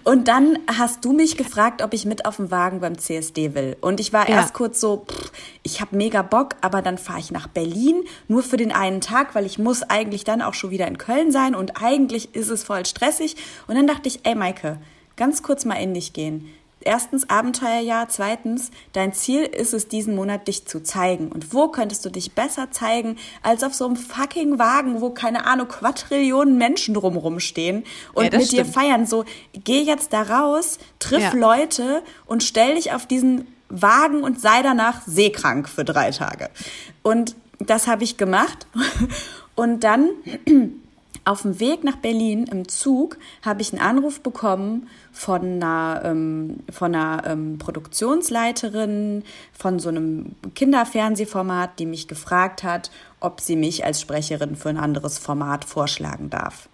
Und 0.03 0.27
dann 0.27 0.59
hast 0.77 1.05
du 1.05 1.13
mich 1.13 1.37
gefragt, 1.37 1.81
ob 1.81 1.93
ich 1.93 2.05
mit 2.05 2.25
auf 2.25 2.37
dem 2.37 2.51
Wagen 2.51 2.79
beim 2.79 2.97
CSD 2.97 3.53
will. 3.53 3.77
Und 3.81 3.99
ich 3.99 4.13
war 4.13 4.29
ja. 4.29 4.35
erst 4.35 4.53
kurz 4.53 4.79
so, 4.79 5.05
pff, 5.07 5.31
ich 5.63 5.81
habe 5.81 5.95
mega 5.95 6.21
Bock, 6.21 6.55
aber 6.61 6.81
dann 6.81 6.97
fahre 6.97 7.19
ich 7.19 7.31
nach 7.31 7.47
Berlin 7.47 8.03
nur 8.27 8.43
für 8.43 8.57
den 8.57 8.71
einen 8.71 9.01
Tag, 9.01 9.35
weil 9.35 9.45
ich 9.45 9.59
muss 9.59 9.83
eigentlich 9.83 10.23
dann 10.23 10.41
auch 10.41 10.53
schon 10.53 10.71
wieder 10.71 10.87
in 10.87 10.97
Köln 10.97 11.31
sein 11.31 11.55
und 11.55 11.81
eigentlich 11.81 12.35
ist 12.35 12.49
es 12.49 12.63
voll 12.63 12.85
stressig. 12.85 13.35
Und 13.67 13.75
dann 13.75 13.87
dachte 13.87 14.07
ich, 14.07 14.21
ey 14.23 14.35
Maike, 14.35 14.77
ganz 15.15 15.43
kurz 15.43 15.65
mal 15.65 15.75
in 15.75 15.93
dich 15.93 16.13
gehen. 16.13 16.49
Erstens 16.81 17.29
Abenteuerjahr, 17.29 18.07
zweitens, 18.07 18.71
dein 18.93 19.13
Ziel 19.13 19.43
ist 19.43 19.73
es, 19.73 19.89
diesen 19.89 20.15
Monat 20.15 20.47
dich 20.47 20.65
zu 20.65 20.81
zeigen. 20.81 21.29
Und 21.31 21.53
wo 21.53 21.67
könntest 21.67 22.05
du 22.05 22.09
dich 22.09 22.31
besser 22.31 22.71
zeigen, 22.71 23.17
als 23.43 23.63
auf 23.63 23.73
so 23.73 23.85
einem 23.85 23.97
fucking 23.97 24.59
Wagen, 24.59 25.01
wo 25.01 25.09
keine 25.09 25.45
Ahnung, 25.45 25.67
Quadrillionen 25.67 26.57
Menschen 26.57 26.93
drumrum 26.93 27.39
stehen 27.39 27.83
und 28.13 28.25
ja, 28.25 28.37
mit 28.37 28.47
stimmt. 28.47 28.67
dir 28.67 28.71
feiern. 28.71 29.05
So, 29.05 29.25
geh 29.53 29.81
jetzt 29.81 30.13
da 30.13 30.21
raus, 30.21 30.79
triff 30.99 31.21
ja. 31.21 31.33
Leute 31.33 32.01
und 32.25 32.43
stell 32.43 32.75
dich 32.75 32.93
auf 32.93 33.05
diesen 33.05 33.47
Wagen 33.69 34.23
und 34.23 34.39
sei 34.39 34.61
danach 34.63 35.01
seekrank 35.05 35.67
für 35.67 35.83
drei 35.83 36.11
Tage. 36.11 36.49
Und 37.03 37.35
das 37.59 37.87
habe 37.87 38.03
ich 38.03 38.17
gemacht. 38.17 38.67
Und 39.55 39.83
dann 39.83 40.07
auf 41.25 41.43
dem 41.43 41.59
Weg 41.59 41.83
nach 41.83 41.97
Berlin 41.97 42.45
im 42.45 42.67
Zug 42.67 43.17
habe 43.43 43.61
ich 43.61 43.71
einen 43.73 43.81
Anruf 43.81 44.21
bekommen 44.21 44.89
von 45.11 45.41
einer, 45.41 46.01
ähm, 46.05 46.59
von 46.71 46.95
einer 46.95 47.23
ähm, 47.25 47.57
Produktionsleiterin 47.57 49.23
von 49.51 49.79
so 49.79 49.89
einem 49.89 50.35
Kinderfernsehformat, 50.55 51.79
die 51.79 51.85
mich 51.85 52.07
gefragt 52.07 52.63
hat, 52.63 52.91
ob 53.19 53.41
sie 53.41 53.55
mich 53.55 53.85
als 53.85 54.01
Sprecherin 54.01 54.55
für 54.55 54.69
ein 54.69 54.77
anderes 54.77 55.17
Format 55.17 55.65
vorschlagen 55.65 56.29
darf. 56.29 56.69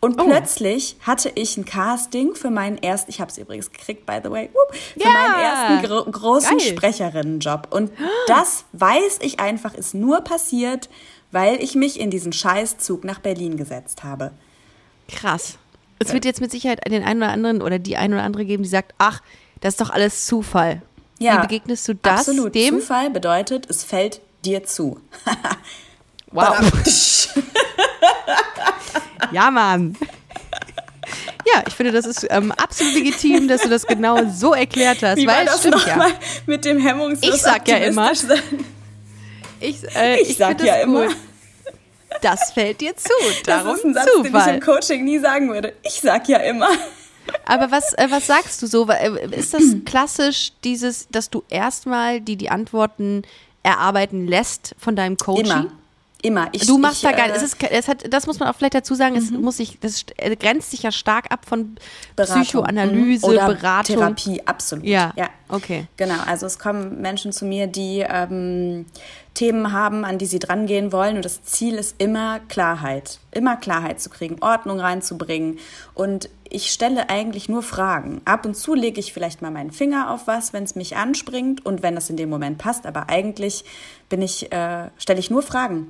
Und 0.00 0.20
oh. 0.20 0.24
plötzlich 0.24 0.96
hatte 1.00 1.32
ich 1.34 1.56
ein 1.56 1.64
Casting 1.64 2.34
für 2.34 2.50
meinen 2.50 2.78
ersten, 2.78 3.10
ich 3.10 3.20
habe 3.20 3.30
es 3.30 3.38
übrigens 3.38 3.72
gekriegt, 3.72 4.04
by 4.04 4.20
the 4.22 4.30
way, 4.30 4.50
für 4.92 5.00
ja. 5.02 5.10
meinen 5.10 5.80
ersten 5.80 5.88
gro 5.88 6.04
großen. 6.04 6.60
Sprecherinnenjob. 6.60 7.68
Und 7.70 7.90
das 8.26 8.66
weiß 8.72 9.18
ich 9.22 9.40
einfach, 9.40 9.74
ist 9.74 9.94
nur 9.94 10.20
passiert, 10.20 10.90
weil 11.32 11.62
ich 11.62 11.74
mich 11.74 12.00
in 12.00 12.10
diesen 12.10 12.32
Scheißzug 12.32 13.04
nach 13.04 13.18
Berlin 13.18 13.56
gesetzt 13.56 14.04
habe. 14.04 14.32
Krass. 15.08 15.58
Es 15.98 16.12
wird 16.12 16.24
jetzt 16.24 16.40
mit 16.40 16.50
Sicherheit 16.50 16.80
den 16.86 17.02
einen 17.02 17.22
oder 17.22 17.32
anderen 17.32 17.62
oder 17.62 17.78
die 17.78 17.96
ein 17.96 18.12
oder 18.12 18.22
andere 18.22 18.44
geben, 18.44 18.62
die 18.62 18.68
sagt, 18.68 18.94
ach, 18.98 19.22
das 19.60 19.74
ist 19.74 19.80
doch 19.80 19.90
alles 19.90 20.26
Zufall. 20.26 20.82
Ja, 21.18 21.38
Wie 21.38 21.42
begegnest 21.42 21.88
du 21.88 21.94
das? 21.94 22.20
Absolut. 22.20 22.54
Dem? 22.54 22.80
Zufall 22.80 23.10
bedeutet, 23.10 23.68
es 23.70 23.82
fällt 23.82 24.20
dir 24.44 24.64
zu. 24.64 25.00
wow. 26.30 26.54
ja, 29.32 29.50
Mann. 29.50 29.96
Ja, 31.46 31.62
ich 31.66 31.74
finde, 31.74 31.92
das 31.92 32.06
ist 32.06 32.26
ähm, 32.28 32.52
absolut 32.52 32.94
legitim, 32.94 33.48
dass 33.48 33.62
du 33.62 33.68
das 33.68 33.86
genau 33.86 34.28
so 34.28 34.52
erklärt 34.52 35.02
hast. 35.02 35.16
Wie 35.16 35.26
weil 35.26 35.38
war 35.38 35.44
das 35.44 35.60
stimmt 35.60 35.86
ja. 35.86 36.08
mit 36.46 36.64
dem 36.64 36.78
hemmungslos 36.78 37.36
Ich 37.36 37.40
sag 37.40 37.66
ja 37.68 37.76
immer. 37.76 38.12
Ich, 39.60 39.82
äh, 39.96 40.20
ich, 40.20 40.30
ich 40.30 40.36
sag 40.36 40.62
ja 40.62 40.76
immer. 40.76 41.08
Das 42.22 42.52
fällt 42.52 42.80
dir 42.80 42.96
zu. 42.96 43.10
Darum 43.44 43.68
das 43.68 43.78
ist 43.78 43.84
ein 43.84 43.94
Satz, 43.94 44.04
Zufall. 44.14 44.30
den 44.30 44.40
ich 44.40 44.54
im 44.54 44.60
Coaching 44.60 45.04
nie 45.04 45.18
sagen 45.18 45.48
würde. 45.50 45.74
Ich 45.82 46.00
sag 46.00 46.28
ja 46.28 46.38
immer. 46.38 46.68
Aber 47.44 47.70
was, 47.70 47.92
äh, 47.94 48.06
was 48.10 48.26
sagst 48.26 48.62
du 48.62 48.66
so? 48.66 48.88
Äh, 48.88 49.34
ist 49.34 49.54
das 49.54 49.62
klassisch 49.84 50.52
dieses, 50.64 51.08
dass 51.08 51.30
du 51.30 51.44
erstmal 51.48 52.20
die, 52.20 52.36
die 52.36 52.50
Antworten 52.50 53.22
erarbeiten 53.62 54.26
lässt 54.26 54.74
von 54.78 54.96
deinem 54.96 55.16
Coaching? 55.16 55.46
Immer. 55.46 55.66
Immer. 56.22 56.48
Ich, 56.52 56.66
du 56.66 56.78
machst 56.78 57.04
ich, 57.04 57.08
da 57.08 57.12
gar 57.12 57.28
nicht. 57.28 57.62
Äh, 57.62 57.68
es 57.70 57.88
hat, 57.88 58.12
das 58.12 58.26
muss 58.26 58.40
man 58.40 58.48
auch 58.48 58.56
vielleicht 58.56 58.74
dazu 58.74 58.94
sagen, 58.94 59.16
es 59.16 59.30
mhm. 59.30 59.42
muss 59.42 59.58
sich, 59.58 59.78
das 59.80 60.06
grenzt 60.40 60.70
sich 60.70 60.82
ja 60.82 60.90
stark 60.90 61.30
ab 61.30 61.44
von 61.46 61.76
Beratung. 62.16 62.42
Psychoanalyse, 62.42 63.26
Oder 63.26 63.46
Beratung. 63.46 63.96
Therapie, 63.96 64.42
absolut. 64.44 64.84
Ja. 64.84 65.12
ja. 65.16 65.28
Okay. 65.48 65.86
Genau. 65.96 66.16
Also 66.26 66.46
es 66.46 66.58
kommen 66.58 67.00
Menschen 67.00 67.32
zu 67.32 67.44
mir, 67.44 67.66
die 67.66 68.04
ähm, 68.08 68.86
Themen 69.36 69.72
haben, 69.72 70.04
an 70.04 70.18
die 70.18 70.26
sie 70.26 70.38
drangehen 70.38 70.90
wollen. 70.92 71.16
Und 71.16 71.24
das 71.24 71.42
Ziel 71.42 71.74
ist 71.74 71.94
immer 71.98 72.40
Klarheit. 72.48 73.20
Immer 73.30 73.56
Klarheit 73.56 74.00
zu 74.00 74.10
kriegen, 74.10 74.38
Ordnung 74.40 74.80
reinzubringen. 74.80 75.58
Und 75.94 76.28
ich 76.48 76.72
stelle 76.72 77.10
eigentlich 77.10 77.48
nur 77.48 77.62
Fragen. 77.62 78.22
Ab 78.24 78.46
und 78.46 78.56
zu 78.56 78.74
lege 78.74 78.98
ich 78.98 79.12
vielleicht 79.12 79.42
mal 79.42 79.50
meinen 79.50 79.72
Finger 79.72 80.10
auf 80.10 80.26
was, 80.26 80.52
wenn 80.52 80.64
es 80.64 80.74
mich 80.74 80.96
anspringt 80.96 81.64
und 81.64 81.82
wenn 81.82 81.94
das 81.94 82.10
in 82.10 82.16
dem 82.16 82.30
Moment 82.30 82.58
passt. 82.58 82.86
Aber 82.86 83.08
eigentlich 83.08 83.64
bin 84.08 84.22
ich, 84.22 84.50
äh, 84.52 84.90
stelle 84.96 85.20
ich 85.20 85.30
nur 85.30 85.42
Fragen. 85.42 85.86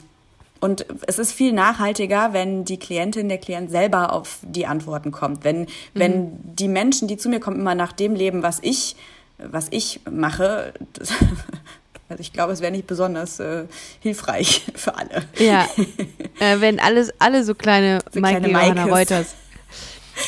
Und 0.58 0.86
es 1.06 1.18
ist 1.18 1.32
viel 1.32 1.52
nachhaltiger, 1.52 2.32
wenn 2.32 2.64
die 2.64 2.78
Klientin, 2.78 3.28
der 3.28 3.38
Klient 3.38 3.70
selber 3.70 4.12
auf 4.12 4.38
die 4.42 4.66
Antworten 4.66 5.12
kommt. 5.12 5.44
Wenn, 5.44 5.60
mhm. 5.60 5.66
wenn 5.94 6.54
die 6.56 6.68
Menschen, 6.68 7.08
die 7.08 7.16
zu 7.16 7.28
mir 7.28 7.40
kommen, 7.40 7.60
immer 7.60 7.74
nach 7.74 7.92
dem 7.92 8.14
leben, 8.14 8.42
was 8.42 8.58
ich, 8.62 8.96
was 9.38 9.68
ich 9.70 10.00
mache, 10.10 10.72
das, 10.94 11.12
also 12.08 12.20
ich 12.20 12.32
glaube, 12.32 12.52
es 12.52 12.60
wäre 12.60 12.72
nicht 12.72 12.86
besonders 12.86 13.40
äh, 13.40 13.64
hilfreich 14.00 14.62
für 14.74 14.96
alle. 14.96 15.24
Ja, 15.38 15.68
äh, 16.40 16.60
wenn 16.60 16.80
alles, 16.80 17.12
alle 17.18 17.44
so 17.44 17.54
kleine 17.54 18.00
so 18.12 18.20
Maike 18.20 18.48
Johanna 18.48 18.84
Reuters. 18.84 19.34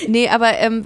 Nee, 0.07 0.29
aber 0.29 0.59
ähm, 0.59 0.85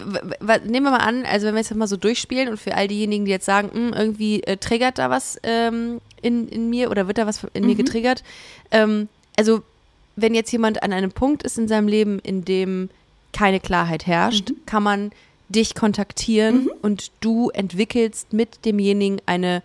nehmen 0.64 0.86
wir 0.86 0.92
mal 0.92 0.98
an, 0.98 1.24
also 1.24 1.46
wenn 1.46 1.54
wir 1.54 1.60
jetzt 1.60 1.74
mal 1.74 1.88
so 1.88 1.96
durchspielen 1.96 2.48
und 2.48 2.58
für 2.58 2.76
all 2.76 2.86
diejenigen, 2.86 3.24
die 3.24 3.32
jetzt 3.32 3.46
sagen, 3.46 3.70
hm, 3.72 3.92
irgendwie 3.92 4.42
äh, 4.44 4.56
triggert 4.56 4.98
da 4.98 5.10
was 5.10 5.40
ähm, 5.42 6.00
in, 6.20 6.48
in 6.48 6.70
mir 6.70 6.88
oder 6.88 7.08
wird 7.08 7.18
da 7.18 7.26
was 7.26 7.40
in 7.52 7.62
mhm. 7.62 7.70
mir 7.70 7.74
getriggert, 7.74 8.22
ähm, 8.70 9.08
also 9.36 9.62
wenn 10.14 10.34
jetzt 10.34 10.52
jemand 10.52 10.82
an 10.82 10.92
einem 10.92 11.10
Punkt 11.10 11.42
ist 11.42 11.58
in 11.58 11.68
seinem 11.68 11.88
Leben, 11.88 12.18
in 12.20 12.44
dem 12.44 12.90
keine 13.32 13.60
Klarheit 13.60 14.06
herrscht, 14.06 14.50
mhm. 14.50 14.66
kann 14.66 14.82
man 14.82 15.10
dich 15.48 15.74
kontaktieren 15.74 16.64
mhm. 16.64 16.70
und 16.82 17.10
du 17.20 17.50
entwickelst 17.50 18.32
mit 18.32 18.64
demjenigen 18.64 19.20
eine, 19.26 19.62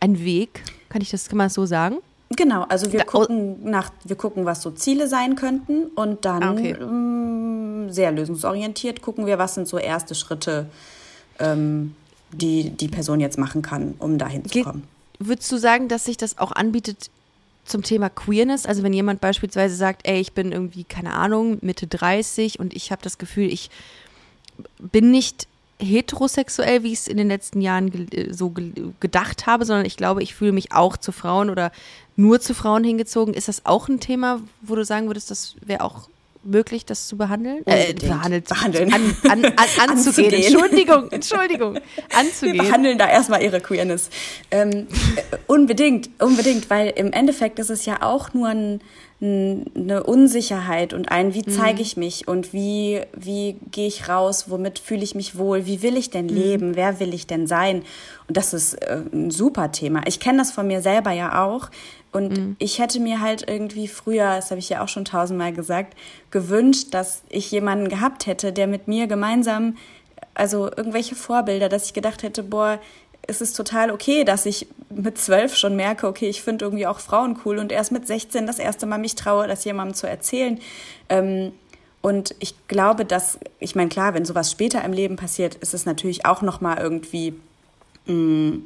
einen 0.00 0.24
Weg. 0.24 0.62
Kann 0.88 1.02
ich 1.02 1.10
das, 1.10 1.28
kann 1.28 1.38
man 1.38 1.46
das 1.46 1.54
so 1.54 1.66
sagen? 1.66 1.98
Genau, 2.36 2.62
also 2.68 2.92
wir 2.92 3.04
gucken 3.04 3.68
nach, 3.70 3.90
wir 4.04 4.16
gucken, 4.16 4.44
was 4.44 4.62
so 4.62 4.70
Ziele 4.70 5.08
sein 5.08 5.34
könnten 5.34 5.86
und 5.96 6.24
dann 6.24 6.42
Ah, 6.42 6.52
okay. 6.52 6.76
ähm, 6.80 7.90
sehr 7.90 8.12
lösungsorientiert 8.12 9.02
gucken 9.02 9.26
wir, 9.26 9.38
was 9.38 9.54
sind 9.54 9.66
so 9.66 9.78
erste 9.78 10.14
Schritte, 10.14 10.66
ähm, 11.40 11.94
die 12.32 12.70
die 12.70 12.86
Person 12.88 13.18
jetzt 13.18 13.36
machen 13.36 13.62
kann, 13.62 13.94
um 13.98 14.16
dahin 14.16 14.44
zu 14.44 14.62
kommen. 14.62 14.84
Würdest 15.18 15.50
du 15.50 15.56
sagen, 15.58 15.88
dass 15.88 16.04
sich 16.04 16.16
das 16.16 16.38
auch 16.38 16.52
anbietet 16.52 17.10
zum 17.64 17.82
Thema 17.82 18.08
Queerness? 18.08 18.64
Also 18.64 18.84
wenn 18.84 18.92
jemand 18.92 19.20
beispielsweise 19.20 19.74
sagt, 19.74 20.06
ey, 20.06 20.20
ich 20.20 20.32
bin 20.32 20.52
irgendwie, 20.52 20.84
keine 20.84 21.14
Ahnung, 21.14 21.58
Mitte 21.62 21.88
30 21.88 22.60
und 22.60 22.74
ich 22.74 22.92
habe 22.92 23.02
das 23.02 23.18
Gefühl, 23.18 23.52
ich 23.52 23.70
bin 24.78 25.10
nicht 25.10 25.48
heterosexuell, 25.80 26.82
wie 26.82 26.92
ich 26.92 27.00
es 27.00 27.08
in 27.08 27.16
den 27.16 27.28
letzten 27.28 27.60
Jahren 27.60 27.90
ge 27.90 28.06
äh, 28.12 28.32
so 28.32 28.50
ge 28.50 28.72
gedacht 29.00 29.46
habe, 29.46 29.64
sondern 29.64 29.86
ich 29.86 29.96
glaube, 29.96 30.22
ich 30.22 30.34
fühle 30.34 30.52
mich 30.52 30.72
auch 30.72 30.96
zu 30.96 31.12
Frauen 31.12 31.50
oder 31.50 31.72
nur 32.16 32.40
zu 32.40 32.54
Frauen 32.54 32.84
hingezogen. 32.84 33.34
Ist 33.34 33.48
das 33.48 33.66
auch 33.66 33.88
ein 33.88 34.00
Thema, 34.00 34.40
wo 34.62 34.74
du 34.74 34.84
sagen 34.84 35.06
würdest, 35.08 35.30
das 35.30 35.56
wäre 35.64 35.82
auch 35.82 36.08
möglich, 36.42 36.84
das 36.86 37.06
zu 37.08 37.16
behandeln? 37.16 37.66
Äh, 37.66 37.94
behandelt, 37.94 38.48
Behandeln. 38.48 38.92
An, 38.92 39.16
an, 39.28 39.44
an, 39.44 39.54
anzugehen. 39.88 39.90
Anzugehen. 39.90 40.32
Entschuldigung, 40.32 41.10
Entschuldigung. 41.10 41.74
Wir 41.74 41.82
Anzugehen. 42.18 42.58
behandeln 42.58 42.98
da 42.98 43.08
erstmal 43.08 43.42
ihre 43.42 43.60
Queerness. 43.60 44.10
Ähm, 44.50 44.86
äh, 45.16 45.36
unbedingt, 45.46 46.10
unbedingt, 46.20 46.70
weil 46.70 46.88
im 46.96 47.12
Endeffekt 47.12 47.58
ist 47.58 47.70
es 47.70 47.84
ja 47.84 48.02
auch 48.02 48.32
nur 48.32 48.48
ein, 48.48 48.80
eine 49.22 50.02
Unsicherheit 50.04 50.94
und 50.94 51.10
ein, 51.10 51.34
wie 51.34 51.44
zeige 51.44 51.82
ich 51.82 51.98
mich 51.98 52.26
und 52.26 52.54
wie, 52.54 53.02
wie 53.14 53.56
gehe 53.70 53.86
ich 53.86 54.08
raus, 54.08 54.46
womit 54.48 54.78
fühle 54.78 55.02
ich 55.02 55.14
mich 55.14 55.36
wohl, 55.36 55.66
wie 55.66 55.82
will 55.82 55.98
ich 55.98 56.08
denn 56.08 56.26
leben, 56.28 56.74
wer 56.74 57.00
will 57.00 57.12
ich 57.12 57.26
denn 57.26 57.46
sein? 57.46 57.82
Und 58.28 58.36
das 58.38 58.54
ist 58.54 58.74
äh, 58.74 59.02
ein 59.12 59.30
super 59.30 59.72
Thema. 59.72 60.00
Ich 60.06 60.20
kenne 60.20 60.38
das 60.38 60.52
von 60.52 60.66
mir 60.66 60.80
selber 60.80 61.10
ja 61.12 61.44
auch. 61.44 61.68
Und 62.12 62.56
ich 62.58 62.80
hätte 62.80 62.98
mir 62.98 63.20
halt 63.20 63.48
irgendwie 63.48 63.86
früher, 63.86 64.36
das 64.36 64.50
habe 64.50 64.58
ich 64.58 64.68
ja 64.68 64.82
auch 64.82 64.88
schon 64.88 65.04
tausendmal 65.04 65.52
gesagt, 65.52 65.96
gewünscht, 66.32 66.88
dass 66.90 67.22
ich 67.28 67.50
jemanden 67.52 67.88
gehabt 67.88 68.26
hätte, 68.26 68.52
der 68.52 68.66
mit 68.66 68.88
mir 68.88 69.06
gemeinsam 69.06 69.76
also 70.34 70.66
irgendwelche 70.66 71.14
Vorbilder, 71.14 71.68
dass 71.68 71.86
ich 71.86 71.92
gedacht 71.92 72.22
hätte, 72.22 72.42
boah, 72.42 72.80
es 73.26 73.40
ist 73.40 73.56
total 73.56 73.90
okay, 73.90 74.24
dass 74.24 74.46
ich 74.46 74.66
mit 74.90 75.18
zwölf 75.18 75.56
schon 75.56 75.76
merke, 75.76 76.06
okay, 76.06 76.28
ich 76.28 76.42
finde 76.42 76.64
irgendwie 76.64 76.86
auch 76.86 76.98
Frauen 76.98 77.38
cool 77.44 77.58
und 77.58 77.72
erst 77.72 77.92
mit 77.92 78.06
16 78.06 78.46
das 78.46 78.58
erste 78.58 78.86
Mal 78.86 78.98
mich 78.98 79.14
traue, 79.14 79.46
das 79.46 79.64
jemandem 79.64 79.94
zu 79.94 80.08
erzählen. 80.08 80.58
Ähm, 81.08 81.52
und 82.02 82.34
ich 82.40 82.54
glaube, 82.66 83.04
dass, 83.04 83.38
ich 83.58 83.74
meine, 83.74 83.90
klar, 83.90 84.14
wenn 84.14 84.24
sowas 84.24 84.50
später 84.50 84.82
im 84.84 84.92
Leben 84.92 85.16
passiert, 85.16 85.56
ist 85.56 85.74
es 85.74 85.86
natürlich 85.86 86.26
auch 86.26 86.42
nochmal 86.42 86.78
irgendwie, 86.78 87.34
mh, 88.06 88.58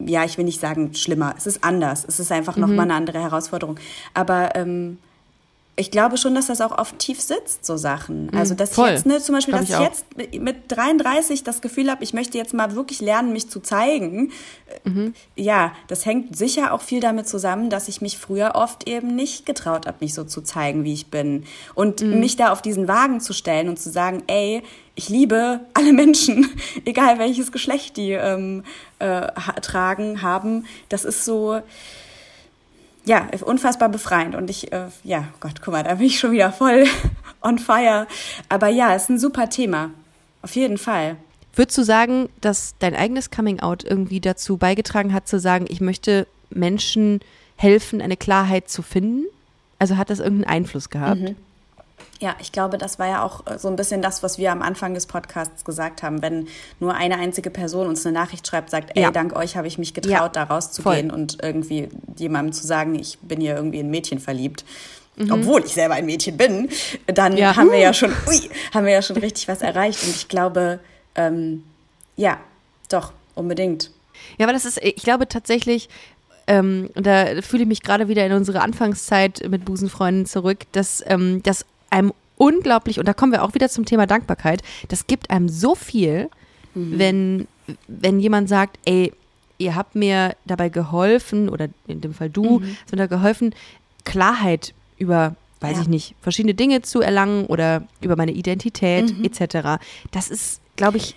ja, 0.00 0.24
ich 0.24 0.36
will 0.36 0.44
nicht 0.44 0.60
sagen 0.60 0.94
schlimmer, 0.94 1.34
es 1.36 1.46
ist 1.46 1.64
anders, 1.64 2.04
es 2.06 2.20
ist 2.20 2.32
einfach 2.32 2.56
nochmal 2.56 2.86
eine 2.86 2.94
andere 2.94 3.20
Herausforderung. 3.20 3.78
Aber 4.14 4.54
ähm, 4.54 4.98
ich 5.80 5.90
glaube 5.90 6.16
schon, 6.18 6.34
dass 6.34 6.46
das 6.46 6.60
auch 6.60 6.76
oft 6.78 6.98
tief 6.98 7.20
sitzt, 7.20 7.64
so 7.64 7.76
Sachen. 7.76 8.30
Also, 8.36 8.54
dass 8.54 8.74
voll. 8.74 8.88
ich 8.90 8.94
jetzt, 8.96 9.06
ne, 9.06 9.20
zum 9.20 9.34
Beispiel, 9.34 9.54
Glaub 9.54 9.66
dass 9.66 9.70
ich 9.70 9.76
ich, 9.76 9.88
jetzt 9.88 10.16
mit- 10.16 10.42
mit 10.42 10.56
33 10.68 11.42
das 11.42 11.60
Gefühl 11.60 11.90
habe, 11.90 12.04
ich 12.04 12.12
möchte 12.12 12.36
jetzt 12.38 12.54
mal 12.54 12.74
wirklich 12.74 13.00
lernen, 13.00 13.32
mich 13.32 13.48
zu 13.48 13.60
zeigen. 13.60 14.30
Mhm. 14.84 15.14
Ja, 15.36 15.72
das 15.88 16.04
hängt 16.06 16.36
sicher 16.36 16.72
auch 16.74 16.82
viel 16.82 17.00
damit 17.00 17.26
zusammen, 17.28 17.70
dass 17.70 17.88
ich 17.88 18.00
mich 18.00 18.18
früher 18.18 18.52
oft 18.54 18.88
eben 18.88 19.14
nicht 19.16 19.46
getraut 19.46 19.86
habe, 19.86 19.96
mich 20.00 20.14
so 20.14 20.24
zu 20.24 20.42
zeigen, 20.42 20.84
wie 20.84 20.92
ich 20.92 21.06
bin. 21.10 21.44
Und 21.74 22.02
Mhm. 22.02 22.20
mich 22.20 22.36
da 22.36 22.52
auf 22.52 22.62
diesen 22.62 22.86
Wagen 22.86 23.20
zu 23.20 23.32
stellen 23.32 23.68
und 23.68 23.78
zu 23.80 23.90
sagen, 23.90 24.22
ey, 24.26 24.62
ich 24.94 25.08
liebe 25.08 25.60
alle 25.74 25.92
Menschen, 25.94 26.48
egal 26.84 27.18
welches 27.18 27.52
Geschlecht 27.52 27.96
die 27.96 28.12
ähm, 28.12 28.64
äh, 28.98 29.28
tragen, 29.62 30.20
haben. 30.20 30.66
Das 30.90 31.04
ist 31.04 31.24
so, 31.24 31.60
ja, 33.04 33.28
unfassbar 33.42 33.88
befreiend. 33.88 34.34
Und 34.34 34.50
ich, 34.50 34.72
äh, 34.72 34.86
ja, 35.04 35.24
Gott, 35.40 35.62
guck 35.62 35.72
mal, 35.72 35.82
da 35.82 35.94
bin 35.94 36.06
ich 36.06 36.18
schon 36.18 36.32
wieder 36.32 36.52
voll 36.52 36.84
on 37.40 37.58
fire. 37.58 38.06
Aber 38.48 38.68
ja, 38.68 38.94
ist 38.94 39.10
ein 39.10 39.18
super 39.18 39.48
Thema. 39.48 39.90
Auf 40.42 40.54
jeden 40.56 40.78
Fall. 40.78 41.16
Würdest 41.54 41.76
du 41.78 41.82
sagen, 41.82 42.28
dass 42.40 42.74
dein 42.78 42.94
eigenes 42.94 43.30
Coming-out 43.30 43.84
irgendwie 43.84 44.20
dazu 44.20 44.56
beigetragen 44.56 45.12
hat, 45.12 45.28
zu 45.28 45.38
sagen, 45.40 45.66
ich 45.68 45.80
möchte 45.80 46.26
Menschen 46.50 47.20
helfen, 47.56 48.00
eine 48.00 48.16
Klarheit 48.16 48.68
zu 48.68 48.82
finden? 48.82 49.24
Also 49.78 49.96
hat 49.96 50.10
das 50.10 50.20
irgendeinen 50.20 50.58
Einfluss 50.58 50.90
gehabt? 50.90 51.34
Ja, 52.20 52.36
ich 52.40 52.52
glaube, 52.52 52.76
das 52.78 52.98
war 52.98 53.08
ja 53.08 53.22
auch 53.24 53.46
äh, 53.46 53.58
so 53.58 53.68
ein 53.68 53.76
bisschen 53.76 54.02
das, 54.02 54.22
was 54.22 54.36
wir 54.38 54.52
am 54.52 54.60
Anfang 54.62 54.92
des 54.94 55.06
Podcasts 55.06 55.64
gesagt 55.64 56.02
haben. 56.02 56.20
Wenn 56.22 56.48
nur 56.78 56.94
eine 56.94 57.18
einzige 57.18 57.50
Person 57.50 57.86
uns 57.86 58.04
eine 58.04 58.12
Nachricht 58.12 58.46
schreibt, 58.46 58.70
sagt, 58.70 58.90
ey, 58.94 59.02
Ja. 59.02 59.10
dank 59.10 59.34
euch 59.34 59.56
habe 59.56 59.66
ich 59.66 59.78
mich 59.78 59.94
getraut, 59.94 60.12
Ja, 60.12 60.28
da 60.28 60.42
rauszugehen 60.44 61.10
und 61.10 61.38
irgendwie 61.42 61.88
jemandem 62.16 62.52
zu 62.52 62.66
sagen, 62.66 62.94
ich 62.94 63.18
bin 63.20 63.40
hier 63.40 63.54
irgendwie 63.56 63.78
in 63.80 63.86
ein 63.86 63.90
Mädchen 63.90 64.18
verliebt. 64.18 64.64
Mhm. 65.16 65.32
Obwohl 65.32 65.64
ich 65.64 65.72
selber 65.74 65.94
ein 65.94 66.06
Mädchen 66.06 66.36
bin, 66.36 66.68
dann 67.06 67.36
Ja. 67.36 67.56
haben 67.56 67.70
wir 67.70 67.78
ja 67.78 67.92
schon, 67.94 68.10
ui, 68.26 68.50
haben 68.74 68.84
wir 68.86 68.92
ja 68.92 69.02
schon 69.02 69.16
richtig 69.16 69.48
was 69.48 69.62
erreicht. 69.62 70.02
Und 70.02 70.10
ich 70.10 70.28
glaube, 70.28 70.78
ähm, 71.14 71.64
ja, 72.16 72.38
doch, 72.90 73.12
unbedingt. 73.34 73.90
Ja, 74.38 74.44
aber 74.46 74.52
das 74.52 74.64
ist, 74.66 74.78
ich 74.82 74.96
glaube 74.96 75.26
tatsächlich, 75.28 75.88
ähm, 76.46 76.90
und 76.94 77.06
da 77.06 77.40
fühle 77.42 77.62
ich 77.62 77.68
mich 77.68 77.82
gerade 77.82 78.08
wieder 78.08 78.26
in 78.26 78.32
unsere 78.32 78.60
Anfangszeit 78.60 79.42
mit 79.48 79.64
Busenfreunden 79.64 80.26
zurück, 80.26 80.60
dass 80.72 81.02
ähm, 81.06 81.42
das 81.42 81.64
einem 81.90 82.12
unglaublich, 82.36 82.98
und 82.98 83.06
da 83.06 83.12
kommen 83.14 83.32
wir 83.32 83.42
auch 83.42 83.54
wieder 83.54 83.68
zum 83.68 83.84
Thema 83.84 84.06
Dankbarkeit, 84.06 84.62
das 84.88 85.06
gibt 85.06 85.30
einem 85.30 85.48
so 85.48 85.74
viel, 85.74 86.30
wenn, 86.74 87.46
wenn 87.88 88.20
jemand 88.20 88.48
sagt, 88.48 88.78
ey, 88.84 89.12
ihr 89.58 89.74
habt 89.74 89.94
mir 89.94 90.34
dabei 90.46 90.68
geholfen, 90.70 91.48
oder 91.48 91.68
in 91.86 92.00
dem 92.00 92.14
Fall 92.14 92.30
du, 92.30 92.62
hast 92.62 92.92
mir 92.92 92.98
da 92.98 93.06
geholfen, 93.06 93.54
Klarheit 94.04 94.72
über, 94.96 95.34
weiß 95.60 95.76
Ja. 95.76 95.82
ich 95.82 95.88
nicht, 95.88 96.14
verschiedene 96.22 96.54
Dinge 96.54 96.80
zu 96.82 97.00
erlangen 97.02 97.44
oder 97.46 97.82
über 98.00 98.16
meine 98.16 98.32
Identität 98.32 99.12
etc. 99.22 99.80
Das 100.12 100.30
ist, 100.30 100.60
glaube 100.76 100.96
ich, 100.96 101.16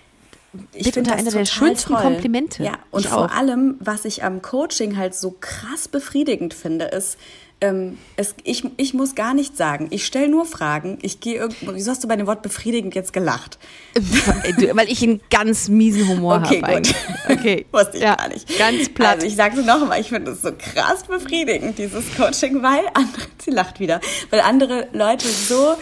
Ich 0.73 0.91
finde 0.91 1.13
einer 1.13 1.31
der 1.31 1.45
schönsten 1.45 1.93
toll. 1.93 2.01
Komplimente. 2.01 2.63
Ja, 2.63 2.73
und 2.91 3.01
Ich 3.05 3.07
vor 3.07 3.25
auch. 3.25 3.31
allem, 3.31 3.75
was 3.79 4.05
ich 4.05 4.23
am 4.23 4.41
Coaching 4.41 4.97
halt 4.97 5.15
so 5.15 5.35
krass 5.39 5.87
befriedigend 5.87 6.53
finde, 6.53 6.85
ist, 6.85 7.17
ähm, 7.61 7.97
es, 8.17 8.35
ich, 8.43 8.63
ich 8.77 8.93
muss 8.93 9.15
gar 9.15 9.33
nichts 9.33 9.57
sagen. 9.57 9.87
Ich 9.91 10.05
stelle 10.05 10.27
nur 10.27 10.45
Fragen. 10.45 10.97
Ich 11.01 11.19
gehe 11.19 11.35
irgendwo. 11.35 11.73
Wieso 11.73 11.91
hast 11.91 12.03
du 12.03 12.07
bei 12.07 12.15
dem 12.15 12.27
Wort 12.27 12.41
befriedigend 12.41 12.93
jetzt 12.95 13.13
gelacht? 13.13 13.57
Weil 14.73 14.91
ich 14.91 15.01
einen 15.01 15.21
ganz 15.29 15.69
miesen 15.69 16.07
Humor 16.07 16.41
Okay, 16.45 16.61
habe. 16.61 16.75
gut. 16.81 16.93
Okay. 17.29 17.65
Wusste 17.71 17.97
ich 17.97 18.03
ja, 18.03 18.15
gar 18.15 18.27
nicht. 18.27 18.57
Ganz 18.57 18.89
platt. 18.89 19.15
Also 19.15 19.27
ich 19.27 19.35
sage 19.35 19.59
es 19.59 19.65
nochmal, 19.65 20.01
ich 20.01 20.09
finde 20.09 20.31
es 20.31 20.41
so 20.41 20.51
krass 20.51 21.03
befriedigend, 21.03 21.77
dieses 21.77 22.13
Coaching, 22.15 22.61
weil 22.61 22.83
andere, 22.93 23.27
sie 23.43 23.51
lacht 23.51 23.79
wieder, 23.79 24.01
weil 24.29 24.41
andere 24.41 24.87
Leute 24.91 25.27
so 25.27 25.75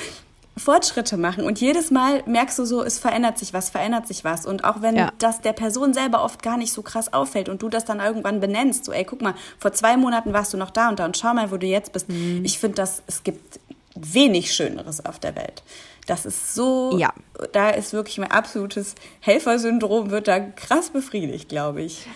Fortschritte 0.57 1.15
machen 1.17 1.45
und 1.45 1.61
jedes 1.61 1.91
Mal 1.91 2.23
merkst 2.25 2.59
du 2.59 2.65
so, 2.65 2.83
es 2.83 2.99
verändert 2.99 3.37
sich 3.39 3.53
was, 3.53 3.69
verändert 3.69 4.05
sich 4.07 4.23
was 4.23 4.45
und 4.45 4.63
auch 4.65 4.81
wenn 4.81 4.95
Ja. 4.97 5.11
das 5.17 5.39
der 5.41 5.53
Person 5.53 5.93
selber 5.93 6.23
oft 6.23 6.43
gar 6.43 6.57
nicht 6.57 6.73
so 6.73 6.81
krass 6.81 7.13
auffällt 7.13 7.47
und 7.49 7.61
du 7.61 7.69
das 7.69 7.85
dann 7.85 7.99
irgendwann 8.01 8.39
benennst, 8.41 8.85
so 8.85 8.91
ey, 8.91 9.05
guck 9.05 9.21
mal, 9.21 9.33
vor 9.59 9.71
zwei 9.71 9.95
Monaten 9.95 10.33
warst 10.33 10.53
du 10.53 10.57
noch 10.57 10.69
da 10.69 10.89
und 10.89 10.99
da 10.99 11.05
und 11.05 11.17
schau 11.17 11.33
mal, 11.33 11.51
wo 11.51 11.57
du 11.57 11.67
jetzt 11.67 11.93
bist. 11.93 12.09
Mhm. 12.09 12.43
Ich 12.43 12.59
finde 12.59 12.75
das, 12.75 13.01
es 13.07 13.23
gibt 13.23 13.59
wenig 13.95 14.53
Schöneres 14.53 15.05
auf 15.05 15.19
der 15.19 15.35
Welt. 15.35 15.63
Das 16.07 16.25
ist 16.25 16.53
so, 16.53 16.97
Ja. 16.97 17.13
da 17.53 17.69
ist 17.69 17.93
wirklich 17.93 18.17
mein 18.17 18.31
absolutes 18.31 18.95
Helfersyndrom, 19.21 20.11
wird 20.11 20.27
da 20.27 20.39
krass 20.39 20.89
befriedigt, 20.89 21.47
glaube 21.49 21.81
ich. 21.81 22.07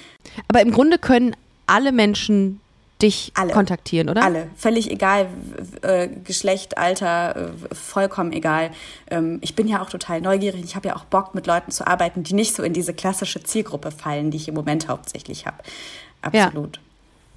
Aber 0.50 0.62
im 0.62 0.72
Grunde 0.72 0.98
können 0.98 1.36
alle 1.68 1.92
Menschen 1.92 2.60
dich 3.02 3.32
Alle. 3.36 3.54
kontaktieren, 3.54 4.10
oder? 4.10 4.24
Alle, 4.24 4.48
völlig 4.56 4.90
egal, 4.90 5.28
äh, 5.82 6.08
Geschlecht, 6.08 6.78
Alter, 6.78 7.54
äh, 7.54 7.76
vollkommen 7.76 8.32
egal. 8.32 8.72
Ähm, 9.10 9.40
ich 9.42 9.56
bin 9.56 9.68
ja 9.68 9.82
auch 9.82 9.90
total 9.90 10.22
neugierig. 10.22 10.64
Ich 10.64 10.76
habe 10.76 10.88
ja 10.88 10.96
auch 10.96 11.04
Bock, 11.06 11.36
mit 11.36 11.46
Leuten 11.46 11.72
zu 11.72 11.86
arbeiten, 11.86 12.24
die 12.24 12.34
nicht 12.34 12.56
so 12.56 12.64
in 12.64 12.74
diese 12.74 12.94
klassische 12.94 13.44
Zielgruppe 13.44 13.92
fallen, 13.92 14.32
die 14.32 14.38
ich 14.38 14.48
im 14.48 14.56
Moment 14.56 14.88
hauptsächlich 14.88 15.46
habe. 15.46 15.58
Absolut. 16.22 16.80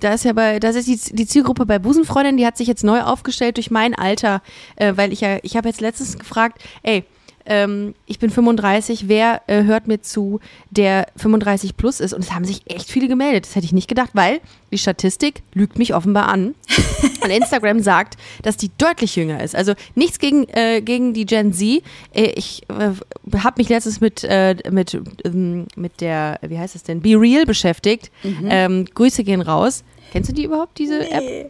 Da 0.01 0.15
ist 0.15 0.25
ja 0.25 0.33
bei, 0.33 0.61
das 0.61 0.77
ist 0.77 0.87
die, 0.87 1.17
die 1.17 1.27
Zielgruppe 1.27 1.67
bei 1.67 1.81
Busenfreundin, 1.81 2.37
die 2.37 2.47
hat 2.47 2.57
sich 2.57 2.69
jetzt 2.69 2.85
neu 2.85 3.03
aufgestellt 3.03 3.57
durch 3.57 3.73
mein 3.73 3.97
Alter, 3.97 4.43
äh, 4.77 4.93
weil 4.97 5.13
ich 5.13 5.23
ja, 5.23 5.39
ich 5.43 5.57
habe 5.57 5.69
jetzt 5.69 5.81
letztens 5.81 6.17
gefragt, 6.19 6.63
ey, 6.85 7.05
ähm, 7.49 7.95
ich 8.07 8.19
bin 8.19 8.31
35, 8.31 9.09
wer 9.09 9.43
äh, 9.47 9.65
hört 9.65 9.89
mir 9.89 10.01
zu, 10.03 10.41
der 10.71 11.07
35 11.17 11.77
plus 11.77 12.01
ist? 12.01 12.13
Und 12.13 12.23
es 12.23 12.33
haben 12.33 12.45
sich 12.45 12.63
echt 12.67 12.91
viele 12.91 13.09
gemeldet. 13.09 13.47
Das 13.47 13.57
hätte 13.57 13.65
ich 13.65 13.73
nicht 13.73 13.89
gedacht, 13.89 14.11
weil 14.13 14.41
die 14.71 14.79
Statistik 14.79 15.43
lügt 15.55 15.79
mich 15.79 15.95
offenbar 15.95 16.29
an. 16.29 16.55
Und 17.25 17.31
Instagram 17.31 17.81
sagt, 17.81 18.17
dass 18.43 18.57
die 18.57 18.71
deutlich 18.79 19.17
jünger 19.17 19.43
ist. 19.43 19.57
Also 19.57 19.73
nichts 19.95 20.19
gegen, 20.19 20.47
äh, 20.51 20.83
gegen 20.83 21.15
die 21.15 21.27
Gen 21.27 21.53
Z. 21.53 21.83
Äh, 22.15 22.33
ich 22.37 22.63
äh, 22.69 23.39
habe 23.39 23.55
mich 23.57 23.69
letztens 23.69 24.01
mit, 24.01 24.25
äh, 24.25 24.55
mit, 24.71 25.01
ähm, 25.25 25.67
mit 25.75 26.01
der, 26.01 26.39
wie 26.43 26.59
heißt 26.59 26.77
es 26.77 26.83
denn, 26.83 27.01
Be 27.01 27.19
Real 27.19 27.47
beschäftigt. 27.47 28.11
Ähm, 28.49 28.85
Grüße 28.95 29.25
gehen 29.25 29.41
raus. 29.41 29.85
Kennst 30.13 30.31
du 30.31 30.35
die 30.35 30.45
überhaupt, 30.45 30.79
diese 30.79 31.11
App? 31.11 31.23
Nee. 31.23 31.47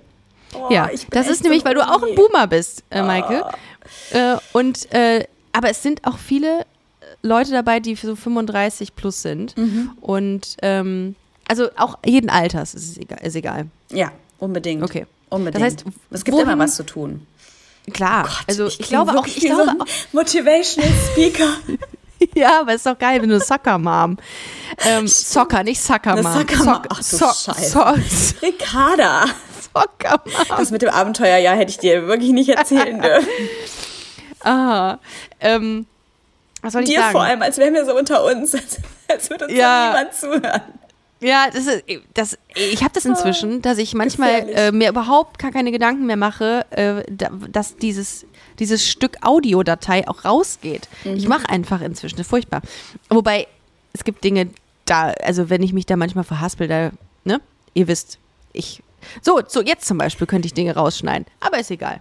Oh, 0.54 0.68
Ja, 0.70 0.88
das 1.10 1.28
ist 1.28 1.42
nämlich, 1.42 1.62
so 1.62 1.66
weil 1.66 1.74
du 1.74 1.82
auch 1.82 2.02
ein. 2.02 2.14
Boomer 2.14 2.46
bist, 2.46 2.82
äh, 2.90 3.02
Maike. 3.02 3.44
Äh, 4.12 4.36
und, 4.52 4.92
äh, 4.92 5.24
aber 5.58 5.70
es 5.70 5.82
sind 5.82 6.06
auch 6.06 6.16
viele 6.18 6.64
Leute 7.22 7.50
dabei, 7.50 7.80
die 7.80 7.94
so 7.96 8.14
35 8.16 8.94
plus 8.94 9.22
sind. 9.22 9.56
Mhm. 9.56 9.90
Und 10.00 10.56
ähm, 10.62 11.16
also 11.48 11.68
auch 11.76 11.98
jeden 12.06 12.30
Alters 12.30 12.74
ist 12.74 12.90
es 12.92 12.96
egal. 12.98 13.18
Ist 13.22 13.34
egal. 13.36 13.66
Ja, 13.90 14.12
Unbedingt. 14.38 14.82
Okay. 14.84 15.04
Unbedingt. 15.30 15.56
Das 15.56 15.62
heißt, 15.62 15.84
es 16.10 16.24
gibt 16.24 16.36
wohin- 16.36 16.48
immer 16.48 16.58
was 16.64 16.76
zu 16.76 16.84
tun. 16.86 17.26
Klar. 17.92 18.28
also 18.46 18.66
ich, 18.66 18.76
kling 18.78 18.88
glaube 18.88 19.18
auch, 19.18 19.26
ich 19.26 19.40
glaube 19.40 19.64
so 19.64 19.70
auch, 19.82 19.86
Motivational 20.12 20.90
Speaker. 21.10 21.48
ja, 22.34 22.60
aber 22.60 22.74
ist 22.74 22.84
doch 22.86 22.98
geil, 22.98 23.20
wenn 23.22 23.30
du 23.30 23.40
Soccer 23.40 23.78
Mom. 23.78 24.18
Ähm, 24.86 25.08
Soccer, 25.08 25.64
nicht 25.64 25.80
Eine 26.12 26.22
Mom. 26.22 26.32
Soccer 26.34 26.56
Mom. 26.58 26.64
Soc- 26.74 26.86
Ach 26.90 26.98
du 26.98 27.02
so 27.04 27.26
Scheiße. 27.26 27.70
so 27.70 28.46
Ricarda. 28.46 29.24
Soccer 29.74 30.22
Mom. 30.24 30.44
Das 30.58 30.70
mit 30.70 30.82
dem 30.82 30.90
Abenteuerjahr 30.90 31.56
hätte 31.56 31.70
ich 31.70 31.78
dir 31.78 32.06
wirklich 32.06 32.30
nicht 32.32 32.50
erzählen 32.50 33.00
dürfen. 33.02 33.28
Ah, 34.44 34.98
ähm, 35.40 35.86
was 36.62 36.72
soll 36.72 36.82
ich 36.82 36.88
Dir 36.90 37.00
sagen? 37.00 37.12
vor 37.12 37.22
allem, 37.22 37.42
als 37.42 37.58
wären 37.58 37.74
wir 37.74 37.84
so 37.84 37.96
unter 37.96 38.24
uns, 38.24 38.54
als, 38.54 38.78
als 39.08 39.30
würde 39.30 39.46
uns 39.46 39.54
Ja. 39.54 39.88
niemand 39.94 40.14
zuhören. 40.14 40.62
Ja, 41.20 41.46
das 41.52 41.66
ist, 41.66 41.82
das, 42.14 42.38
ich 42.54 42.82
habe 42.84 42.94
das 42.94 43.04
inzwischen, 43.04 43.60
dass 43.60 43.78
ich 43.78 43.92
manchmal 43.94 44.30
Ah, 44.54 44.58
äh, 44.68 44.72
mir 44.72 44.88
überhaupt 44.88 45.40
gar 45.40 45.50
keine 45.50 45.72
Gedanken 45.72 46.06
mehr 46.06 46.16
mache, 46.16 46.64
äh, 46.70 47.02
da, 47.10 47.30
dass 47.50 47.76
dieses, 47.76 48.24
dieses 48.60 48.88
Stück 48.88 49.16
Audiodatei 49.22 50.06
auch 50.06 50.24
rausgeht. 50.24 50.88
Ich 51.04 51.24
Mhm. 51.24 51.28
mache 51.28 51.48
einfach 51.48 51.80
inzwischen, 51.80 52.16
das 52.18 52.26
ist 52.26 52.30
furchtbar. 52.30 52.62
Wobei, 53.10 53.48
es 53.92 54.04
gibt 54.04 54.22
Dinge, 54.22 54.48
da, 54.84 55.08
also 55.24 55.50
wenn 55.50 55.60
ich 55.64 55.72
mich 55.72 55.86
da 55.86 55.96
manchmal 55.96 56.22
verhaspel, 56.22 56.68
da, 56.68 56.90
ne, 57.24 57.40
ihr 57.74 57.88
wisst, 57.88 58.18
ich, 58.52 58.80
so, 59.20 59.40
so 59.48 59.60
jetzt 59.60 59.86
zum 59.86 59.98
Beispiel 59.98 60.28
könnte 60.28 60.46
ich 60.46 60.54
Dinge 60.54 60.76
rausschneiden, 60.76 61.26
aber 61.40 61.58
ist 61.58 61.72
egal. 61.72 61.98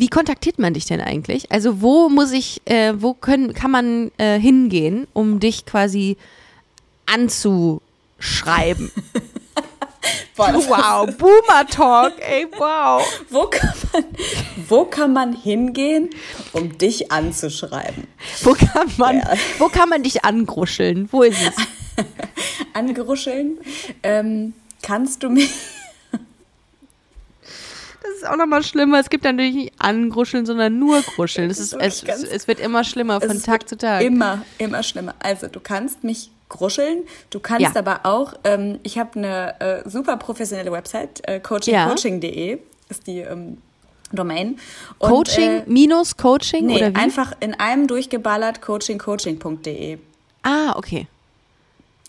Wie 0.00 0.08
kontaktiert 0.08 0.58
man 0.58 0.74
dich 0.74 0.86
denn 0.86 1.00
eigentlich? 1.00 1.50
Also 1.52 1.80
wo 1.80 2.08
muss 2.08 2.32
ich, 2.32 2.60
äh, 2.66 2.94
wo 2.96 3.14
können, 3.14 3.52
kann 3.54 3.70
man 3.70 4.10
äh, 4.18 4.38
hingehen, 4.38 5.06
um 5.12 5.40
dich 5.40 5.66
quasi 5.66 6.16
anzuschreiben? 7.06 8.90
Boah, 10.36 10.52
Wow, 10.52 11.16
Boomer 11.16 11.66
Talk, 11.70 12.12
ey, 12.18 12.46
wow. 12.58 13.02
Wo 13.30 13.46
kann, 13.46 13.72
man, 13.92 14.04
wo 14.68 14.84
kann 14.84 15.12
man 15.12 15.32
hingehen, 15.34 16.10
um 16.52 16.76
dich 16.76 17.10
anzuschreiben? 17.10 18.06
Wo 18.42 18.52
kann 18.52 18.90
man, 18.98 19.18
Ja. 19.18 19.32
wo 19.58 19.68
kann 19.68 19.88
man 19.88 20.02
dich 20.02 20.24
angruscheln? 20.24 21.08
Wo 21.10 21.22
ist 21.22 21.38
es? 21.40 21.54
Angeruscheln? 22.74 23.58
Ähm, 24.02 24.52
kannst 24.82 25.22
du 25.22 25.30
mich. 25.30 25.50
Ist 28.24 28.30
auch 28.30 28.36
nochmal 28.36 28.62
schlimmer. 28.62 29.00
Es 29.00 29.10
gibt 29.10 29.24
natürlich 29.24 29.54
nicht 29.54 29.72
angruscheln, 29.76 30.46
sondern 30.46 30.78
nur 30.78 31.02
gruscheln. 31.14 31.50
Es, 31.50 31.58
ist, 31.58 31.74
es, 31.74 32.02
es, 32.02 32.48
wird 32.48 32.58
immer 32.58 32.82
schlimmer 32.82 33.20
von 33.20 33.42
Tag 33.42 33.68
zu 33.68 33.76
Tag. 33.76 34.02
Immer, 34.02 34.42
immer 34.56 34.82
schlimmer. 34.82 35.14
Also, 35.18 35.46
du 35.46 35.60
kannst 35.60 36.04
mich 36.04 36.30
gruscheln. 36.48 37.02
Du 37.28 37.38
kannst 37.38 37.74
Ja. 37.74 37.76
aber 37.76 38.06
auch, 38.06 38.32
ähm, 38.44 38.78
ich 38.82 38.98
habe 38.98 39.18
eine 39.18 39.60
äh, 39.60 39.88
super 39.88 40.16
professionelle 40.16 40.72
Website, 40.72 41.20
äh, 41.28 41.34
Ja. 41.34 41.38
coachingcoaching.de 41.40 42.60
ist 42.88 43.06
die 43.06 43.18
ähm, 43.18 43.58
Domain. 44.10 44.58
Und, 44.98 45.10
Coaching 45.10 45.50
äh, 45.50 45.62
minus 45.66 46.16
Coaching 46.16 46.66
nee, 46.66 46.76
oder 46.76 46.94
wie? 46.94 46.96
einfach 46.96 47.32
in 47.40 47.52
einem 47.52 47.86
durchgeballert 47.86 48.62
coachingcoaching.de. 48.62 49.98
Ah, 50.42 50.72
okay. 50.76 51.08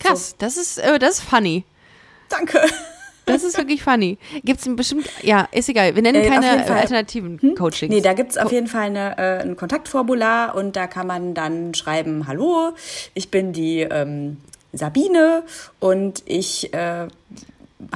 Krass, 0.00 0.34
das 0.38 0.56
ist, 0.56 0.78
äh, 0.78 0.98
das 0.98 1.18
ist 1.18 1.24
funny. 1.24 1.64
Danke. 2.30 2.62
Das 3.26 3.42
ist 3.42 3.58
wirklich 3.58 3.82
funny. 3.82 4.18
Gibt 4.44 4.60
es 4.60 4.76
bestimmt, 4.76 5.08
ja, 5.22 5.48
ist 5.52 5.68
egal. 5.68 5.94
Wir 5.94 6.02
nennen 6.02 6.22
Äh, 6.22 6.28
keine 6.28 6.64
alternativen 6.74 7.54
Coachings. 7.56 7.92
Nee, 7.92 8.00
da 8.00 8.12
gibt's 8.14 8.38
auf 8.38 8.52
jeden 8.52 8.68
Fall 8.68 8.86
eine, 8.86 9.18
äh, 9.18 9.42
ein 9.42 9.56
Kontaktformular 9.56 10.54
und 10.54 10.76
da 10.76 10.86
kann 10.86 11.06
man 11.08 11.34
dann 11.34 11.74
schreiben, 11.74 12.26
hallo, 12.28 12.70
ich 13.14 13.30
bin 13.30 13.52
die 13.52 13.80
ähm, 13.80 14.36
Sabine 14.72 15.42
und 15.80 16.22
ich 16.26 16.72
äh, 16.72 17.08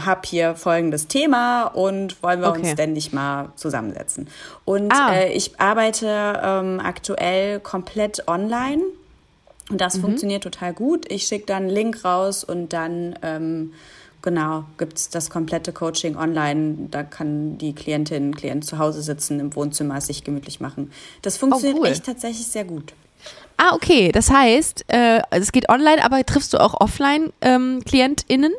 habe 0.05 0.20
hier 0.24 0.57
folgendes 0.57 1.07
Thema 1.07 1.64
und 1.64 2.22
wollen 2.22 2.41
wir 2.41 2.49
Okay. 2.49 2.61
uns 2.61 2.74
denn 2.74 2.93
nicht 2.93 3.12
mal 3.12 3.53
zusammensetzen. 3.57 4.28
Und 4.64 4.93
Ah. 4.93 5.14
äh, 5.14 5.33
ich 5.33 5.59
arbeite 5.61 6.41
ähm, 6.43 6.81
aktuell 6.83 7.61
komplett 7.61 8.26
online 8.28 8.83
und 9.70 9.81
das 9.81 9.97
funktioniert 9.99 10.43
total 10.43 10.74
gut. 10.74 11.11
Ich 11.11 11.22
schicke 11.28 11.47
dann 11.47 11.62
einen 11.64 11.70
Link 11.70 12.05
raus 12.05 12.43
und 12.43 12.72
dann 12.72 13.16
ähm, 13.22 13.72
genau 14.23 14.64
gibt's 14.79 15.09
das 15.09 15.31
komplette 15.31 15.73
Coaching 15.73 16.16
online. 16.16 16.89
Da 16.91 17.03
kann 17.03 17.59
die 17.59 17.75
Klientin, 17.75 18.35
Klient 18.35 18.64
zu 18.64 18.79
Hause 18.79 19.03
sitzen, 19.03 19.41
im 19.41 19.55
Wohnzimmer 19.55 19.97
es 19.97 20.07
sich 20.07 20.25
gemütlich 20.25 20.61
machen. 20.61 20.93
Das 21.23 21.37
funktioniert 21.37 21.79
cool. 21.79 21.87
echt 21.87 22.05
tatsächlich 22.05 22.47
sehr 22.47 22.64
gut. 22.64 22.93
Ah, 23.57 23.75
okay. 23.75 24.11
Das 24.12 24.31
heißt, 24.31 24.85
äh, 24.89 25.21
es 25.31 25.53
geht 25.53 25.68
online, 25.68 26.03
aber 26.03 26.25
triffst 26.25 26.53
du 26.55 26.59
auch 26.59 26.81
offline 26.81 27.33
ähm, 27.43 27.83
KlientInnen? 27.85 28.53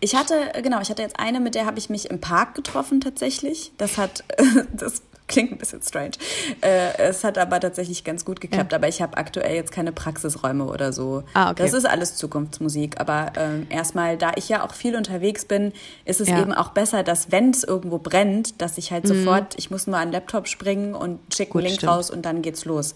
Ich 0.00 0.14
hatte, 0.14 0.34
genau, 0.62 0.80
ich 0.80 0.90
hatte 0.90 1.02
jetzt 1.02 1.18
eine, 1.18 1.40
mit 1.40 1.54
der 1.54 1.66
habe 1.66 1.78
ich 1.78 1.90
mich 1.90 2.10
im 2.10 2.20
Park 2.20 2.54
getroffen 2.54 3.00
tatsächlich. 3.00 3.72
Das 3.78 3.98
hat, 3.98 4.24
das 4.72 5.02
klingt 5.28 5.52
ein 5.52 5.58
bisschen 5.58 5.82
strange. 5.82 6.12
Äh, 6.60 6.96
es 6.98 7.24
hat 7.24 7.36
aber 7.38 7.58
tatsächlich 7.60 8.04
ganz 8.04 8.24
gut 8.24 8.40
geklappt. 8.40 8.72
Aber 8.74 8.86
ich 8.88 9.02
habe 9.02 9.16
aktuell 9.16 9.54
jetzt 9.56 9.72
keine 9.72 9.92
Praxisräume 9.92 10.64
oder 10.66 10.92
so. 10.92 11.24
Ah, 11.34 11.50
okay. 11.50 11.62
Das 11.62 11.72
ist 11.72 11.84
alles 11.84 12.14
Zukunftsmusik. 12.16 13.00
Aber 13.00 13.32
ähm, 13.36 13.66
erstmal, 13.70 14.16
da 14.16 14.32
ich 14.36 14.48
ja 14.48 14.64
auch 14.64 14.72
viel 14.74 14.94
unterwegs 14.96 15.44
bin, 15.44 15.72
ist 16.04 16.20
es 16.20 16.28
Ja. 16.28 16.40
eben 16.40 16.52
auch 16.52 16.68
besser, 16.70 17.02
dass 17.02 17.32
wenn 17.32 17.50
es 17.50 17.64
irgendwo 17.64 17.98
brennt, 17.98 18.60
dass 18.62 18.78
ich 18.78 18.92
halt 18.92 19.06
sofort, 19.06 19.54
ich 19.58 19.70
muss 19.70 19.86
nur 19.86 19.96
an 19.96 20.08
den 20.08 20.12
Laptop 20.12 20.46
springen 20.48 20.94
und 20.94 21.18
schicke 21.34 21.52
Mhm. 21.54 21.58
Einen 21.58 21.66
Link 21.66 21.76
stimmt. 21.78 21.92
raus 21.92 22.10
und 22.10 22.22
dann 22.24 22.42
geht's 22.42 22.64
los. 22.64 22.94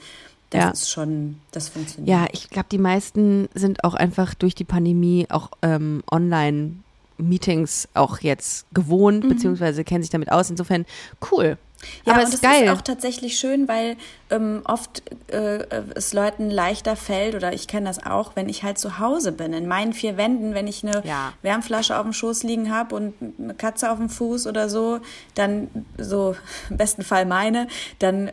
Das 0.50 0.60
Ja. 0.64 0.70
ist 0.70 0.90
schon, 0.90 1.36
das 1.52 1.68
funktioniert. 1.68 2.08
Ja, 2.08 2.26
ich 2.32 2.50
glaube, 2.50 2.66
die 2.72 2.78
meisten 2.78 3.48
sind 3.54 3.84
auch 3.84 3.94
einfach 3.94 4.34
durch 4.34 4.54
die 4.56 4.64
Pandemie 4.64 5.26
auch 5.30 5.50
ähm, 5.62 6.02
Online-Meetings 6.10 7.88
auch 7.94 8.18
jetzt 8.20 8.66
gewohnt, 8.74 9.28
beziehungsweise 9.28 9.84
kennen 9.84 10.02
sich 10.02 10.10
damit 10.10 10.32
aus. 10.32 10.50
Insofern 10.50 10.86
cool. 11.30 11.56
Ja, 12.04 12.12
Aber 12.12 12.22
und 12.22 12.28
es 12.28 12.34
ist 12.34 12.42
geil. 12.42 12.68
auch 12.68 12.82
tatsächlich 12.82 13.38
schön, 13.38 13.66
weil 13.68 13.96
ähm, 14.30 14.62
oft 14.64 15.02
äh, 15.32 15.64
es 15.94 16.12
Leuten 16.12 16.50
leichter 16.50 16.94
fällt, 16.96 17.34
oder 17.34 17.52
ich 17.52 17.68
kenne 17.68 17.86
das 17.86 18.04
auch, 18.04 18.36
wenn 18.36 18.48
ich 18.48 18.62
halt 18.62 18.78
zu 18.78 18.98
Hause 18.98 19.32
bin, 19.32 19.52
in 19.52 19.66
meinen 19.66 19.92
vier 19.92 20.16
Wänden, 20.16 20.54
wenn 20.54 20.66
ich 20.66 20.84
eine 20.84 21.02
Ja. 21.06 21.32
Wärmflasche 21.42 21.96
auf 21.96 22.02
dem 22.04 22.12
Schoß 22.12 22.42
liegen 22.42 22.70
habe 22.74 22.94
und 22.94 23.14
eine 23.38 23.54
Katze 23.54 23.90
auf 23.90 23.98
dem 23.98 24.10
Fuß 24.10 24.46
oder 24.46 24.68
so, 24.68 25.00
dann 25.34 25.68
so 25.98 26.36
im 26.70 26.76
besten 26.76 27.02
Fall 27.02 27.24
meine, 27.26 27.66
dann 27.98 28.28
äh, 28.28 28.32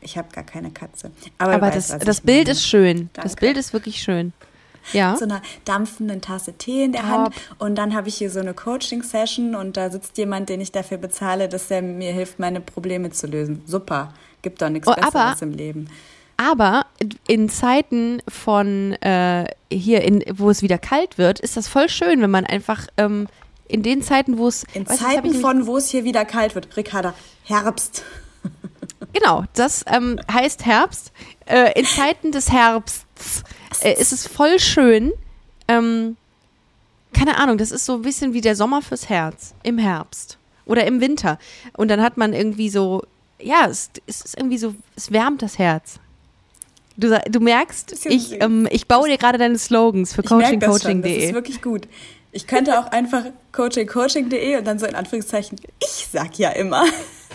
ich 0.00 0.16
habe 0.18 0.28
gar 0.32 0.44
keine 0.44 0.70
Katze. 0.70 1.10
Aber, 1.38 1.54
Aber 1.54 1.70
das, 1.70 1.88
das 1.88 2.20
Bild 2.22 2.44
meine. 2.46 2.50
ist 2.52 2.66
schön. 2.66 3.10
Das 3.12 3.24
Danke. 3.32 3.40
Bild 3.40 3.56
ist 3.58 3.72
wirklich 3.72 4.02
schön. 4.02 4.32
Ja. 4.92 5.16
so 5.18 5.24
einer 5.24 5.42
dampfenden 5.64 6.20
Tasse 6.20 6.52
Tee 6.54 6.84
in 6.84 6.92
der 6.92 7.02
Top. 7.02 7.10
Hand 7.10 7.34
und 7.58 7.76
dann 7.76 7.94
habe 7.94 8.08
ich 8.08 8.16
hier 8.16 8.30
so 8.30 8.40
eine 8.40 8.54
Coaching-Session 8.54 9.54
und 9.54 9.76
da 9.76 9.90
sitzt 9.90 10.18
jemand, 10.18 10.48
den 10.48 10.60
ich 10.60 10.72
dafür 10.72 10.98
bezahle, 10.98 11.48
dass 11.48 11.70
er 11.70 11.82
mir 11.82 12.12
hilft, 12.12 12.38
meine 12.38 12.60
Probleme 12.60 13.10
zu 13.10 13.26
lösen. 13.26 13.62
Super, 13.66 14.12
gibt 14.42 14.62
doch 14.62 14.68
nichts 14.68 14.88
Oh, 14.88 14.94
Besseres 14.94 15.42
im 15.42 15.52
Leben. 15.52 15.88
Aber 16.36 16.86
in 17.28 17.50
Zeiten 17.50 18.22
von 18.26 18.94
äh, 19.02 19.44
hier, 19.70 20.02
in, 20.02 20.24
wo 20.32 20.48
es 20.48 20.62
wieder 20.62 20.78
kalt 20.78 21.18
wird, 21.18 21.38
ist 21.38 21.58
das 21.58 21.68
voll 21.68 21.90
schön, 21.90 22.22
wenn 22.22 22.30
man 22.30 22.46
einfach 22.46 22.86
ähm, 22.96 23.28
in 23.68 23.82
den 23.82 24.02
Zeiten, 24.02 24.38
wo 24.38 24.48
es 24.48 24.64
In 24.72 24.86
Zeiten 24.86 25.34
von, 25.34 25.66
wo 25.66 25.76
es 25.76 25.90
hier 25.90 26.04
wieder 26.04 26.24
kalt 26.24 26.54
wird, 26.54 26.74
Ricarda, 26.78 27.12
Herbst. 27.44 28.04
Genau, 29.12 29.44
das 29.54 29.84
ähm, 29.86 30.20
heißt 30.32 30.64
Herbst. 30.64 31.12
Äh, 31.46 31.78
in 31.78 31.84
Zeiten 31.84 32.32
des 32.32 32.50
Herbsts 32.50 33.44
äh, 33.82 34.00
ist 34.00 34.12
es 34.12 34.26
voll 34.26 34.58
schön. 34.58 35.12
Ähm, 35.68 36.16
keine 37.12 37.38
Ahnung, 37.38 37.58
das 37.58 37.70
ist 37.70 37.86
so 37.86 37.94
ein 37.94 38.02
bisschen 38.02 38.32
wie 38.32 38.40
der 38.40 38.56
Sommer 38.56 38.82
fürs 38.82 39.08
Herz 39.08 39.54
im 39.62 39.78
Herbst 39.78 40.38
oder 40.66 40.86
im 40.86 41.00
Winter. 41.00 41.38
Und 41.76 41.88
dann 41.88 42.00
hat 42.00 42.16
man 42.16 42.32
irgendwie 42.32 42.70
so, 42.70 43.02
ja, 43.40 43.66
es, 43.68 43.90
es 44.06 44.22
ist 44.22 44.38
irgendwie 44.38 44.58
so, 44.58 44.74
es 44.96 45.10
wärmt 45.10 45.42
das 45.42 45.58
Herz. 45.58 45.98
Du, 46.96 47.18
du 47.30 47.40
merkst, 47.40 48.06
ich, 48.06 48.40
ähm, 48.42 48.68
ich 48.70 48.86
baue 48.86 49.08
dir 49.08 49.16
gerade 49.16 49.38
deine 49.38 49.58
Slogans 49.58 50.12
für 50.12 50.22
merke 50.22 50.58
das 50.58 50.82
schon, 50.82 51.02
das 51.02 51.10
coachingcoaching.de. 51.10 51.26
ist 51.26 51.34
wirklich 51.34 51.62
gut. 51.62 51.88
Ich 52.32 52.46
könnte 52.46 52.78
auch 52.78 52.86
einfach 52.86 53.24
coachingcoaching.de 53.52 54.58
und 54.58 54.66
dann 54.66 54.78
so 54.78 54.86
in 54.86 54.94
Anführungszeichen, 54.94 55.58
ich 55.80 56.08
sag 56.12 56.38
ja 56.38 56.50
immer. 56.50 56.84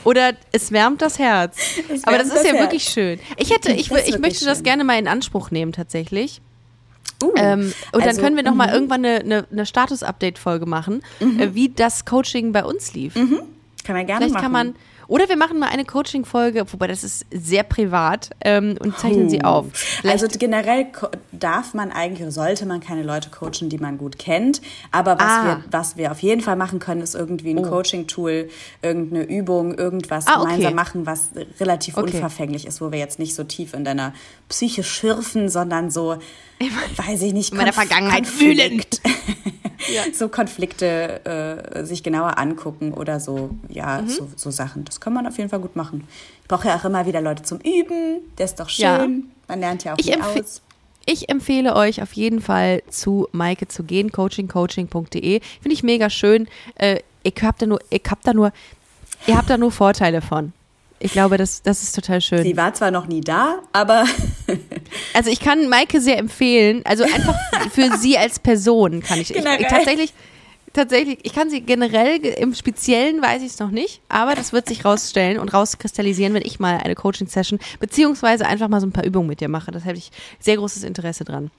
Oder 0.05 0.33
es 0.53 0.71
wärmt 0.71 1.01
das 1.01 1.19
Herz. 1.19 1.57
Es 1.89 2.05
Aber 2.05 2.17
das 2.17 2.29
wärmt 2.29 2.39
ist 2.39 2.45
ja 2.45 2.51
das 2.53 2.61
wirklich 2.61 2.85
Herz. 2.85 2.93
schön. 2.93 3.19
Ich 3.37 3.51
hätte, 3.51 3.71
ich, 3.73 3.89
Das 3.89 3.99
ich 3.99 4.05
wirklich 4.13 4.21
möchte 4.21 4.45
das 4.45 4.59
schön. 4.59 4.63
gerne 4.63 4.83
mal 4.85 4.97
in 4.97 5.07
Anspruch 5.07 5.51
nehmen 5.51 5.73
tatsächlich. 5.73 6.41
Uh, 7.23 7.31
Ähm, 7.35 7.73
und 7.91 8.01
dann 8.01 8.09
also, 8.09 8.21
können 8.21 8.35
wir 8.35 8.43
noch 8.43 8.55
mal 8.55 8.67
mhm. 8.67 8.73
irgendwann 8.73 9.05
eine, 9.05 9.19
eine, 9.19 9.47
eine 9.51 9.65
Status-Update-Folge 9.65 10.65
machen, 10.65 11.01
äh, 11.19 11.49
wie 11.53 11.69
das 11.69 12.05
Coaching 12.05 12.51
bei 12.51 12.63
uns 12.63 12.93
lief. 12.93 13.13
Kann 13.13 13.95
man 13.95 14.05
gerne 14.05 14.25
Vielleicht 14.25 14.33
machen. 14.33 14.43
kann 14.43 14.51
man, 14.51 14.75
oder 15.07 15.29
wir 15.29 15.37
machen 15.37 15.59
mal 15.59 15.69
eine 15.69 15.85
Coaching-Folge, 15.85 16.65
wobei 16.71 16.87
das 16.87 17.03
ist 17.03 17.25
sehr 17.31 17.63
privat 17.63 18.29
ähm, 18.41 18.75
und 18.79 18.97
zeichnen 18.97 19.29
sie 19.29 19.43
auf. 19.43 19.67
Vielleicht, 19.73 20.23
Also 20.23 20.37
generell 20.39 20.87
darf 21.31 21.73
man 21.73 21.91
eigentlich, 21.91 22.21
oder 22.23 22.31
sollte 22.31 22.65
man 22.65 22.79
keine 22.79 23.03
Leute 23.03 23.29
coachen, 23.29 23.69
die 23.69 23.77
man 23.77 23.97
gut 23.97 24.17
kennt. 24.17 24.61
Aber 24.91 25.17
was, 25.19 25.21
Ah. 25.25 25.41
Oh. 25.41 25.45
wir, 25.45 25.63
was 25.71 25.97
wir 25.97 26.11
auf 26.11 26.19
jeden 26.19 26.41
Fall 26.41 26.55
machen 26.55 26.79
können, 26.79 27.01
ist 27.01 27.15
irgendwie 27.15 27.51
ein 27.51 27.61
Coaching-Tool, 27.63 28.49
irgendeine 28.81 29.23
Übung, 29.23 29.75
irgendwas 29.77 30.27
Ah, 30.27 30.41
okay. 30.41 30.45
gemeinsam 30.45 30.75
machen, 30.75 31.05
was 31.05 31.29
relativ 31.59 31.97
Okay. 31.97 32.13
unverfänglich 32.13 32.65
ist, 32.65 32.81
wo 32.81 32.91
wir 32.91 32.99
jetzt 32.99 33.19
nicht 33.19 33.35
so 33.35 33.43
tief 33.43 33.73
in 33.73 33.83
deiner 33.85 34.13
Psyche 34.49 34.83
schürfen, 34.83 35.49
sondern 35.49 35.91
so, 35.91 36.17
weiß 36.97 37.21
ich 37.21 37.33
nicht, 37.33 37.51
In 37.51 37.57
meiner 37.57 37.73
Vergangenheit 37.73 38.25
Konflikt. 39.85 40.15
so 40.15 40.29
Konflikte 40.29 41.25
äh, 41.75 41.83
sich 41.85 42.03
genauer 42.03 42.37
angucken 42.37 42.93
oder 42.93 43.19
so, 43.19 43.51
ja, 43.69 44.01
Mhm. 44.01 44.09
so, 44.09 44.29
so 44.35 44.51
Sachen. 44.51 44.85
Das 44.85 44.99
kann 44.99 45.13
man 45.13 45.25
auf 45.27 45.37
jeden 45.37 45.49
Fall 45.49 45.59
gut 45.59 45.75
machen. 45.75 46.07
Ich 46.41 46.47
brauche 46.47 46.67
ja 46.67 46.75
auch 46.75 46.85
immer 46.85 47.05
wieder 47.05 47.21
Leute 47.21 47.43
zum 47.43 47.59
Üben. 47.59 48.21
Das 48.35 48.51
ist 48.51 48.59
doch 48.59 48.69
schön. 48.69 48.83
Ja. 48.83 49.07
Man 49.47 49.59
lernt 49.59 49.83
ja 49.83 49.93
auch 49.93 49.97
Ich 49.99 50.21
aus. 50.21 50.61
Ich 51.07 51.29
empfehle 51.29 51.75
euch 51.75 52.01
auf 52.01 52.13
jeden 52.13 52.41
Fall 52.41 52.81
zu 52.89 53.27
Maike 53.31 53.67
zu 53.67 53.83
gehen, 53.83 54.11
coachingcoaching.de. 54.11 55.39
Finde 55.61 55.73
ich 55.73 55.83
mega 55.83 56.09
schön. 56.09 56.47
Äh, 56.75 56.99
ich 57.21 57.35
hab 57.43 57.59
da 57.59 57.67
nur, 57.67 57.79
ich 57.91 58.01
hab 58.09 58.21
da 58.23 58.33
nur, 58.33 58.51
ihr 59.27 59.37
habt 59.37 59.49
da 59.49 59.57
nur 59.57 59.71
Vorteile 59.71 60.21
von. 60.21 60.53
Ich 60.99 61.11
glaube, 61.11 61.37
das, 61.37 61.61
das 61.61 61.83
ist 61.83 61.93
total 61.93 62.21
schön. 62.21 62.43
Sie 62.43 62.55
war 62.57 62.73
zwar 62.73 62.89
noch 62.91 63.07
nie 63.07 63.21
da, 63.21 63.59
aber 63.73 64.05
Also 65.13 65.29
ich 65.29 65.39
kann 65.39 65.67
Maike 65.69 65.99
sehr 66.01 66.17
empfehlen. 66.17 66.81
Also 66.85 67.03
einfach 67.03 67.35
für 67.71 67.97
sie 67.97 68.17
als 68.17 68.39
Person 68.39 69.01
kann 69.01 69.19
ich. 69.19 69.29
ich, 69.31 69.35
Generell. 69.35 69.61
ich 69.61 69.67
tatsächlich, 69.67 70.13
tatsächlich, 70.73 71.19
ich 71.23 71.33
kann 71.33 71.49
sie 71.49 71.61
generell 71.61 72.19
ge- 72.19 72.33
im 72.39 72.53
Speziellen 72.53 73.21
weiß 73.21 73.41
ich 73.41 73.49
es 73.49 73.59
noch 73.59 73.71
nicht, 73.71 74.01
aber 74.09 74.35
das 74.35 74.53
wird 74.53 74.67
sich 74.67 74.85
rausstellen 74.85 75.37
und 75.39 75.53
rauskristallisieren, 75.53 76.33
wenn 76.33 76.43
ich 76.45 76.59
mal 76.59 76.77
eine 76.77 76.95
Coaching-Session 76.95 77.59
beziehungsweise 77.79 78.45
einfach 78.45 78.67
mal 78.69 78.79
so 78.81 78.87
ein 78.87 78.91
paar 78.91 79.05
Übungen 79.05 79.27
mit 79.27 79.41
dir 79.41 79.49
mache. 79.49 79.71
Das 79.71 79.85
hätte 79.85 79.97
ich 79.97 80.11
sehr 80.39 80.57
großes 80.57 80.83
Interesse 80.83 81.23
dran. 81.25 81.51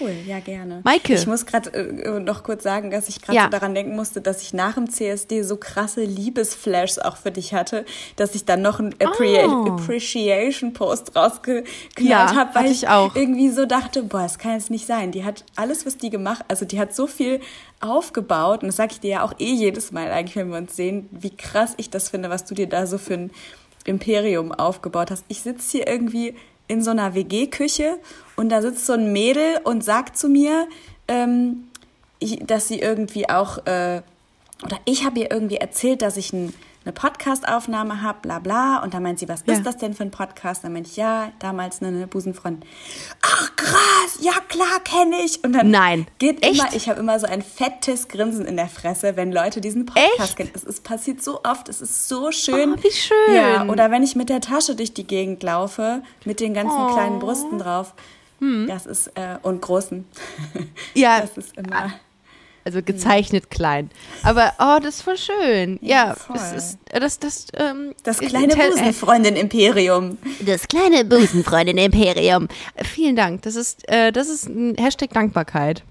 Cool, 0.00 0.12
ja 0.26 0.40
gerne. 0.40 0.80
Maike. 0.84 1.14
Ich 1.14 1.26
muss 1.26 1.46
gerade 1.46 1.70
äh, 1.72 2.20
noch 2.20 2.42
kurz 2.42 2.62
sagen, 2.62 2.90
dass 2.90 3.08
ich 3.08 3.20
gerade 3.22 3.36
Ja. 3.36 3.44
so 3.44 3.50
daran 3.50 3.74
denken 3.74 3.94
musste, 3.96 4.20
dass 4.20 4.42
ich 4.42 4.52
nach 4.52 4.74
dem 4.74 4.90
CSD 4.90 5.42
so 5.42 5.56
krasse 5.56 6.02
Liebesflashs 6.04 6.98
auch 6.98 7.16
für 7.16 7.30
dich 7.30 7.54
hatte, 7.54 7.84
dass 8.16 8.34
ich 8.34 8.44
dann 8.44 8.62
noch 8.62 8.78
einen 8.80 8.94
Appre 9.00 9.46
Oh. 9.48 9.66
Appreciation 9.74 10.72
Post 10.72 11.14
rausgeknallt 11.16 11.66
Ja, 12.00 12.34
habe, 12.34 12.54
weil 12.54 12.70
ich 12.70 12.88
auch. 12.88 13.14
irgendwie 13.14 13.50
so 13.50 13.66
dachte, 13.66 14.02
boah, 14.02 14.22
das 14.22 14.38
kann 14.38 14.52
jetzt 14.52 14.70
nicht 14.70 14.86
sein. 14.86 15.12
Die 15.12 15.24
hat 15.24 15.44
alles, 15.56 15.86
was 15.86 15.96
die 15.98 16.10
gemacht, 16.10 16.44
also 16.48 16.64
die 16.64 16.78
hat 16.80 16.94
so 16.94 17.06
viel 17.06 17.40
aufgebaut 17.80 18.62
und 18.62 18.68
das 18.68 18.76
sage 18.76 18.92
ich 18.92 19.00
dir 19.00 19.10
ja 19.10 19.22
auch 19.22 19.34
eh 19.38 19.52
jedes 19.52 19.92
Mal 19.92 20.10
eigentlich, 20.10 20.36
wenn 20.36 20.50
wir 20.50 20.58
uns 20.58 20.74
sehen, 20.76 21.08
wie 21.12 21.30
krass 21.36 21.74
ich 21.76 21.90
das 21.90 22.08
finde, 22.08 22.30
was 22.30 22.44
du 22.44 22.54
dir 22.54 22.68
da 22.68 22.86
so 22.86 22.98
für 22.98 23.14
ein 23.14 23.30
Imperium 23.84 24.52
aufgebaut 24.52 25.10
hast. 25.10 25.24
Ich 25.28 25.42
sitze 25.42 25.78
hier 25.78 25.86
irgendwie 25.88 26.34
in 26.68 26.82
so 26.82 26.90
einer 26.90 27.14
WG-Küche 27.14 27.98
und 28.36 28.50
da 28.50 28.62
sitzt 28.62 28.86
so 28.86 28.92
ein 28.92 29.12
Mädel 29.12 29.60
und 29.64 29.84
sagt 29.84 30.16
zu 30.16 30.28
mir, 30.28 30.68
ähm, 31.08 31.68
dass 32.40 32.68
sie 32.68 32.80
irgendwie 32.80 33.28
auch, 33.28 33.58
äh, 33.66 34.02
oder 34.64 34.78
ich 34.84 35.04
habe 35.04 35.20
ihr 35.20 35.30
irgendwie 35.30 35.56
erzählt, 35.56 36.02
dass 36.02 36.16
ich 36.16 36.32
ein, 36.32 36.54
eine 36.86 36.92
Podcast-Aufnahme 36.92 38.00
habe, 38.00 38.18
bla 38.22 38.38
bla. 38.38 38.82
Und 38.82 38.94
dann 38.94 39.02
meint 39.02 39.18
sie, 39.18 39.28
was 39.28 39.42
Ja. 39.44 39.54
ist 39.54 39.66
das 39.66 39.76
denn 39.76 39.92
für 39.92 40.04
ein 40.04 40.12
Podcast? 40.12 40.62
Dann 40.62 40.72
meinte 40.72 40.88
ich, 40.88 40.96
ja, 40.96 41.32
damals 41.40 41.82
eine, 41.82 41.88
eine 41.96 42.06
Busenfreundin. 42.06 42.68
Ach 43.22 43.56
krass, 43.56 44.18
ja 44.20 44.32
klar, 44.48 44.78
kenne 44.84 45.16
ich. 45.24 45.42
Und 45.42 45.52
dann 45.52 45.70
Nein. 45.70 46.06
geht 46.18 46.44
Echt? 46.44 46.54
immer, 46.54 46.72
ich 46.72 46.88
habe 46.88 47.00
immer 47.00 47.18
so 47.18 47.26
ein 47.26 47.42
fettes 47.42 48.06
Grinsen 48.08 48.46
in 48.46 48.56
der 48.56 48.68
Fresse, 48.68 49.16
wenn 49.16 49.32
Leute 49.32 49.60
diesen 49.60 49.84
Podcast 49.86 50.36
kennen. 50.36 50.50
Es, 50.54 50.62
es 50.64 50.80
passiert 50.80 51.22
so 51.22 51.40
oft, 51.42 51.68
es 51.68 51.80
ist 51.80 52.08
so 52.08 52.30
schön. 52.30 52.74
Oh, 52.78 52.82
wie 52.82 52.92
schön. 52.92 53.34
Ja, 53.34 53.64
oder 53.66 53.90
wenn 53.90 54.04
ich 54.04 54.14
mit 54.14 54.28
der 54.28 54.40
Tasche 54.40 54.76
durch 54.76 54.94
die 54.94 55.06
Gegend 55.06 55.42
laufe, 55.42 56.02
mit 56.24 56.38
den 56.40 56.54
ganzen 56.54 56.78
Oh. 56.78 56.92
kleinen 56.94 57.18
Brüsten 57.18 57.58
drauf. 57.58 57.94
Hm. 58.38 58.66
Das 58.68 58.86
ist, 58.86 59.08
äh, 59.16 59.38
und 59.42 59.60
großen. 59.62 60.04
Ja, 60.94 61.20
Das 61.20 61.36
ist 61.36 61.56
immer. 61.56 61.92
Also 62.66 62.82
gezeichnet 62.82 63.48
klein. 63.50 63.90
Aber 64.24 64.52
oh, 64.58 64.78
das 64.82 64.96
ist 64.96 65.02
voll 65.02 65.16
schön. 65.16 65.78
Ja, 65.80 66.14
voll. 66.16 66.34
das 66.36 66.52
ist 66.52 66.78
das 66.92 67.18
das 67.20 67.46
ähm, 67.54 67.94
Das 68.02 68.18
ist- 68.20 68.28
kleine 68.28 68.52
Tell- 68.54 68.70
Busenfreundin-Imperium. 68.70 70.18
Das 70.44 70.66
kleine 70.68 71.04
Busenfreundin-Imperium. 71.04 72.48
Vielen 72.84 73.16
Dank. 73.16 73.42
Das 73.42 73.54
ist, 73.56 73.88
äh, 73.88 74.10
das 74.12 74.28
ist 74.28 74.48
ein 74.48 74.74
Hashtag 74.78 75.10
Dankbarkeit. 75.12 75.82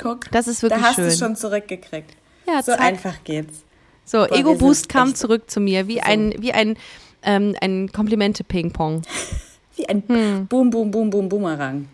Guck, 0.00 0.30
Das 0.30 0.46
ist 0.48 0.62
wirklich 0.62 0.80
da 0.80 0.88
hast 0.88 0.94
schön. 0.96 1.08
du 1.10 1.16
schon 1.16 1.36
zurückgekriegt. 1.36 2.10
Ja, 2.46 2.62
so 2.62 2.72
zack. 2.72 2.80
einfach 2.80 3.14
geht's. 3.24 3.58
So, 4.04 4.26
Ego 4.26 4.54
Boost 4.54 4.88
kam 4.88 5.14
zurück 5.14 5.50
zu 5.50 5.60
mir, 5.60 5.86
wie 5.86 6.00
ein, 6.00 6.34
wie 6.38 6.52
ein, 6.52 6.76
ähm, 7.22 7.54
ein 7.60 7.90
Komplimente-Ping-Pong. 7.92 9.02
Wie 9.76 9.88
ein 9.88 10.02
Hm. 10.06 10.46
Boom, 10.48 10.68
Boom, 10.68 10.90
Boom, 10.90 11.08
Boom, 11.08 11.28
Boomerang. 11.30 11.88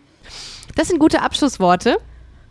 Das 0.75 0.89
sind 0.89 0.99
gute 0.99 1.21
Abschlussworte. 1.21 1.97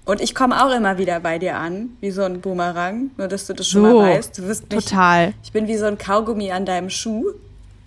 Und 0.09 0.23
ich 0.23 0.35
komme 0.35 0.65
auch 0.65 0.75
immer 0.75 0.97
wieder 0.97 1.21
bei 1.21 1.39
dir 1.39 1.57
an, 1.57 1.91
wie 2.01 2.11
so 2.11 2.23
ein 2.23 2.41
Boomerang. 2.41 3.11
Nur, 3.19 3.29
dass 3.29 3.47
du 3.47 3.53
das 3.53 3.69
schon 3.69 3.83
So, 3.85 4.01
mal 4.01 4.11
weißt. 4.17 4.39
Du 4.39 4.43
wirst 4.49 4.73
mich, 4.73 4.85
Total. 4.87 5.35
Ich 5.45 5.53
bin 5.53 5.69
wie 5.69 5.77
so 5.77 5.85
ein 5.85 5.99
Kaugummi 5.99 6.51
an 6.51 6.65
deinem 6.65 6.89
Schuh. 6.89 7.27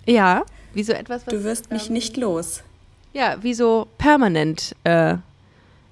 Ja, 0.06 0.44
wie 0.72 0.84
so 0.84 0.92
etwas, 0.92 1.26
was, 1.26 1.34
Du 1.34 1.42
wirst 1.42 1.72
mich 1.72 1.88
ähm, 1.88 1.94
nicht 1.94 2.16
los. 2.16 2.62
ja, 3.12 3.36
wie 3.42 3.54
so 3.54 3.88
permanent 3.98 4.76
äh, 4.84 5.16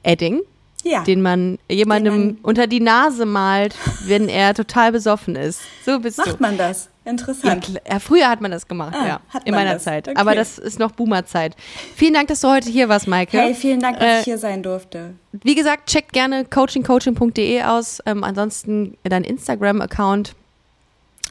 Edding, 0.05 0.41
Ja. 0.85 1.03
den 1.03 1.21
man 1.21 1.59
jemandem 1.69 2.15
Den 2.15 2.27
man- 2.27 2.39
unter 2.45 2.69
die 2.69 2.81
Nase 2.81 3.27
malt, 3.27 3.75
wenn 4.07 4.29
er 4.29 4.55
total 4.55 4.93
besoffen 4.93 5.35
ist. 5.35 5.61
So 5.85 5.99
bist 5.99 6.19
du. 6.19 6.23
Macht 6.23 6.41
man 6.41 6.57
das? 6.57 6.90
Interessant. 7.11 7.81
ja, 7.89 7.99
früher 7.99 8.29
hat 8.29 8.41
man 8.41 8.51
das 8.51 8.67
gemacht, 8.67 8.95
Ah, 8.99 9.07
ja. 9.07 9.21
In 9.45 9.55
meiner 9.55 9.75
das. 9.75 9.85
Zeit. 9.85 10.09
Okay. 10.09 10.17
Aber 10.19 10.35
das 10.35 10.59
ist 10.59 10.79
noch 10.79 10.93
Boomer-Zeit. 10.93 11.57
Vielen 11.95 12.15
Dank, 12.15 12.29
dass 12.29 12.41
du 12.41 12.49
heute 12.49 12.71
hier 12.71 12.89
warst, 12.89 13.07
Maike. 13.09 13.37
Hey, 13.39 13.55
vielen 13.55 13.81
Dank, 13.81 13.99
dass 13.99 14.07
Äh, 14.09 14.19
ich 14.21 14.25
hier 14.25 14.39
sein 14.39 14.63
durfte. 14.63 15.15
Wie 15.33 15.55
gesagt, 15.55 15.89
checkt 15.91 16.13
gerne 16.13 16.45
coachingcoaching.de 16.45 17.63
aus. 17.63 18.01
Ähm, 18.07 18.25
ansonsten 18.25 18.97
dein 19.05 19.25
Instagram-Account. 19.25 20.35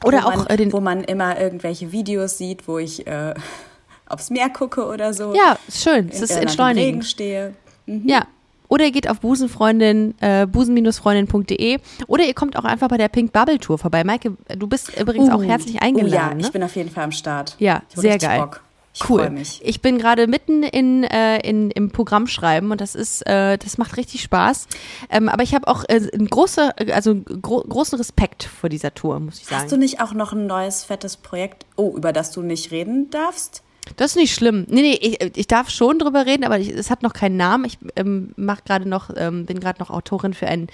Oder 0.04 0.22
wo 0.22 0.28
auch 0.28 0.36
man, 0.36 0.46
äh, 0.46 0.56
den. 0.56 0.72
wo 0.72 0.80
man 0.80 1.04
immer 1.04 1.38
irgendwelche 1.40 1.92
Videos 1.92 2.38
sieht, 2.38 2.66
wo 2.68 2.78
ich 2.78 3.06
äh, 3.06 3.34
aufs 4.06 4.30
Meer 4.30 4.48
gucke 4.50 4.86
oder 4.86 5.12
so. 5.12 5.34
Ja, 5.34 5.58
ist 5.68 5.82
schön. 5.82 6.08
Es 6.08 6.20
ist 6.20 6.30
im 6.30 6.36
Regen 6.36 6.42
entschleunigend. 6.42 7.04
stehe. 7.04 7.54
Mhm. 7.86 8.08
Ja. 8.08 8.26
Oder 8.70 8.84
ihr 8.84 8.92
geht 8.92 9.10
auf 9.10 9.20
Busenfreundin, 9.20 10.14
äh, 10.20 10.46
busen-freundin.de 10.46 11.78
oder 12.06 12.24
ihr 12.24 12.34
kommt 12.34 12.56
auch 12.56 12.64
einfach 12.64 12.88
bei 12.88 12.96
der 12.96 13.08
Pink 13.08 13.32
Bubble 13.32 13.58
Tour 13.58 13.78
vorbei. 13.78 14.04
Maike, 14.04 14.36
du 14.56 14.66
bist 14.68 14.96
übrigens 14.98 15.28
auch 15.28 15.42
herzlich 15.42 15.74
Oh 15.74 15.78
ja, 15.78 15.88
eingeladen. 15.88 16.38
ich 16.38 16.46
ne? 16.46 16.52
bin 16.52 16.62
auf 16.62 16.76
jeden 16.76 16.88
Fall 16.88 17.04
am 17.04 17.12
Start. 17.12 17.56
Ja, 17.58 17.82
sehr 17.94 18.16
geil. 18.18 18.40
Bock. 18.40 18.62
Ich 18.92 19.08
cool. 19.08 19.32
Ich 19.60 19.82
bin 19.82 19.98
gerade 19.98 20.26
mitten 20.26 20.62
in, 20.62 21.04
äh, 21.04 21.38
in, 21.38 21.70
im 21.70 21.90
Programm 21.90 22.26
schreiben 22.26 22.70
und 22.70 22.80
das 22.80 22.94
ist, 22.94 23.26
äh, 23.26 23.56
das 23.58 23.78
macht 23.78 23.96
richtig 23.96 24.22
Spaß. 24.22 24.66
Ähm, 25.10 25.28
aber 25.28 25.42
ich 25.42 25.54
habe 25.54 25.68
auch 25.68 25.84
äh, 25.88 26.08
einen 26.12 26.28
große, 26.28 26.76
also 26.92 27.16
gro 27.16 27.62
großen 27.62 27.98
Respekt 27.98 28.44
vor 28.44 28.68
dieser 28.68 28.94
Tour, 28.94 29.20
muss 29.20 29.38
ich 29.38 29.46
sagen. 29.46 29.62
Hast 29.62 29.72
du 29.72 29.76
nicht 29.76 30.00
auch 30.00 30.12
noch 30.12 30.32
ein 30.32 30.46
neues 30.46 30.84
fettes 30.84 31.16
Projekt, 31.16 31.66
oh, 31.76 31.92
über 31.96 32.12
das 32.12 32.32
du 32.32 32.42
nicht 32.42 32.70
reden 32.72 33.10
darfst? 33.10 33.62
Das 33.96 34.12
ist 34.12 34.16
nicht 34.16 34.34
schlimm. 34.34 34.66
Nee, 34.68 34.82
nee, 34.82 34.98
ich, 35.00 35.36
ich 35.36 35.46
darf 35.46 35.68
schon 35.70 35.98
drüber 35.98 36.24
reden, 36.26 36.44
aber 36.44 36.58
ich, 36.58 36.68
es 36.68 36.90
hat 36.90 37.02
noch 37.02 37.12
keinen 37.12 37.36
Namen. 37.36 37.64
Ich 37.64 37.78
ähm, 37.96 38.32
mach 38.36 38.64
gerade 38.64 38.88
noch, 38.88 39.10
ähm, 39.16 39.46
bin 39.46 39.58
gerade 39.60 39.80
noch 39.80 39.90
Autorin 39.90 40.32
für 40.34 40.46
ein, 40.46 40.68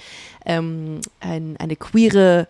ähm, 0.45 1.01
ein, 1.21 1.57
eine 1.59 1.77
queere 1.77 2.47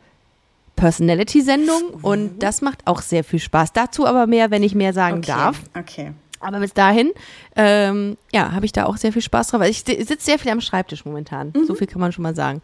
Personality-Sendung 0.76 1.82
und 2.02 2.42
das 2.42 2.62
macht 2.62 2.86
auch 2.86 3.00
sehr 3.02 3.24
viel 3.24 3.38
Spaß. 3.38 3.72
Dazu 3.72 4.07
aber 4.07 4.26
mehr, 4.26 4.50
wenn 4.50 4.62
ich 4.62 4.74
mehr 4.74 4.92
sagen 4.92 5.18
Okay. 5.18 5.26
darf. 5.26 5.61
Okay. 5.76 6.12
Aber 6.40 6.61
bis 6.61 6.74
dahin, 6.74 7.12
ähm, 7.57 8.16
ja, 8.32 8.52
habe 8.52 8.66
ich 8.66 8.72
da 8.72 8.84
auch 8.84 8.98
sehr 8.98 9.12
viel 9.12 9.22
Spaß 9.22 9.48
drauf. 9.48 9.61
Also 9.62 9.70
Ich 9.70 9.80
sitze 10.07 10.16
sehr 10.24 10.38
viel 10.38 10.50
am 10.52 10.61
Schreibtisch 10.61 11.04
momentan. 11.04 11.52
So 11.66 11.74
viel 11.74 11.86
kann 11.86 12.00
man 12.00 12.12
schon 12.12 12.22
mal 12.22 12.34
sagen. 12.34 12.61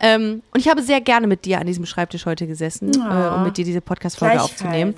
Ähm, 0.00 0.42
und 0.52 0.60
ich 0.60 0.68
habe 0.68 0.82
sehr 0.82 1.02
gerne 1.02 1.26
mit 1.26 1.44
dir 1.44 1.60
an 1.60 1.66
diesem 1.66 1.84
Schreibtisch 1.84 2.24
heute 2.24 2.46
gesessen, 2.46 2.92
Ja. 2.94 3.32
äh, 3.32 3.36
um 3.36 3.44
mit 3.44 3.58
dir 3.58 3.64
diese 3.66 3.82
Podcast-Folge 3.82 4.40
aufzunehmen. 4.40 4.94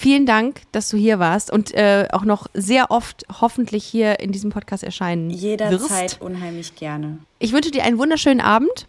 Vielen 0.00 0.26
Dank, 0.26 0.60
dass 0.70 0.90
du 0.90 0.96
hier 0.96 1.18
warst 1.18 1.50
und 1.50 1.74
äh, 1.74 2.06
auch 2.12 2.22
noch 2.24 2.46
sehr 2.54 2.92
oft 2.92 3.26
hoffentlich 3.40 3.84
hier 3.84 4.20
in 4.20 4.30
diesem 4.30 4.50
Podcast 4.50 4.84
erscheinen 4.84 5.28
Jederzeit 5.28 5.80
wirst. 6.12 6.22
unheimlich 6.22 6.76
gerne. 6.76 7.18
Ich 7.40 7.52
wünsche 7.52 7.72
dir 7.72 7.82
einen 7.82 7.98
wunderschönen 7.98 8.40
Abend 8.40 8.86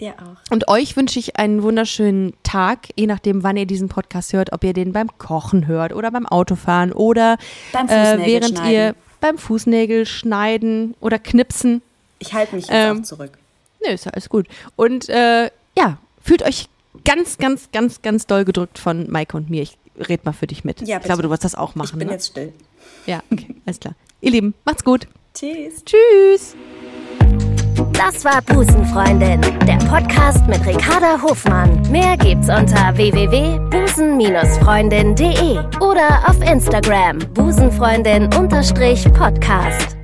Dir 0.00 0.12
auch. 0.18 0.52
und 0.52 0.68
euch 0.68 0.98
wünsche 0.98 1.18
ich 1.18 1.36
einen 1.38 1.62
wunderschönen 1.62 2.34
Tag, 2.42 2.88
je 2.94 3.06
nachdem, 3.06 3.42
wann 3.42 3.56
ihr 3.56 3.64
diesen 3.64 3.88
Podcast 3.88 4.34
hört, 4.34 4.52
ob 4.52 4.62
ihr 4.62 4.74
den 4.74 4.92
beim 4.92 5.08
Kochen 5.16 5.66
hört 5.66 5.94
oder 5.94 6.10
beim 6.10 6.26
Autofahren 6.26 6.92
oder 6.92 7.38
Beim 7.72 7.88
äh, 7.88 8.18
während 8.26 8.58
schneiden. 8.58 8.70
ihr 8.70 8.94
beim 9.22 9.38
Fußnägel 9.38 10.04
schneiden 10.04 10.94
oder 11.00 11.18
knipsen. 11.18 11.80
Ich 12.18 12.34
halte 12.34 12.54
mich 12.56 12.66
jetzt 12.66 12.74
Ähm, 12.74 12.98
auch 12.98 13.02
zurück. 13.04 13.38
Nö, 13.82 13.94
ist 13.94 14.04
ja 14.04 14.12
alles 14.12 14.28
gut. 14.28 14.46
Und 14.76 15.08
äh, 15.08 15.50
ja, 15.74 15.96
fühlt 16.22 16.42
euch 16.42 16.68
ganz, 17.06 17.38
ganz, 17.38 17.70
ganz, 17.72 18.02
ganz 18.02 18.26
doll 18.26 18.44
gedrückt 18.44 18.78
von 18.78 19.10
Maike 19.10 19.38
und 19.38 19.48
mir. 19.48 19.62
Ich 19.62 19.78
red 20.08 20.24
mal 20.24 20.32
für 20.32 20.46
dich 20.46 20.64
mit. 20.64 20.86
Ja, 20.86 20.98
ich 20.98 21.04
glaube, 21.04 21.22
du 21.22 21.30
wirst 21.30 21.44
das 21.44 21.54
auch 21.54 21.74
machen. 21.74 21.94
Ich 21.94 21.98
bin 21.98 22.08
ne? 22.08 22.14
jetzt 22.14 22.28
still. 22.28 22.52
Ja, 23.06 23.22
okay, 23.30 23.54
alles 23.66 23.80
klar. 23.80 23.94
Ihr 24.20 24.30
Lieben, 24.30 24.54
macht's 24.64 24.84
gut. 24.84 25.08
Tschüss. 25.34 25.84
Tschüss. 25.84 26.54
Das 27.92 28.24
war 28.24 28.40
Busenfreundin, 28.42 29.40
der 29.66 29.78
Podcast 29.88 30.46
mit 30.46 30.64
Ricarda 30.66 31.20
Hofmann. 31.22 31.82
Mehr 31.90 32.16
gibt's 32.16 32.48
unter 32.48 32.96
www.busen-freundin.de 32.96 35.58
oder 35.80 36.22
auf 36.26 36.40
Instagram 36.40 37.18
busenfreundin-podcast. 37.34 39.99